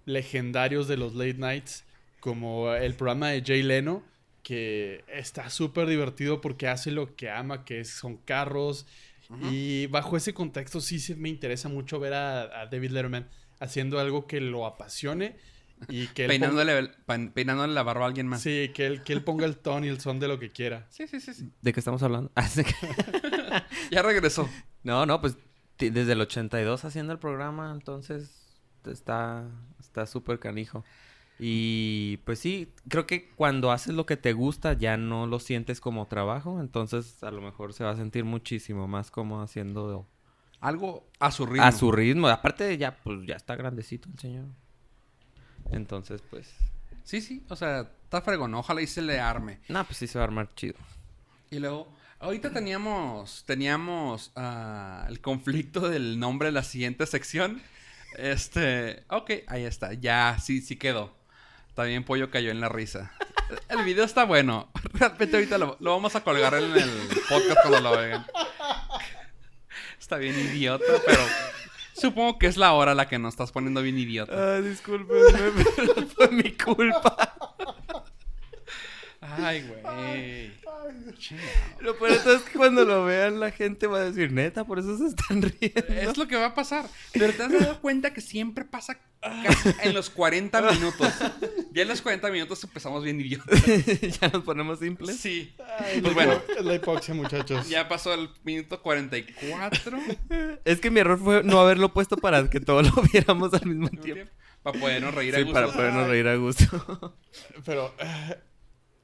legendarios 0.05 0.87
de 0.87 0.97
los 0.97 1.15
late 1.15 1.35
nights, 1.35 1.83
como 2.19 2.73
el 2.73 2.93
programa 2.95 3.29
de 3.29 3.41
Jay 3.45 3.63
Leno, 3.63 4.03
que 4.43 5.03
está 5.07 5.49
súper 5.49 5.87
divertido 5.87 6.41
porque 6.41 6.67
hace 6.67 6.91
lo 6.91 7.15
que 7.15 7.29
ama, 7.29 7.63
que 7.65 7.79
es- 7.81 7.89
son 7.91 8.17
carros. 8.17 8.85
Y 9.49 9.87
bajo 9.87 10.15
ese 10.15 10.33
contexto 10.33 10.79
sí, 10.79 10.99
se 10.99 11.15
me 11.15 11.27
interesa 11.29 11.67
mucho 11.67 11.99
ver 11.99 12.13
a, 12.13 12.61
a 12.61 12.65
David 12.67 12.91
Letterman 12.91 13.27
haciendo 13.59 13.99
algo 13.99 14.27
que 14.27 14.39
lo 14.41 14.65
apasione 14.67 15.37
y 15.89 16.07
que 16.07 16.23
él 16.25 16.27
Peinándole, 16.27 16.91
peinándole 17.33 17.73
la 17.73 17.81
barba 17.83 18.03
a 18.03 18.07
alguien 18.09 18.27
más. 18.27 18.41
Sí, 18.43 18.69
que 18.75 18.85
él, 18.85 19.01
que 19.01 19.11
él 19.13 19.23
ponga 19.23 19.45
el 19.45 19.57
tono 19.57 19.85
y 19.87 19.89
el 19.89 19.99
son 19.99 20.19
de 20.19 20.27
lo 20.27 20.37
que 20.37 20.51
quiera. 20.51 20.85
sí, 20.89 21.07
sí, 21.07 21.19
sí. 21.19 21.33
sí. 21.33 21.49
¿De 21.61 21.73
qué 21.73 21.79
estamos 21.79 22.03
hablando? 22.03 22.31
Ah, 22.35 22.47
sí. 22.47 22.61
Ya 23.91 24.01
regresó. 24.01 24.47
no, 24.83 25.05
no, 25.05 25.19
pues 25.21 25.35
desde 25.79 26.11
el 26.13 26.21
82 26.21 26.85
haciendo 26.85 27.11
el 27.13 27.19
programa, 27.19 27.71
entonces 27.73 28.61
está 28.85 29.49
está 29.93 30.07
súper 30.07 30.39
canijo. 30.39 30.83
Y 31.39 32.17
pues 32.25 32.39
sí, 32.39 32.71
creo 32.89 33.05
que 33.05 33.29
cuando 33.35 33.71
haces 33.71 33.93
lo 33.93 34.05
que 34.05 34.17
te 34.17 34.33
gusta 34.33 34.73
ya 34.73 34.97
no 34.97 35.27
lo 35.27 35.39
sientes 35.39 35.79
como 35.79 36.07
trabajo, 36.07 36.59
entonces 36.59 37.23
a 37.23 37.29
lo 37.31 37.41
mejor 37.41 37.73
se 37.73 37.83
va 37.83 37.91
a 37.91 37.95
sentir 37.95 38.23
muchísimo 38.23 38.87
más 38.87 39.11
como 39.11 39.41
haciendo 39.41 40.07
Algo 40.61 41.07
a 41.19 41.29
su 41.31 41.45
ritmo. 41.45 41.63
a 41.65 41.71
su 41.71 41.91
ritmo. 41.91 42.27
Aparte 42.27 42.63
de 42.63 42.77
ya, 42.77 42.97
pues 43.03 43.19
ya 43.27 43.35
está 43.35 43.55
grandecito 43.55 44.09
el 44.11 44.19
señor. 44.19 44.45
Entonces, 45.71 46.21
pues, 46.29 46.53
Sí, 47.03 47.19
sí. 47.21 47.43
O 47.49 47.55
sea, 47.55 47.81
está 48.05 48.21
fregón. 48.21 48.53
Ojalá 48.55 48.81
y 48.81 48.87
se 48.87 49.01
le 49.01 49.19
arme. 49.19 49.59
no, 49.67 49.83
pues 49.83 49.97
sí 49.97 50.07
se 50.07 50.17
va 50.17 50.23
a 50.23 50.27
armar 50.27 50.49
chido. 50.55 50.75
Y 51.51 51.59
luego, 51.59 51.93
ahorita 52.19 52.51
teníamos, 52.53 53.43
teníamos 53.45 54.31
ah, 54.37 55.05
el 55.09 55.19
conflicto 55.19 55.89
del 55.89 56.17
nombre 56.19 56.47
de 56.47 56.51
la 56.53 56.63
siguiente 56.63 57.05
sección. 57.05 57.61
Este, 58.17 59.03
ok, 59.09 59.31
ahí 59.47 59.65
está, 59.65 59.93
ya, 59.93 60.37
sí, 60.41 60.61
sí 60.61 60.75
quedó. 60.77 61.15
También 61.73 62.03
Pollo 62.03 62.29
cayó 62.29 62.51
en 62.51 62.61
la 62.61 62.69
risa. 62.69 63.11
El 63.69 63.83
video 63.83 64.05
está 64.05 64.25
bueno. 64.25 64.69
Realmente 64.93 65.35
ahorita 65.35 65.57
lo, 65.57 65.77
lo 65.79 65.91
vamos 65.91 66.15
a 66.15 66.23
colgar 66.23 66.53
en 66.53 66.75
el 66.75 66.91
podcast 67.29 67.59
cuando 67.61 67.81
lo 67.81 67.97
vean. 67.97 68.25
Está 69.99 70.17
bien 70.17 70.37
idiota, 70.37 70.85
pero 71.05 71.21
supongo 71.95 72.37
que 72.37 72.47
es 72.47 72.57
la 72.57 72.73
hora 72.73 72.93
la 72.93 73.07
que 73.07 73.17
nos 73.17 73.33
estás 73.33 73.51
poniendo 73.51 73.81
bien 73.81 73.97
idiota. 73.97 74.61
discúlpenme, 74.61 75.51
pero 75.75 76.07
fue 76.15 76.27
mi 76.29 76.51
culpa. 76.51 77.32
Ay, 79.37 79.63
güey. 79.67 80.51
Lo 81.79 81.97
peor 81.97 82.11
es 82.11 82.41
que 82.43 82.57
cuando 82.57 82.83
lo 82.85 83.05
vean 83.05 83.39
la 83.39 83.51
gente 83.51 83.87
va 83.87 83.99
a 83.99 84.03
decir, 84.05 84.31
neta, 84.31 84.65
por 84.65 84.79
eso 84.79 84.97
se 84.97 85.07
están 85.07 85.41
riendo. 85.41 85.87
Es 85.93 86.17
lo 86.17 86.27
que 86.27 86.35
va 86.35 86.47
a 86.47 86.55
pasar. 86.55 86.85
Pero 87.13 87.31
te 87.33 87.43
has 87.43 87.51
dado 87.51 87.79
cuenta 87.81 88.13
que 88.13 88.21
siempre 88.21 88.65
pasa 88.65 88.97
casi 89.21 89.69
en 89.81 89.93
los 89.93 90.09
40 90.09 90.61
minutos. 90.73 91.07
Ya 91.71 91.83
en 91.83 91.87
los 91.87 92.01
40 92.01 92.29
minutos 92.31 92.63
empezamos 92.63 93.03
bien 93.03 93.19
idiotas. 93.21 93.61
ya 94.21 94.27
nos 94.29 94.43
ponemos 94.43 94.79
simples. 94.79 95.17
Sí. 95.17 95.53
Ay, 95.79 96.01
Pues 96.01 96.13
bueno. 96.13 96.41
la 96.61 96.75
hipoxia, 96.75 97.13
muchachos. 97.13 97.69
Ya 97.69 97.87
pasó 97.87 98.13
el 98.13 98.29
minuto 98.43 98.81
44. 98.81 99.97
Es 100.65 100.79
que 100.79 100.91
mi 100.91 100.99
error 100.99 101.17
fue 101.19 101.43
no 101.43 101.59
haberlo 101.61 101.93
puesto 101.93 102.17
para 102.17 102.49
que 102.49 102.59
todos 102.59 102.93
lo 102.95 103.01
viéramos 103.13 103.53
al 103.53 103.65
mismo 103.65 103.89
tiempo. 103.89 104.31
Para 104.61 104.79
podernos 104.79 105.13
reír 105.13 105.35
a 105.35 105.37
Sí, 105.39 105.43
gusto. 105.43 105.53
para 105.53 105.71
podernos 105.71 106.07
reír 106.07 106.27
a 106.27 106.35
gusto. 106.35 107.17
Pero. 107.65 107.93
eh, 107.99 108.37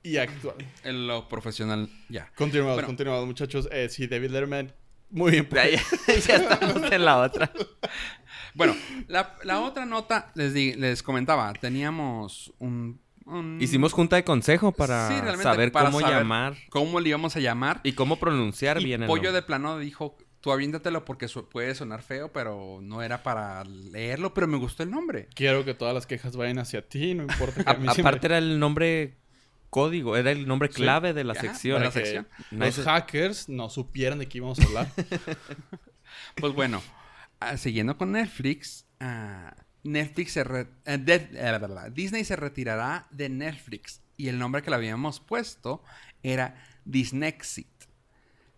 y 0.04 0.18
actual. 0.18 0.56
En 0.84 1.08
lo 1.08 1.28
profesional, 1.28 1.90
ya. 2.10 2.32
Continuamos, 2.36 2.76
Bueno. 2.76 2.88
continuamos, 2.88 3.26
muchachos. 3.26 3.68
Eh, 3.72 3.90
sí, 3.90 4.08
David 4.08 4.32
Letterman. 4.32 4.74
Muy 5.12 5.32
bien. 5.32 5.48
ya, 5.52 5.66
ya- 6.28 6.36
estamos 6.36 6.92
en 6.92 7.06
la 7.06 7.18
otra. 7.18 7.52
Bueno, 8.54 8.76
la, 9.08 9.36
la 9.44 9.60
otra 9.62 9.86
nota, 9.86 10.32
les, 10.36 10.54
di- 10.54 10.74
les 10.74 11.02
comentaba, 11.04 11.52
teníamos 11.54 12.54
un... 12.60 13.00
un- 13.26 13.58
Hicimos 13.62 13.94
junta 13.94 14.16
de 14.16 14.24
consejo 14.24 14.72
para 14.72 15.08
Sí, 15.08 15.16
saber 15.42 15.72
para 15.72 15.86
cómo 15.88 16.00
saber 16.02 16.18
llamar 16.18 16.56
¿Cómo 16.70 17.00
le 17.00 17.10
íbamos 17.10 17.36
a 17.36 17.40
llamar? 17.40 17.80
y 17.84 17.94
cómo 17.94 18.18
pronunciar 18.18 18.82
Y 18.82 18.86
bien 18.86 19.04
el 19.04 19.08
Pollo 19.08 19.24
nombre. 19.26 19.34
de 19.34 19.42
plano 19.44 19.78
dijo, 19.80 20.18
tú 20.42 20.52
aviéntatelo 20.52 21.06
porque 21.06 21.28
su- 21.28 21.48
puede 21.48 21.76
sonar 21.76 22.02
feo, 22.02 22.32
pero 22.32 22.80
no 22.82 23.02
era 23.02 23.24
para 23.24 23.64
leerlo, 23.66 24.34
pero 24.34 24.48
me 24.48 24.58
gustó 24.58 24.84
el 24.84 24.92
nombre. 24.92 25.28
Quiero 25.36 25.64
que 25.66 25.74
todas 25.74 25.94
las 25.94 26.06
quejas 26.08 26.36
vayan 26.36 26.60
hacia 26.60 26.88
ti, 26.88 27.14
no 27.14 27.24
importa 27.24 27.64
que 27.64 27.70
A- 27.70 27.74
a 27.74 27.78
mí 27.78 27.88
aparte 27.88 28.28
era 28.28 28.38
el 28.40 28.60
nombre 28.60 29.16
código, 29.70 30.18
era 30.18 30.32
el 30.32 30.48
nombre 30.48 30.70
Sí. 30.70 30.76
clave 30.76 31.14
de 31.14 31.24
la 31.24 31.34
Ajá, 31.34 31.42
sección. 31.42 31.82
de 31.82 32.58
la 32.58 32.66
los 32.66 32.80
hackers 32.80 33.50
no 33.50 33.70
supieran 33.70 34.20
de 34.20 34.28
qué 34.28 34.38
íbamos 34.40 34.60
a 34.60 34.64
hablar. 34.64 34.88
Pues 36.36 36.54
bueno, 36.54 36.82
ah, 37.40 37.56
siguiendo 37.58 37.98
con 37.98 38.12
Netflix, 38.12 38.86
ah, 39.00 39.56
Netflix 39.84 40.34
se 40.34 40.44
re- 40.44 40.68
eh, 40.86 40.98
de- 40.98 41.30
eh, 41.34 41.90
Disney 41.92 42.24
se 42.26 42.36
retirará 42.36 43.08
de 43.12 43.30
Netflix 43.30 44.02
y 44.18 44.28
el 44.28 44.40
nombre 44.40 44.62
que 44.62 44.70
le 44.70 44.76
habíamos 44.76 45.20
puesto 45.20 45.84
era 46.24 46.62
Disnexit. 46.86 47.68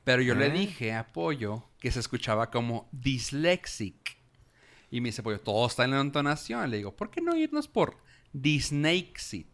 Pero 0.04 0.22
yo 0.22 0.34
le 0.34 0.46
Ah. 0.46 0.50
dije 0.50 0.94
a 0.94 1.12
Pollo 1.12 1.70
que 1.80 1.92
se 1.92 2.00
escuchaba 2.00 2.50
como 2.50 2.90
dyslexic. 2.92 4.18
Y 4.90 5.00
me 5.02 5.10
dice, 5.10 5.22
Pollo, 5.24 5.40
todo 5.40 5.68
está 5.68 5.84
en 5.86 5.92
la 5.92 6.02
entonación. 6.02 6.70
Le 6.72 6.78
digo, 6.78 6.96
¿por 6.96 7.12
qué 7.12 7.22
no 7.22 7.36
irnos 7.36 7.68
por 7.68 7.98
Disnexit? 8.34 9.48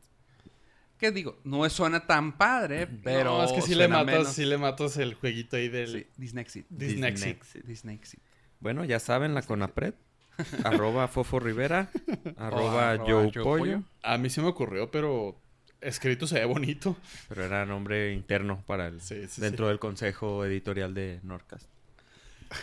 Que 0.98 1.12
digo, 1.12 1.38
no 1.44 1.70
suena 1.70 2.08
tan 2.08 2.38
padre, 2.38 2.88
pero 2.88 3.38
no, 3.38 3.44
es 3.44 3.52
que 3.52 3.62
si 3.62 3.76
le 3.76 3.88
matas, 3.88 4.06
menos. 4.06 4.38
le 4.38 4.58
matas 4.58 4.98
el 4.98 5.14
jueguito 5.14 5.56
ahí 5.56 5.70
del 5.70 5.88
Sí, 5.92 6.08
Disnexit. 6.18 6.66
Disnexit. 6.70 7.44
Disnexit. 7.66 8.20
Bueno, 8.60 8.84
ya 8.84 9.00
saben, 9.00 9.34
la 9.36 9.44
Conapred. 9.44 9.94
arroba 10.64 11.08
Fofo 11.08 11.40
Rivera. 11.40 11.90
arroba 12.38 12.92
arroba 12.92 13.06
Joe 13.06 13.32
Joe 13.34 13.44
Pollo. 13.44 13.64
Pollo. 13.64 13.84
A 14.04 14.18
mí 14.18 14.30
se 14.30 14.42
me 14.42 14.48
ocurrió, 14.48 14.90
pero 14.90 15.40
escrito 15.82 16.26
se 16.26 16.40
ve 16.40 16.46
bonito. 16.46 16.96
Pero 17.30 17.46
era 17.46 17.66
nombre 17.66 18.14
interno 18.14 18.64
para 18.66 18.88
el 18.88 19.02
Sí, 19.02 19.28
sí, 19.28 19.42
dentro 19.42 19.68
del 19.68 19.80
consejo 19.80 20.46
editorial 20.46 20.94
de 20.94 21.20
Nordcast. 21.24 21.68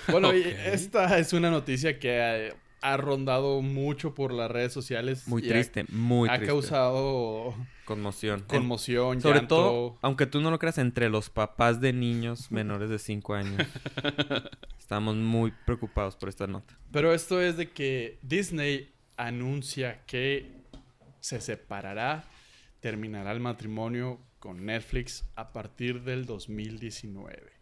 Bueno, 0.09 0.35
y 0.35 0.43
esta 0.43 1.19
es 1.19 1.33
una 1.33 1.51
noticia 1.51 1.99
que 1.99 2.55
ha, 2.85 2.93
ha 2.93 2.97
rondado 2.97 3.61
mucho 3.63 4.15
por 4.15 4.33
las 4.33 4.51
redes 4.51 4.73
sociales. 4.73 5.27
Muy 5.29 5.45
ha- 5.47 5.49
triste, 5.49 5.85
muy 5.91 6.29
Ha, 6.29 6.35
triste. 6.37 6.47
causado 6.49 7.55
conmoción. 7.85 8.45
Conmoción, 8.47 9.21
Sobre 9.21 9.39
llanto. 9.41 9.57
todo, 9.57 9.99
aunque 10.03 10.27
tú 10.27 10.41
no 10.41 10.51
lo 10.51 10.59
creas, 10.59 10.79
entre 10.79 11.09
los 11.09 11.31
papás 11.31 11.81
de 11.81 11.93
niños 11.93 12.51
menores 12.51 12.89
de 12.91 12.99
5 12.99 13.35
años. 13.35 13.67
Estamos 14.79 15.17
muy 15.17 15.53
preocupados 15.65 16.17
por 16.17 16.29
esta 16.29 16.47
nota. 16.47 16.79
Pero 16.93 17.13
esto 17.15 17.41
es 17.41 17.57
de 17.57 17.71
que 17.71 18.19
Disney 18.23 18.93
anuncia 19.17 20.05
que 20.07 20.63
se 21.21 21.41
separará, 21.41 22.25
terminará 22.81 23.33
el 23.33 23.41
matrimonio 23.41 24.21
con 24.39 24.67
Netflix 24.67 25.25
a 25.37 25.53
partir 25.53 26.03
del 26.03 26.27
2019. 26.27 27.53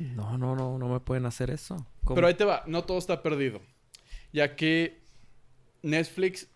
No, 0.00 0.36
no, 0.36 0.56
no, 0.56 0.78
no 0.78 0.88
me 0.88 0.98
pueden 0.98 1.26
hacer 1.26 1.50
eso. 1.50 1.86
¿Cómo? 2.02 2.16
Pero 2.16 2.26
ahí 2.26 2.34
te 2.34 2.44
va, 2.44 2.64
no 2.66 2.82
todo 2.82 2.98
está 2.98 3.22
perdido. 3.22 3.60
Ya 4.32 4.56
que 4.56 5.02
Netflix 5.82 6.48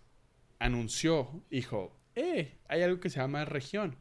anunció, 0.59 1.43
dijo, 1.51 1.97
eh, 2.15 2.59
hay 2.69 2.83
algo 2.83 3.01
que 3.01 3.11
se 3.11 3.21
llama 3.21 3.45
región. 3.45 3.97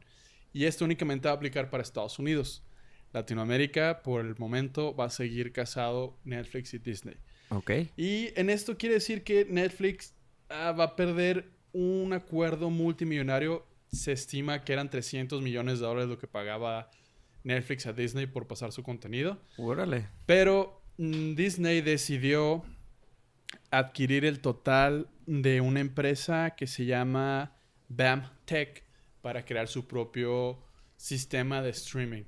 Y 0.53 0.65
esto 0.65 0.85
únicamente 0.85 1.27
va 1.27 1.33
a 1.33 1.37
aplicar 1.37 1.69
para 1.69 1.83
Estados 1.83 2.17
Unidos. 2.17 2.63
Latinoamérica, 3.11 4.01
por 4.03 4.25
el 4.25 4.35
momento, 4.37 4.95
va 4.95 5.05
a 5.05 5.09
seguir 5.09 5.51
casado 5.51 6.17
Netflix 6.23 6.73
y 6.73 6.79
Disney. 6.79 7.15
Ok. 7.49 7.71
Y 7.97 8.29
en 8.39 8.49
esto 8.49 8.77
quiere 8.77 8.95
decir 8.95 9.23
que 9.23 9.45
Netflix 9.45 10.13
ah, 10.49 10.71
va 10.71 10.85
a 10.85 10.95
perder 10.95 11.51
un 11.73 12.13
acuerdo 12.13 12.69
multimillonario. 12.69 13.65
Se 13.91 14.11
estima 14.11 14.63
que 14.63 14.73
eran 14.73 14.89
300 14.89 15.41
millones 15.41 15.79
de 15.79 15.85
dólares 15.85 16.09
lo 16.09 16.17
que 16.17 16.27
pagaba 16.27 16.89
Netflix 17.43 17.85
a 17.85 17.93
Disney 17.93 18.25
por 18.25 18.47
pasar 18.47 18.71
su 18.71 18.81
contenido. 18.83 19.39
Órale. 19.57 20.07
Pero 20.25 20.81
mm, 20.97 21.35
Disney 21.35 21.81
decidió 21.81 22.63
adquirir 23.77 24.25
el 24.25 24.39
total 24.39 25.09
de 25.25 25.61
una 25.61 25.79
empresa 25.79 26.55
que 26.55 26.67
se 26.67 26.85
llama 26.85 27.55
BAM 27.89 28.29
Tech 28.45 28.83
para 29.21 29.43
crear 29.45 29.67
su 29.67 29.87
propio 29.87 30.63
sistema 30.97 31.61
de 31.61 31.71
streaming. 31.71 32.23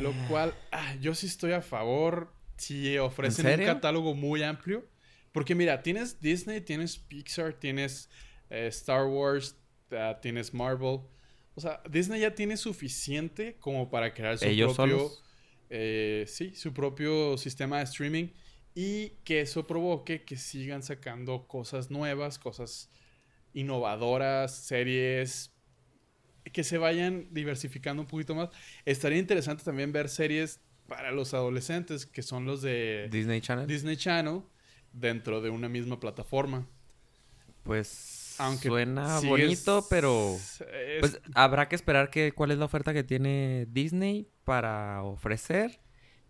Lo 0.00 0.12
cual, 0.28 0.54
ah, 0.72 0.94
yo 1.00 1.14
sí 1.14 1.26
estoy 1.26 1.52
a 1.52 1.62
favor 1.62 2.32
si 2.56 2.98
ofrecen 2.98 3.60
un 3.60 3.66
catálogo 3.66 4.14
muy 4.14 4.42
amplio. 4.42 4.86
Porque 5.32 5.54
mira, 5.54 5.82
tienes 5.82 6.20
Disney, 6.20 6.60
tienes 6.60 6.98
Pixar, 6.98 7.52
tienes 7.54 8.10
eh, 8.50 8.66
Star 8.66 9.06
Wars, 9.06 9.56
ah, 9.92 10.18
tienes 10.20 10.52
Marvel. 10.52 11.00
O 11.54 11.60
sea, 11.60 11.80
Disney 11.88 12.20
ya 12.20 12.34
tiene 12.34 12.56
suficiente 12.56 13.56
como 13.60 13.90
para 13.90 14.12
crear 14.12 14.38
su 14.38 14.44
¿Ellos 14.44 14.74
propio... 14.74 15.10
eh, 15.68 16.24
sí, 16.26 16.54
su 16.54 16.72
propio 16.72 17.38
sistema 17.38 17.78
de 17.78 17.84
streaming. 17.84 18.28
Y 18.82 19.10
que 19.24 19.42
eso 19.42 19.66
provoque 19.66 20.24
que 20.24 20.38
sigan 20.38 20.82
sacando 20.82 21.46
cosas 21.46 21.90
nuevas, 21.90 22.38
cosas 22.38 22.88
innovadoras, 23.52 24.54
series 24.54 25.52
que 26.50 26.64
se 26.64 26.78
vayan 26.78 27.28
diversificando 27.30 28.00
un 28.02 28.08
poquito 28.08 28.34
más. 28.34 28.48
Estaría 28.86 29.18
interesante 29.18 29.62
también 29.64 29.92
ver 29.92 30.08
series 30.08 30.60
para 30.88 31.12
los 31.12 31.34
adolescentes, 31.34 32.06
que 32.06 32.22
son 32.22 32.46
los 32.46 32.62
de 32.62 33.08
Disney 33.10 33.42
Channel. 33.42 33.66
Disney 33.66 33.96
Channel, 33.98 34.40
dentro 34.94 35.42
de 35.42 35.50
una 35.50 35.68
misma 35.68 36.00
plataforma. 36.00 36.66
Pues 37.62 38.36
Aunque 38.38 38.68
suena 38.68 39.20
sigues- 39.20 39.28
bonito, 39.28 39.86
pero 39.90 40.34
es- 40.36 40.64
pues 41.00 41.20
habrá 41.34 41.68
que 41.68 41.76
esperar 41.76 42.08
que 42.08 42.32
cuál 42.32 42.50
es 42.52 42.56
la 42.58 42.64
oferta 42.64 42.94
que 42.94 43.04
tiene 43.04 43.66
Disney 43.70 44.26
para 44.44 45.02
ofrecer 45.02 45.80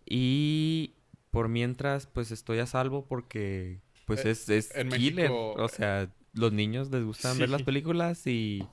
y 0.05 0.95
por 1.31 1.47
mientras 1.49 2.07
pues 2.07 2.31
estoy 2.31 2.59
a 2.59 2.65
salvo 2.65 3.05
porque 3.05 3.79
pues 4.05 4.25
Eh, 4.25 4.31
es, 4.31 4.49
es 4.49 4.75
en 4.75 4.89
killer, 4.89 5.29
México- 5.29 5.53
o 5.57 5.67
sea, 5.69 6.09
los 6.33 6.51
niños 6.53 6.91
les 6.91 7.03
gustan 7.03 7.39
ver 7.39 7.49
las 7.49 7.63
películas 7.63 8.27
y 8.27 8.63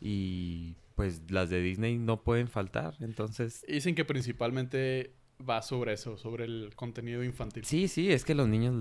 y 0.00 0.74
pues 0.96 1.30
las 1.30 1.50
de 1.50 1.60
Disney 1.62 1.98
no 1.98 2.22
pueden 2.22 2.48
faltar, 2.48 2.96
entonces 3.00 3.64
dicen 3.68 3.94
que 3.94 4.04
principalmente 4.04 5.14
va 5.48 5.62
sobre 5.62 5.92
eso, 5.94 6.16
sobre 6.18 6.44
el 6.44 6.72
contenido 6.74 7.22
infantil. 7.24 7.64
sí, 7.64 7.88
sí, 7.88 8.10
es 8.12 8.24
que 8.24 8.34
los 8.34 8.48
niños 8.48 8.74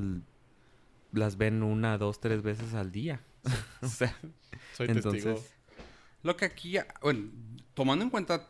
las 1.11 1.37
ven 1.37 1.63
una, 1.63 1.97
dos, 1.97 2.19
tres 2.19 2.41
veces 2.41 2.73
al 2.73 2.91
día. 2.91 3.21
o 3.81 3.87
sea, 3.87 4.15
Soy 4.73 4.87
entonces 4.87 5.23
testigo. 5.23 5.43
Lo 6.23 6.35
que 6.35 6.45
aquí, 6.45 6.75
bueno, 7.01 7.29
tomando 7.73 8.03
en 8.03 8.09
cuenta 8.11 8.49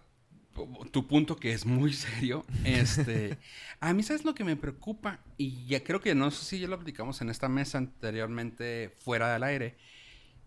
tu 0.91 1.07
punto 1.07 1.35
que 1.37 1.53
es 1.53 1.65
muy 1.65 1.93
serio, 1.93 2.45
este, 2.63 3.37
a 3.79 3.93
mí 3.93 4.03
sabes 4.03 4.25
lo 4.25 4.35
que 4.35 4.43
me 4.43 4.55
preocupa 4.55 5.19
y 5.37 5.65
ya 5.67 5.83
creo 5.83 6.01
que 6.01 6.15
no 6.15 6.31
sé 6.31 6.45
si 6.45 6.59
ya 6.59 6.67
lo 6.67 6.77
platicamos 6.77 7.21
en 7.21 7.29
esta 7.29 7.49
mesa 7.49 7.77
anteriormente 7.77 8.93
fuera 8.99 9.31
del 9.33 9.43
aire, 9.43 9.77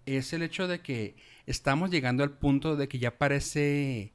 es 0.06 0.32
el 0.32 0.42
hecho 0.42 0.68
de 0.68 0.80
que 0.80 1.16
estamos 1.46 1.90
llegando 1.90 2.24
al 2.24 2.32
punto 2.38 2.76
de 2.76 2.88
que 2.88 2.98
ya 2.98 3.18
parece 3.18 4.14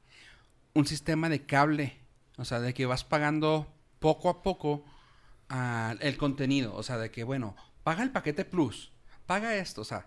un 0.74 0.86
sistema 0.86 1.28
de 1.28 1.46
cable, 1.46 1.98
o 2.36 2.44
sea, 2.44 2.60
de 2.60 2.74
que 2.74 2.86
vas 2.86 3.04
pagando 3.04 3.72
poco 4.00 4.28
a 4.30 4.42
poco 4.42 4.84
ah, 5.48 5.96
el 6.00 6.16
contenido, 6.16 6.74
o 6.74 6.82
sea, 6.82 6.98
de 6.98 7.10
que 7.10 7.24
bueno, 7.24 7.56
paga 7.84 8.02
el 8.02 8.10
paquete 8.10 8.44
plus, 8.44 8.92
paga 9.26 9.56
esto, 9.56 9.82
o 9.82 9.84
sea, 9.84 10.06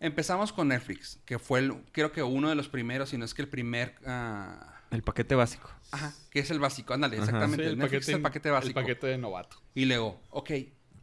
Empezamos 0.00 0.52
con 0.52 0.68
Netflix, 0.68 1.20
que 1.24 1.38
fue 1.38 1.60
el- 1.60 1.74
creo 1.92 2.12
que 2.12 2.22
uno 2.22 2.50
de 2.50 2.54
los 2.54 2.68
primeros, 2.68 3.10
si 3.10 3.18
no 3.18 3.24
es 3.24 3.34
que 3.34 3.42
el 3.42 3.48
primer... 3.48 3.94
ah, 4.06 4.75
el 4.90 5.02
paquete 5.02 5.34
básico. 5.34 5.70
ajá, 5.90 6.14
que 6.30 6.40
es 6.40 6.50
el 6.50 6.60
básico, 6.60 6.94
ándale, 6.94 7.16
Ajá. 7.16 7.24
exactamente. 7.24 7.64
Sí, 7.64 7.70
el 7.70 7.78
Netflix 7.78 8.08
es 8.08 8.14
el 8.14 8.22
paquete 8.22 8.50
básico. 8.50 8.78
El 8.78 8.84
paquete 8.84 9.06
de 9.08 9.18
novato. 9.18 9.56
Y 9.74 9.84
luego, 9.84 10.20
ok, 10.30 10.50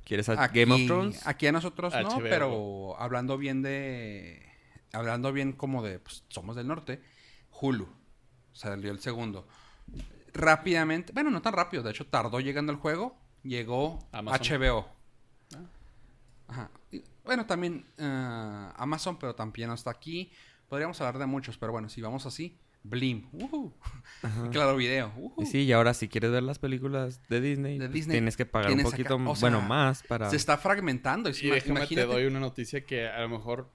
¿Quieres 0.05 0.27
a 0.29 0.43
aquí, 0.43 0.61
Game 0.61 0.73
of 0.73 0.85
Thrones? 0.85 1.27
aquí 1.27 1.47
a 1.47 1.51
nosotros 1.51 1.93
no, 1.93 2.19
pero 2.19 2.95
hablando 2.99 3.37
bien 3.37 3.61
de... 3.61 4.45
Hablando 4.91 5.31
bien 5.33 5.53
como 5.53 5.81
de, 5.81 5.99
pues, 5.99 6.23
somos 6.27 6.55
del 6.55 6.67
norte, 6.67 7.01
Hulu. 7.49 7.87
Salió 8.51 8.91
el 8.91 8.99
segundo. 8.99 9.47
Rápidamente, 10.33 11.13
bueno, 11.13 11.31
no 11.31 11.41
tan 11.41 11.53
rápido, 11.53 11.81
de 11.83 11.91
hecho 11.91 12.05
tardó 12.05 12.39
llegando 12.39 12.71
el 12.71 12.77
juego, 12.77 13.17
llegó 13.43 14.07
Amazon. 14.11 14.59
HBO. 14.59 14.87
Ajá. 16.47 16.69
Y, 16.91 17.03
bueno, 17.23 17.45
también 17.45 17.85
eh, 17.97 18.69
Amazon, 18.75 19.17
pero 19.17 19.33
también 19.33 19.71
está 19.71 19.89
aquí. 19.89 20.31
Podríamos 20.67 20.99
hablar 21.01 21.17
de 21.17 21.25
muchos, 21.25 21.57
pero 21.57 21.71
bueno, 21.71 21.89
si 21.89 22.01
vamos 22.01 22.25
así, 22.25 22.59
Blim. 22.83 23.27
Ujú. 23.31 23.73
Claro, 24.51 24.75
video. 24.75 25.11
Y 25.37 25.45
sí, 25.45 25.59
y 25.63 25.71
ahora 25.71 25.93
si 25.93 26.07
quieres 26.09 26.31
ver 26.31 26.43
las 26.43 26.59
películas 26.59 27.21
de 27.29 27.41
Disney, 27.41 27.77
De 27.77 27.85
pues, 27.85 27.93
Disney, 27.93 28.15
tienes 28.15 28.35
que 28.37 28.45
pagar 28.45 28.67
tienes 28.67 28.85
un 28.85 28.91
poquito, 28.91 29.15
o 29.15 29.35
bueno, 29.35 29.61
más 29.61 30.03
para... 30.03 30.29
Se 30.29 30.35
está 30.35 30.57
fragmentando. 30.57 31.29
Y, 31.29 31.33
Y 31.33 31.49
déjame 31.49 31.79
imagínate- 31.79 32.07
te 32.07 32.13
doy 32.13 32.25
una 32.25 32.39
noticia 32.39 32.85
que 32.85 33.07
a 33.07 33.21
lo 33.21 33.29
mejor 33.29 33.69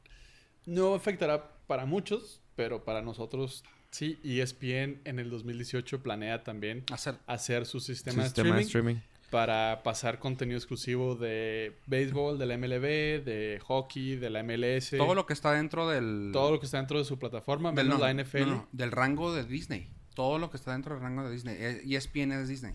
no 0.66 0.94
afectará 0.94 1.52
para 1.66 1.86
muchos, 1.86 2.42
pero 2.54 2.84
para 2.84 3.00
nosotros 3.02 3.64
sí. 3.90 4.18
E 4.22 4.40
ESPN 4.42 5.00
en 5.04 5.18
el 5.18 5.30
2018 5.30 6.02
planea 6.02 6.44
también 6.44 6.84
hacer 6.92 7.16
hacer 7.26 7.64
su 7.66 7.80
sistema, 7.80 8.24
sistema 8.24 8.50
de 8.50 8.56
de 8.56 8.62
streaming, 8.62 8.96
streaming. 8.96 9.17
Para 9.30 9.82
pasar 9.82 10.18
contenido 10.18 10.56
exclusivo 10.56 11.14
de 11.14 11.76
béisbol, 11.86 12.38
de 12.38 12.46
la 12.46 12.56
MLB, 12.56 13.22
de 13.24 13.60
hockey, 13.62 14.16
de 14.16 14.30
la 14.30 14.42
MLS. 14.42 14.90
todo 14.96 15.14
lo 15.14 15.26
que 15.26 15.34
está 15.34 15.52
dentro 15.52 15.88
del... 15.88 16.30
todo 16.32 16.50
lo 16.52 16.60
que 16.60 16.66
está 16.66 16.78
dentro 16.78 16.98
de 16.98 17.04
su 17.04 17.18
plataforma, 17.18 17.70
del, 17.72 17.84
menos 17.86 17.98
no, 18.00 18.06
la 18.06 18.14
no, 18.14 18.22
NFL. 18.22 18.46
no, 18.46 18.68
del 18.72 18.90
rango 18.90 19.34
de 19.34 19.44
Disney. 19.44 19.90
Todo 20.14 20.38
lo 20.38 20.50
que 20.50 20.56
está 20.56 20.72
dentro 20.72 20.94
del 20.94 21.02
rango 21.02 21.24
de 21.24 21.30
Disney. 21.32 21.56
Eh, 21.58 21.82
ESPN 21.96 22.32
es 22.32 22.48
Disney. 22.48 22.74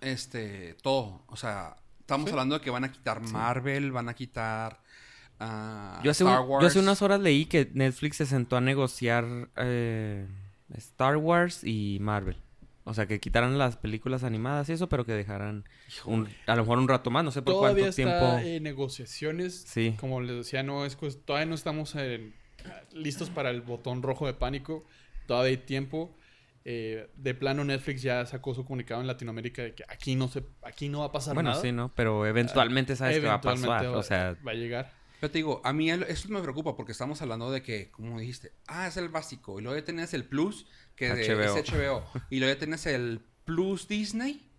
Este, 0.00 0.74
todo. 0.82 1.22
O 1.28 1.36
sea, 1.36 1.76
estamos 2.00 2.26
Sí. 2.26 2.30
hablando 2.32 2.56
de 2.58 2.60
que 2.64 2.70
van 2.70 2.84
a 2.84 2.92
quitar 2.92 3.20
Marvel, 3.20 3.90
van 3.92 4.08
a 4.08 4.14
quitar 4.14 4.80
ah, 5.40 6.00
Yo 6.04 6.10
hace, 6.10 6.24
un- 6.24 6.30
Star 6.30 6.46
yo 6.46 6.56
hace 6.58 6.64
Wars. 6.66 6.76
unas 6.76 7.02
horas 7.02 7.20
leí 7.20 7.46
que 7.46 7.70
Netflix 7.74 8.16
se 8.16 8.26
sentó 8.26 8.56
a 8.56 8.60
negociar 8.60 9.24
eh, 9.56 10.26
Star 10.74 11.16
Wars 11.16 11.64
y 11.64 11.98
Marvel. 12.00 12.36
O 12.88 12.94
sea, 12.94 13.06
que 13.06 13.18
quitaran 13.18 13.58
las 13.58 13.76
películas 13.76 14.22
animadas 14.22 14.68
y 14.68 14.72
eso, 14.72 14.88
pero 14.88 15.04
que 15.04 15.12
dejaran 15.12 15.64
un- 16.04 16.28
a 16.46 16.54
lo 16.54 16.62
mejor 16.62 16.78
un 16.78 16.86
rato 16.88 17.10
más, 17.10 17.24
no 17.24 17.32
sé 17.32 17.42
por 17.42 17.54
Todavía 17.54 17.84
cuánto 17.86 18.00
está 18.00 18.20
tiempo. 18.20 18.38
en 18.48 18.62
negociaciones. 18.62 19.64
Sí. 19.66 19.96
Como 19.98 20.20
les 20.20 20.36
decía, 20.36 20.62
no 20.62 20.86
es 20.86 20.96
cues- 20.96 21.18
todavía 21.24 21.46
no 21.46 21.54
estamos 21.56 21.94
en- 21.96 22.32
listos 22.92 23.28
para 23.30 23.50
el 23.50 23.60
botón 23.60 24.02
rojo 24.02 24.26
de 24.26 24.34
pánico. 24.34 24.84
Todavía 25.26 25.50
hay 25.50 25.56
tiempo. 25.58 26.16
Eh, 26.68 27.08
de 27.16 27.34
plano 27.34 27.64
Netflix 27.64 28.02
ya 28.02 28.26
sacó 28.26 28.52
su 28.54 28.64
comunicado 28.64 29.00
en 29.00 29.06
Latinoamérica 29.06 29.62
de 29.62 29.72
que 29.74 29.84
aquí 29.88 30.16
no 30.16 30.26
se 30.26 30.42
aquí 30.62 30.88
no 30.88 30.98
va 31.00 31.06
a 31.06 31.12
pasar 31.12 31.34
Bueno, 31.34 31.50
nada. 31.50 31.62
sí, 31.62 31.70
¿no? 31.70 31.92
Pero 31.94 32.26
eventualmente 32.26 32.96
sabes 32.96 33.20
que 33.20 33.26
va 33.26 33.34
a 33.34 33.40
pasar. 33.40 33.68
va- 33.86 33.90
O 33.98 34.02
sea, 34.02 34.36
va 34.46 34.50
a 34.50 34.54
llegar. 34.54 34.92
Pero 35.20 35.30
te 35.30 35.38
digo, 35.38 35.60
a 35.64 35.72
mí 35.72 35.90
eso 35.90 36.28
me 36.28 36.40
preocupa 36.42 36.74
porque 36.76 36.90
estamos 36.92 37.22
hablando 37.22 37.50
de 37.52 37.62
que, 37.62 37.90
como 37.92 38.18
dijiste, 38.18 38.52
ah, 38.66 38.88
es 38.88 38.96
el 38.96 39.08
básico. 39.08 39.58
Y 39.60 39.62
luego 39.62 39.78
ya 39.78 39.84
tenés 39.84 40.12
el 40.12 40.24
Plus, 40.24 40.66
que 40.96 41.14
de- 41.14 41.26
HBO. 41.28 41.56
es 41.56 41.70
HBO. 41.70 42.04
y 42.30 42.38
luego 42.40 42.54
ya 42.54 42.58
tenés 42.60 42.86
el 42.86 43.20
Plus 43.44 43.86
Disney. 43.86 44.50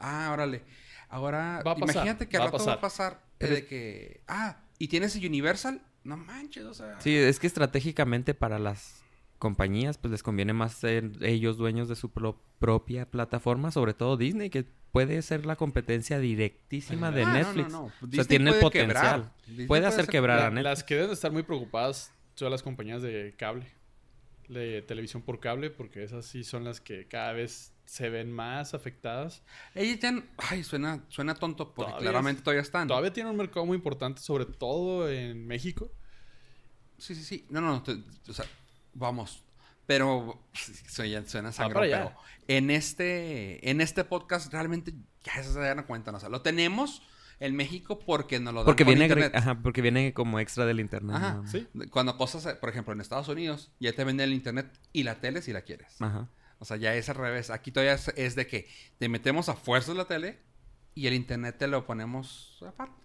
Ah, 0.00 0.30
órale. 0.32 0.62
Ahora, 1.08 1.62
Va 1.64 1.72
a 1.72 1.76
pasar, 1.76 1.94
imagínate 1.96 2.28
que 2.28 2.36
al 2.38 2.44
va 2.44 2.48
a 2.48 2.50
rato 2.52 2.64
va 2.66 2.72
a 2.72 2.80
pasar. 2.80 3.12
eh, 3.12 3.34
Pero 3.38 3.54
de 3.54 3.66
que, 3.66 4.22
ah, 4.26 4.62
y 4.78 4.88
tienes 4.88 5.14
el 5.16 5.26
Universal. 5.26 5.80
No 6.04 6.16
manches, 6.16 6.64
o 6.64 6.74
sea. 6.74 7.00
sí, 7.00 7.14
es 7.16 7.38
que 7.38 7.46
estratégicamente 7.46 8.34
para 8.34 8.58
las 8.58 9.04
compañías, 9.38 9.98
pues 9.98 10.10
les 10.10 10.22
conviene 10.22 10.52
más 10.52 10.72
ser 10.74 11.10
ellos 11.20 11.56
dueños 11.56 11.88
de 11.88 11.94
su 11.96 12.10
pro- 12.10 12.40
propia 12.58 13.08
plataforma, 13.10 13.70
sobre 13.70 13.94
todo 13.94 14.16
Disney, 14.16 14.50
que 14.50 14.64
puede 14.92 15.20
ser 15.22 15.46
la 15.46 15.56
competencia 15.56 16.18
directísima 16.18 17.10
de 17.10 17.22
Ah, 17.22 17.26
no, 17.26 17.30
no, 17.32 17.38
Netflix. 17.38 17.70
no. 17.72 17.82
O 17.84 17.92
sea, 18.12 18.24
tiene 18.24 18.50
el 18.50 18.58
potencial. 18.60 19.32
Puede 19.46 19.66
puede 19.66 19.86
hacer 19.86 20.06
quebrar 20.08 20.38
a 20.40 20.50
Netflix. 20.50 20.64
las 20.64 20.84
que 20.84 20.94
deben 20.96 21.10
estar 21.12 21.30
muy 21.32 21.42
preocupadas 21.44 22.12
son 22.34 22.50
las 22.50 22.62
compañías 22.62 23.02
de 23.02 23.34
cable, 23.36 23.66
de 24.48 24.82
televisión 24.82 25.22
por 25.22 25.40
cable, 25.40 25.70
porque 25.70 26.02
esas 26.04 26.26
sí 26.26 26.44
son 26.44 26.64
las 26.64 26.80
que 26.80 27.06
cada 27.08 27.32
vez 27.32 27.72
se 27.84 28.08
ven 28.10 28.32
más 28.32 28.74
afectadas. 28.74 29.42
Ellos 29.74 29.98
ya, 30.00 30.12
no- 30.12 30.22
ay, 30.38 30.62
suena, 30.64 31.04
suena 31.08 31.34
tonto 31.34 31.74
porque 31.74 31.90
Todavía 31.90 32.10
claramente 32.10 32.38
es- 32.40 32.44
todavía 32.44 32.62
están. 32.62 32.88
Todavía 32.88 33.12
tienen 33.12 33.30
un 33.32 33.36
mercado 33.36 33.66
muy 33.66 33.76
importante, 33.76 34.20
sobre 34.20 34.44
todo 34.46 35.10
en 35.10 35.46
México. 35.46 35.90
Sí, 36.98 37.14
sí, 37.14 37.24
sí. 37.24 37.46
No, 37.50 37.60
no, 37.60 37.68
no. 37.72 37.82
te- 37.82 37.98
o 38.30 38.32
sea, 38.34 38.46
vamos. 38.94 39.42
Pero 39.86 40.42
suena, 40.88 41.26
suena 41.26 41.52
sangre, 41.52 41.92
en 42.48 42.70
este, 42.70 43.68
en 43.70 43.80
este 43.80 44.04
podcast 44.04 44.52
realmente 44.52 44.92
ya 45.24 45.42
se 45.42 45.58
dan 45.58 45.82
cuenta. 45.84 46.10
O 46.12 46.20
sea, 46.20 46.28
lo 46.28 46.40
tenemos 46.42 47.02
en 47.44 47.56
México 47.56 47.98
porque 47.98 48.38
nos 48.40 48.54
lo 48.54 48.60
dan 48.60 48.66
Porque 48.66 48.84
por 48.84 48.94
viene, 48.94 49.06
internet. 49.06 49.34
ajá, 49.34 49.58
porque 49.62 49.82
viene 49.82 50.12
como 50.14 50.38
extra 50.38 50.64
del 50.64 50.80
internet. 50.80 51.16
Ajá. 51.16 51.42
Sí. 51.46 51.66
Cuando 51.90 52.16
cosas, 52.16 52.46
por 52.56 52.68
ejemplo, 52.68 52.92
en 52.92 53.00
Estados 53.00 53.28
Unidos, 53.28 53.70
ya 53.80 53.92
te 53.92 54.04
venden 54.04 54.28
el 54.28 54.34
internet 54.34 54.66
y 54.92 55.02
la 55.02 55.20
tele 55.20 55.42
si 55.42 55.52
la 55.52 55.62
quieres. 55.62 56.00
Ajá. 56.00 56.28
O 56.58 56.64
sea, 56.64 56.76
ya 56.76 56.94
es 56.94 57.08
al 57.08 57.16
revés. 57.16 57.50
Aquí 57.50 57.72
todavía 57.72 57.94
es, 57.94 58.08
es 58.16 58.34
de 58.36 58.46
que 58.46 58.68
te 58.98 59.08
metemos 59.08 59.48
a 59.48 59.54
fuerzas 59.54 59.96
la 59.96 60.04
tele 60.04 60.38
y 60.94 61.06
el 61.08 61.14
internet 61.14 61.56
te 61.58 61.66
lo 61.66 61.84
ponemos 61.86 62.62
aparte. 62.66 63.02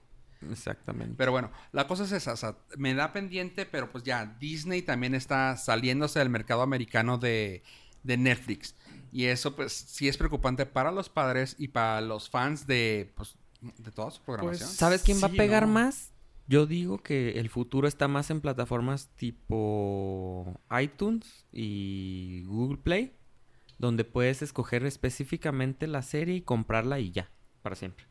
Exactamente. 0.52 1.16
Pero 1.18 1.32
bueno, 1.32 1.52
la 1.72 1.88
cosa 1.88 2.04
es 2.04 2.12
esa, 2.12 2.34
o 2.34 2.38
sea, 2.38 2.58
me 2.78 2.94
da 2.94 3.12
pendiente, 3.14 3.66
pero 3.66 3.92
pues 3.92 4.04
ya, 4.04 4.38
Disney 4.40 4.84
también 4.84 5.16
está 5.16 5.58
saliéndose 5.58 6.20
del 6.20 6.30
mercado 6.30 6.62
americano 6.62 7.18
de, 7.18 7.64
de 8.04 8.18
Netflix. 8.18 8.76
Y 9.12 9.26
eso 9.26 9.56
pues 9.56 9.74
sí 9.74 10.08
es 10.08 10.18
preocupante 10.18 10.66
para 10.68 10.92
los 10.92 11.10
padres 11.10 11.56
y 11.58 11.70
para 11.70 12.02
los 12.02 12.30
fans 12.30 12.68
de, 12.68 13.12
pues, 13.16 13.36
de 13.62 13.91
toda 13.91 14.12
su 14.12 14.22
programación. 14.22 14.68
Pues, 14.68 14.78
¿Sabes 14.78 15.03
quién 15.03 15.22
va 15.22 15.28
a 15.28 15.32
pegar 15.32 15.68
¿no? 15.68 15.74
más? 15.74 16.12
Yo 16.47 16.66
digo 16.66 16.99
que 16.99 17.39
el 17.39 17.49
futuro 17.49 17.88
está 17.88 18.08
más 18.08 18.30
en 18.30 18.39
plataformas 18.39 19.10
tipo 19.18 20.60
iTunes 20.80 21.45
y 21.51 22.43
Google 22.45 22.78
Play, 22.78 23.14
donde 23.80 24.05
puedes 24.05 24.41
escoger 24.41 24.86
específicamente 24.86 25.88
la 25.88 26.01
serie 26.01 26.36
y 26.36 26.41
comprarla 26.41 26.99
y 26.99 27.12
ya, 27.12 27.30
para 27.62 27.76
siempre. 27.76 28.05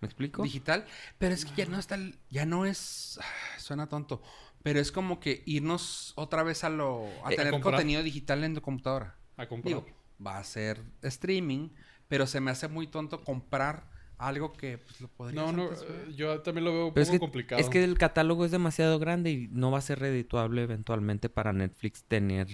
¿Me 0.00 0.06
explico? 0.06 0.42
digital, 0.42 0.84
pero 1.18 1.34
es 1.34 1.44
que 1.44 1.54
ya 1.56 1.66
no 1.66 1.78
está, 1.78 1.94
el- 1.94 2.18
ya 2.30 2.46
no 2.46 2.66
es, 2.66 3.18
suena 3.58 3.86
tonto, 3.88 4.22
pero 4.62 4.80
es 4.80 4.90
como 4.92 5.20
que 5.20 5.42
irnos 5.46 6.12
otra 6.16 6.42
vez 6.42 6.64
a 6.64 6.70
lo, 6.70 7.06
a 7.24 7.32
Eh, 7.32 7.36
tener 7.36 7.60
contenido 7.60 8.02
digital 8.02 8.44
en 8.44 8.54
tu 8.54 8.60
computadora. 8.62 9.18
A 9.36 9.46
comprar. 9.46 9.68
Digo, 9.68 9.86
va 10.24 10.38
a 10.38 10.44
ser 10.44 10.82
streaming, 11.02 11.70
pero 12.08 12.26
se 12.26 12.40
me 12.40 12.50
hace 12.50 12.68
muy 12.68 12.86
tonto 12.86 13.22
comprar 13.24 13.90
algo 14.18 14.52
que 14.52 14.78
pues, 14.78 15.00
lo 15.00 15.08
podrías 15.08 15.44
no, 15.44 15.52
no, 15.52 15.64
antes 15.64 15.82
eh, 15.82 16.12
yo 16.16 16.40
también 16.40 16.64
lo 16.64 16.72
veo 16.72 16.86
un 16.88 16.94
Pero 16.94 17.02
es 17.02 17.08
poco 17.08 17.16
que, 17.16 17.20
complicado. 17.20 17.60
es 17.60 17.68
que 17.68 17.84
el 17.84 17.98
catálogo 17.98 18.44
es 18.44 18.50
demasiado 18.50 18.98
grande 18.98 19.30
y 19.30 19.48
no 19.50 19.70
va 19.70 19.78
a 19.78 19.82
ser 19.82 19.98
redituable 19.98 20.62
eventualmente 20.62 21.28
para 21.28 21.52
Netflix 21.52 22.04
tener 22.04 22.48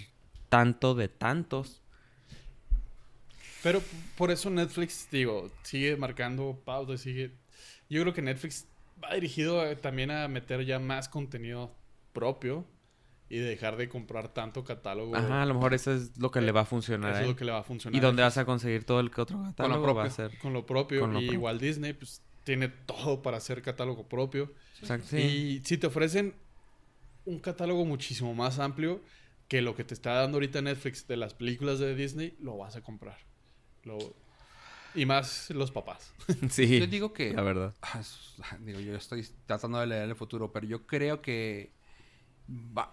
tanto 0.48 0.94
de 0.94 1.08
tantos. 1.08 1.82
Pero 3.62 3.82
por 4.16 4.30
eso 4.30 4.48
Netflix, 4.50 5.08
digo, 5.10 5.50
sigue 5.62 5.96
marcando 5.96 6.58
pauta, 6.64 6.96
sigue... 6.96 7.32
Yo 7.90 8.00
creo 8.02 8.14
que 8.14 8.22
Netflix 8.22 8.66
va 9.02 9.14
dirigido 9.14 9.60
a- 9.60 9.76
también 9.76 10.10
a 10.10 10.28
meter 10.28 10.64
ya 10.64 10.78
más 10.78 11.08
contenido 11.08 11.74
propio 12.12 12.64
y 13.30 13.38
dejar 13.38 13.76
de 13.76 13.88
comprar 13.88 14.34
tanto 14.34 14.64
catálogo. 14.64 15.16
Ajá, 15.16 15.42
a 15.42 15.46
lo 15.46 15.54
mejor 15.54 15.72
eso 15.72 15.92
es 15.92 16.18
lo 16.18 16.30
que 16.32 16.40
le 16.40 16.50
va 16.52 16.62
a 16.62 16.64
funcionar. 16.66 17.12
Eso 17.12 17.18
a 17.18 17.20
es 17.20 17.24
él. 17.26 17.30
lo 17.30 17.36
que 17.36 17.44
le 17.44 17.52
va 17.52 17.58
a 17.60 17.62
funcionar. 17.62 17.96
¿Y 17.96 18.00
dónde 18.00 18.22
vas 18.22 18.36
a 18.36 18.44
conseguir 18.44 18.84
todo 18.84 18.98
el 19.00 19.10
que 19.10 19.20
otro 19.20 19.40
catálogo? 19.42 19.94
Va 19.94 20.02
a 20.02 20.08
propio. 20.08 20.10
ser... 20.10 20.38
Con 20.38 20.52
lo 20.52 20.66
propio. 20.66 21.00
Con 21.00 21.12
lo 21.12 21.20
y 21.20 21.26
propio. 21.26 21.38
igual 21.38 21.58
Disney, 21.60 21.92
pues, 21.92 22.22
tiene 22.44 22.68
todo 22.68 23.22
para 23.22 23.36
hacer 23.36 23.62
catálogo 23.62 24.08
propio. 24.08 24.52
Exacto, 24.80 25.06
sí. 25.08 25.16
Y 25.18 25.62
si 25.64 25.78
te 25.78 25.86
ofrecen 25.86 26.34
un 27.24 27.38
catálogo 27.38 27.84
muchísimo 27.84 28.34
más 28.34 28.58
amplio 28.58 29.00
que 29.46 29.62
lo 29.62 29.76
que 29.76 29.84
te 29.84 29.94
está 29.94 30.14
dando 30.14 30.36
ahorita 30.36 30.60
Netflix 30.62 31.06
de 31.06 31.16
las 31.16 31.32
películas 31.34 31.78
de 31.78 31.94
Disney, 31.94 32.36
lo 32.40 32.56
vas 32.56 32.74
a 32.74 32.80
comprar. 32.80 33.18
Lo... 33.84 33.96
Y 34.94 35.06
más 35.06 35.50
los 35.50 35.70
papás. 35.70 36.12
Sí, 36.50 36.80
Yo 36.80 36.86
digo 36.88 37.12
que 37.12 37.32
la 37.32 37.42
verdad. 37.42 37.74
Ah, 37.82 38.00
Digo, 38.60 38.80
yo 38.80 38.96
estoy 38.96 39.24
tratando 39.46 39.78
de 39.78 39.86
leer 39.86 40.08
el 40.08 40.16
futuro, 40.16 40.50
pero 40.50 40.66
yo 40.66 40.84
creo 40.86 41.22
que 41.22 41.70
va, 42.50 42.92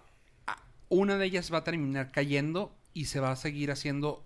una 0.89 1.17
de 1.17 1.25
ellas 1.25 1.51
va 1.53 1.59
a 1.59 1.63
terminar 1.63 2.11
cayendo 2.11 2.75
y 2.93 3.05
se 3.05 3.19
va 3.19 3.31
a 3.31 3.35
seguir 3.35 3.71
haciendo 3.71 4.25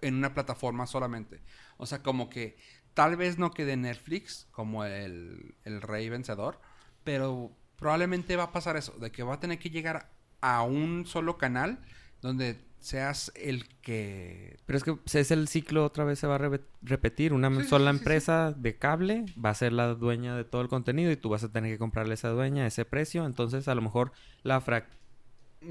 en 0.00 0.14
una 0.16 0.34
plataforma 0.34 0.86
solamente. 0.86 1.40
O 1.76 1.86
sea, 1.86 2.02
como 2.02 2.28
que 2.28 2.56
tal 2.94 3.16
vez 3.16 3.38
no 3.38 3.52
quede 3.52 3.76
Netflix 3.76 4.48
como 4.50 4.84
el, 4.84 5.54
el 5.64 5.80
rey 5.82 6.08
vencedor, 6.08 6.60
pero 7.04 7.52
probablemente 7.76 8.36
va 8.36 8.44
a 8.44 8.52
pasar 8.52 8.76
eso, 8.76 8.92
de 8.98 9.10
que 9.10 9.22
va 9.22 9.34
a 9.34 9.40
tener 9.40 9.58
que 9.58 9.70
llegar 9.70 10.10
a 10.40 10.62
un 10.62 11.06
solo 11.06 11.38
canal 11.38 11.78
donde 12.20 12.60
seas 12.78 13.32
el 13.36 13.68
que... 13.80 14.56
Pero 14.66 14.76
es 14.76 14.84
que 14.84 14.96
es 15.06 15.30
el 15.30 15.48
ciclo 15.48 15.84
otra 15.84 16.04
vez 16.04 16.18
se 16.18 16.26
va 16.26 16.34
a 16.36 16.38
re- 16.38 16.60
repetir. 16.82 17.32
Una 17.32 17.48
Sí, 17.50 17.68
sola 17.68 17.90
sí, 17.90 17.98
sí, 17.98 17.98
empresa 17.98 18.52
de 18.52 18.76
cable 18.76 19.24
va 19.42 19.50
a 19.50 19.54
ser 19.54 19.72
la 19.72 19.94
dueña 19.94 20.36
de 20.36 20.44
todo 20.44 20.62
el 20.62 20.68
contenido 20.68 21.10
y 21.10 21.16
tú 21.16 21.28
vas 21.28 21.44
a 21.44 21.52
tener 21.52 21.72
que 21.72 21.78
comprarle 21.78 22.12
a 22.12 22.14
esa 22.14 22.28
dueña 22.30 22.66
ese 22.66 22.84
precio. 22.84 23.24
Entonces, 23.24 23.68
a 23.68 23.74
lo 23.74 23.82
mejor 23.82 24.12
la 24.42 24.60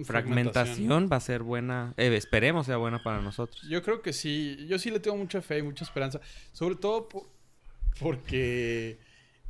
fragmentación 0.06 1.10
va 1.12 1.18
a 1.18 1.20
ser 1.20 1.44
buena. 1.44 1.94
eh, 1.98 2.16
esperemos 2.16 2.66
sea 2.66 2.78
buena 2.78 3.02
para 3.04 3.22
nosotros. 3.22 3.62
Yo 3.70 3.82
creo 3.84 4.02
que 4.02 4.14
sí. 4.14 4.66
Yo 4.68 4.80
sí 4.80 4.89
le 4.92 5.00
tengo 5.00 5.18
mucha 5.18 5.42
fe 5.42 5.60
y 5.60 5.62
mucha 5.64 5.84
esperanza. 5.84 6.20
Sobre 6.54 6.76
todo 6.76 7.08
po- 7.10 7.30
porque, 8.00 8.98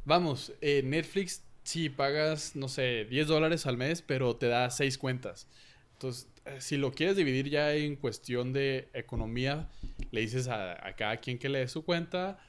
vamos, 0.05 0.53
eh, 0.61 0.81
Netflix, 0.83 1.43
sí 1.63 1.89
pagas, 1.89 2.55
no 2.55 2.67
sé, 2.67 3.05
10 3.09 3.27
dólares 3.27 3.65
al 3.65 3.77
mes, 3.77 4.01
pero 4.01 4.35
te 4.35 4.47
da 4.47 4.69
6 4.69 4.97
cuentas. 4.97 5.47
Entonces, 5.93 6.27
eh, 6.45 6.57
si 6.59 6.77
lo 6.77 6.91
quieres 6.91 7.15
dividir 7.15 7.49
ya 7.49 7.73
en 7.73 7.95
cuestión 7.95 8.51
de 8.53 8.89
economía, 8.93 9.69
le 10.11 10.21
dices 10.21 10.47
a, 10.47 10.85
a 10.85 10.95
cada 10.95 11.17
quien 11.17 11.37
que 11.37 11.49
le 11.49 11.59
dé 11.59 11.67
su 11.67 11.85
cuenta, 11.85 12.39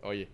oye, 0.00 0.28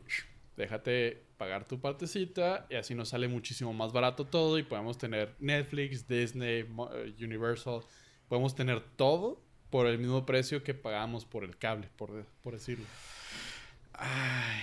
déjate 0.57 1.23
pagar 1.37 1.67
tu 1.67 1.81
partecita 1.81 2.67
y 2.71 2.77
así 2.77 2.95
nos 2.95 3.11
sale 3.11 3.29
muchísimo 3.29 3.73
más 3.73 3.93
barato 3.93 4.25
todo 4.27 4.59
y 4.59 4.63
podemos 4.63 4.97
tener 4.99 5.35
Netflix, 5.39 6.09
Disney, 6.09 6.61
eh, 6.95 7.15
Universal, 7.21 7.81
podemos 8.29 8.55
tener 8.55 8.81
todo 8.97 9.43
por 9.71 9.87
el 9.87 9.99
mismo 9.99 10.25
precio 10.25 10.63
que 10.63 10.75
pagamos 10.75 11.25
por 11.25 11.45
el 11.45 11.59
cable, 11.59 11.89
por, 11.97 12.13
de- 12.13 12.25
por 12.43 12.55
decirlo. 12.55 12.87
Ay, 13.93 14.61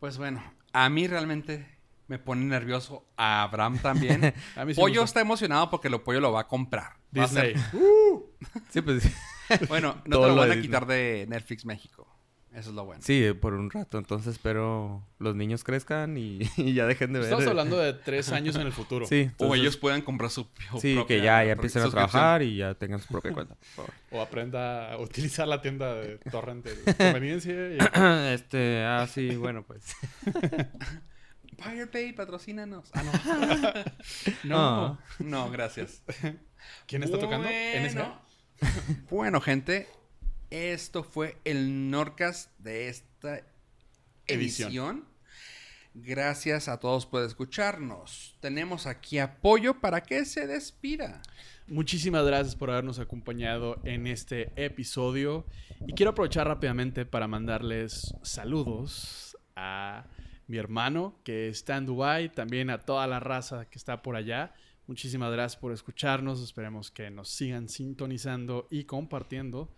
pues 0.00 0.18
bueno, 0.18 0.42
a 0.72 0.88
mí 0.88 1.06
realmente 1.06 1.66
me 2.06 2.18
pone 2.18 2.44
nervioso. 2.44 3.06
A 3.16 3.42
Abraham 3.42 3.78
también. 3.78 4.34
A 4.56 4.64
mí 4.64 4.74
sí 4.74 4.80
Pollo 4.80 5.02
está 5.02 5.20
emocionado 5.20 5.70
porque 5.70 5.88
lo 5.88 6.04
pollo 6.04 6.20
lo 6.20 6.32
va 6.32 6.40
a 6.42 6.48
comprar. 6.48 6.92
Va 7.16 7.24
a 7.24 7.28
ser- 7.28 7.54
Disney. 7.54 7.82
Sí, 8.70 8.80
pues 8.82 9.04
Bueno, 9.68 9.94
no 10.06 10.20
te 10.20 10.26
lo 10.26 10.28
lo 10.28 10.36
van 10.36 10.52
a 10.52 10.60
quitar 10.60 10.86
de 10.86 11.26
Netflix 11.28 11.64
México. 11.64 12.06
Eso 12.54 12.70
es 12.70 12.76
lo 12.76 12.84
bueno. 12.84 13.02
sí, 13.04 13.32
por 13.40 13.54
un 13.54 13.68
rato. 13.70 13.98
Entonces 13.98 14.34
espero 14.34 15.04
los 15.18 15.34
niños 15.34 15.64
crezcan 15.64 16.16
y, 16.16 16.38
y 16.56 16.72
ya 16.74 16.86
dejen 16.86 17.12
de 17.12 17.18
ver. 17.18 17.24
Estamos 17.28 17.46
hablando 17.46 17.78
de 17.78 17.92
tres 17.94 18.30
años 18.32 18.54
en 18.56 18.62
el 18.62 18.72
futuro. 18.72 19.06
Sí, 19.08 19.30
o 19.38 19.54
ellos 19.54 19.76
puedan 19.76 20.02
comprar 20.02 20.30
su 20.30 20.46
Sí, 20.80 20.94
propia 20.94 21.06
que 21.06 21.16
ya, 21.22 21.44
ya 21.44 21.52
empiecen 21.52 21.82
a 21.82 21.90
trabajar 21.90 22.42
y 22.42 22.56
ya 22.58 22.74
tengan 22.74 23.00
su 23.00 23.08
propia 23.08 23.32
cuenta. 23.32 23.54
por 23.56 23.64
favor. 23.86 23.90
O 24.12 24.20
aprenda 24.22 24.92
a 24.92 24.98
utilizar 24.98 25.48
la 25.48 25.60
tienda 25.62 25.94
de 25.94 26.18
torrent 26.30 26.64
de 26.64 26.94
conveniencia. 26.94 27.52
y- 27.74 27.78
este, 28.34 28.84
ah, 28.84 29.06
sí, 29.12 29.34
bueno, 29.36 29.64
pues. 29.64 29.94
Pirate 31.56 31.86
Bay, 31.92 32.12
patrocínanos. 32.12 32.90
Ah, 32.94 33.02
no. 34.44 34.44
No. 34.44 34.98
no, 35.18 35.50
gracias. 35.50 36.02
¿Quién 36.86 37.02
está 37.02 37.18
tocando? 37.18 37.48
NSA. 37.48 37.94
Bueno. 37.94 39.06
bueno, 39.10 39.40
gente, 39.40 39.88
esto 40.50 41.04
fue 41.04 41.38
el 41.44 41.90
Norcas 41.90 42.50
de 42.58 42.88
esta 42.88 43.42
Edición. 44.26 44.68
edición. 44.68 45.14
Gracias 45.94 46.66
a 46.68 46.80
todos 46.80 47.06
por 47.06 47.22
escucharnos. 47.22 48.34
Tenemos 48.40 48.86
aquí 48.86 49.18
apoyo 49.18 49.80
para 49.80 50.02
que 50.02 50.24
se 50.24 50.46
despida. 50.46 51.22
Muchísimas 51.68 52.26
gracias 52.26 52.56
por 52.56 52.70
habernos 52.70 52.98
acompañado 52.98 53.80
en 53.84 54.06
este 54.06 54.50
episodio. 54.56 55.46
Y 55.86 55.92
quiero 55.92 56.10
aprovechar 56.10 56.48
rápidamente 56.48 57.06
para 57.06 57.28
mandarles 57.28 58.12
saludos 58.22 59.38
a 59.54 60.06
mi 60.46 60.58
hermano 60.58 61.14
que 61.22 61.48
está 61.48 61.76
en 61.76 61.86
Dubai, 61.86 62.32
también 62.32 62.70
a 62.70 62.80
toda 62.80 63.06
la 63.06 63.20
raza 63.20 63.66
que 63.66 63.78
está 63.78 64.02
por 64.02 64.16
allá. 64.16 64.52
Muchísimas 64.86 65.32
gracias 65.32 65.60
por 65.60 65.72
escucharnos. 65.72 66.42
Esperemos 66.42 66.90
que 66.90 67.10
nos 67.10 67.28
sigan 67.30 67.68
sintonizando 67.68 68.66
y 68.70 68.84
compartiendo. 68.84 69.74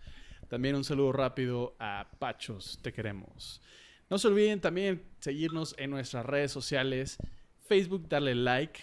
También 0.49 0.77
un 0.77 0.85
saludo 0.85 1.13
rápido 1.13 1.77
a 1.79 2.09
Pachos, 2.19 2.79
te 2.83 2.93
queremos. 2.93 3.61
No 4.09 4.19
se 4.19 4.29
olviden 4.29 4.61
también 4.61 5.03
seguirnos 5.19 5.75
en 5.79 5.91
nuestras 5.91 6.25
redes 6.25 6.53
sociales. 6.53 7.19
Facebook, 7.67 8.09
darle 8.09 8.35
like. 8.35 8.81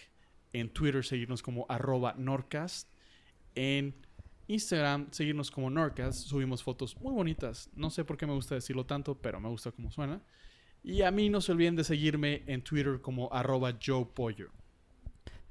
En 0.51 0.69
Twitter, 0.69 1.03
seguirnos 1.03 1.41
como 1.41 1.65
arroba 1.69 2.13
Norcast. 2.17 2.89
En 3.55 3.95
Instagram, 4.47 5.07
seguirnos 5.11 5.49
como 5.49 5.69
Norcast. 5.69 6.27
Subimos 6.27 6.61
fotos 6.61 6.99
muy 6.99 7.13
bonitas. 7.13 7.69
No 7.75 7.89
sé 7.89 8.03
por 8.03 8.17
qué 8.17 8.27
me 8.27 8.33
gusta 8.33 8.55
decirlo 8.55 8.85
tanto, 8.85 9.15
pero 9.15 9.39
me 9.39 9.47
gusta 9.47 9.71
como 9.71 9.89
suena. 9.89 10.21
Y 10.83 11.03
a 11.03 11.11
mí 11.11 11.29
no 11.29 11.39
se 11.39 11.53
olviden 11.53 11.77
de 11.77 11.85
seguirme 11.85 12.43
en 12.45 12.61
Twitter 12.61 12.99
como 12.99 13.31
arroba 13.31 13.77
Joe 13.83 14.05
Pollo. 14.13 14.51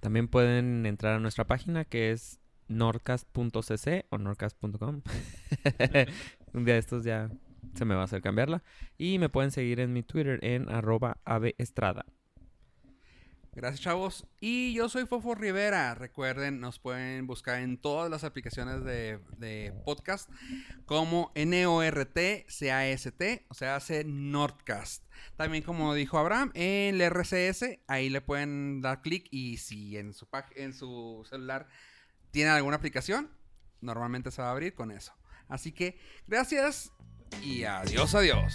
También 0.01 0.29
pueden 0.29 0.85
entrar 0.85 1.15
a 1.15 1.21
nuestra 1.21 1.47
página 1.47 1.87
que 1.87 2.11
es 2.11 2.42
norcast.cc 2.77 4.07
o 4.11 4.19
norcast.com. 4.19 5.03
Un 6.53 6.65
día 6.65 6.75
de 6.75 6.81
estos 6.81 7.05
ya 7.05 7.31
se 7.75 7.85
me 7.85 7.95
va 7.95 8.03
a 8.03 8.05
hacer 8.05 8.23
cambiarla. 8.23 8.63
Y 8.99 9.19
me 9.19 9.29
pueden 9.29 9.51
seguir 9.51 9.81
en 9.81 9.93
mi 9.93 10.03
Twitter 10.03 10.39
en 10.43 10.69
arroba 10.69 11.19
aveestrada. 11.25 12.05
Gracias, 13.55 13.83
chavos. 13.83 14.27
Y 14.41 14.73
yo 14.73 14.89
soy 14.89 15.05
Fofo 15.05 15.35
Rivera. 15.35 15.95
Recuerden, 15.95 16.59
nos 16.59 16.79
pueden 16.79 17.27
buscar 17.27 17.61
en 17.61 17.77
todas 17.77 18.11
las 18.11 18.25
aplicaciones 18.25 18.83
de, 18.83 19.21
de 19.37 19.75
podcast 19.85 20.31
como 20.87 21.31
N-O-R-T-C-A-S-T, 21.35 23.45
o 23.49 23.55
sea, 23.55 23.77
hace 23.77 24.05
Nordcast. 24.05 25.05
También, 25.37 25.65
como 25.65 25.93
dijo 25.93 26.17
Abraham, 26.17 26.51
en 26.55 26.95
el 26.95 27.03
RCS, 27.03 27.79
ahí 27.89 28.09
le 28.09 28.23
pueden 28.23 28.81
dar 28.81 29.03
clic 29.03 29.29
y 29.31 29.59
si 29.59 29.99
en 29.99 30.15
su, 30.15 30.27
en 30.57 30.73
su 30.73 31.27
celular 31.29 31.69
tienen 32.33 32.55
alguna 32.55 32.77
aplicación, 32.77 33.31
normalmente 33.81 34.33
se 34.33 34.43
va 34.43 34.49
a 34.49 34.51
abrir 34.51 34.75
con 34.75 34.91
eso. 34.91 35.13
Así 35.49 35.71
que, 35.71 35.99
gracias 36.27 36.91
y 37.43 37.65
adiós, 37.65 38.15
adiós. 38.15 38.55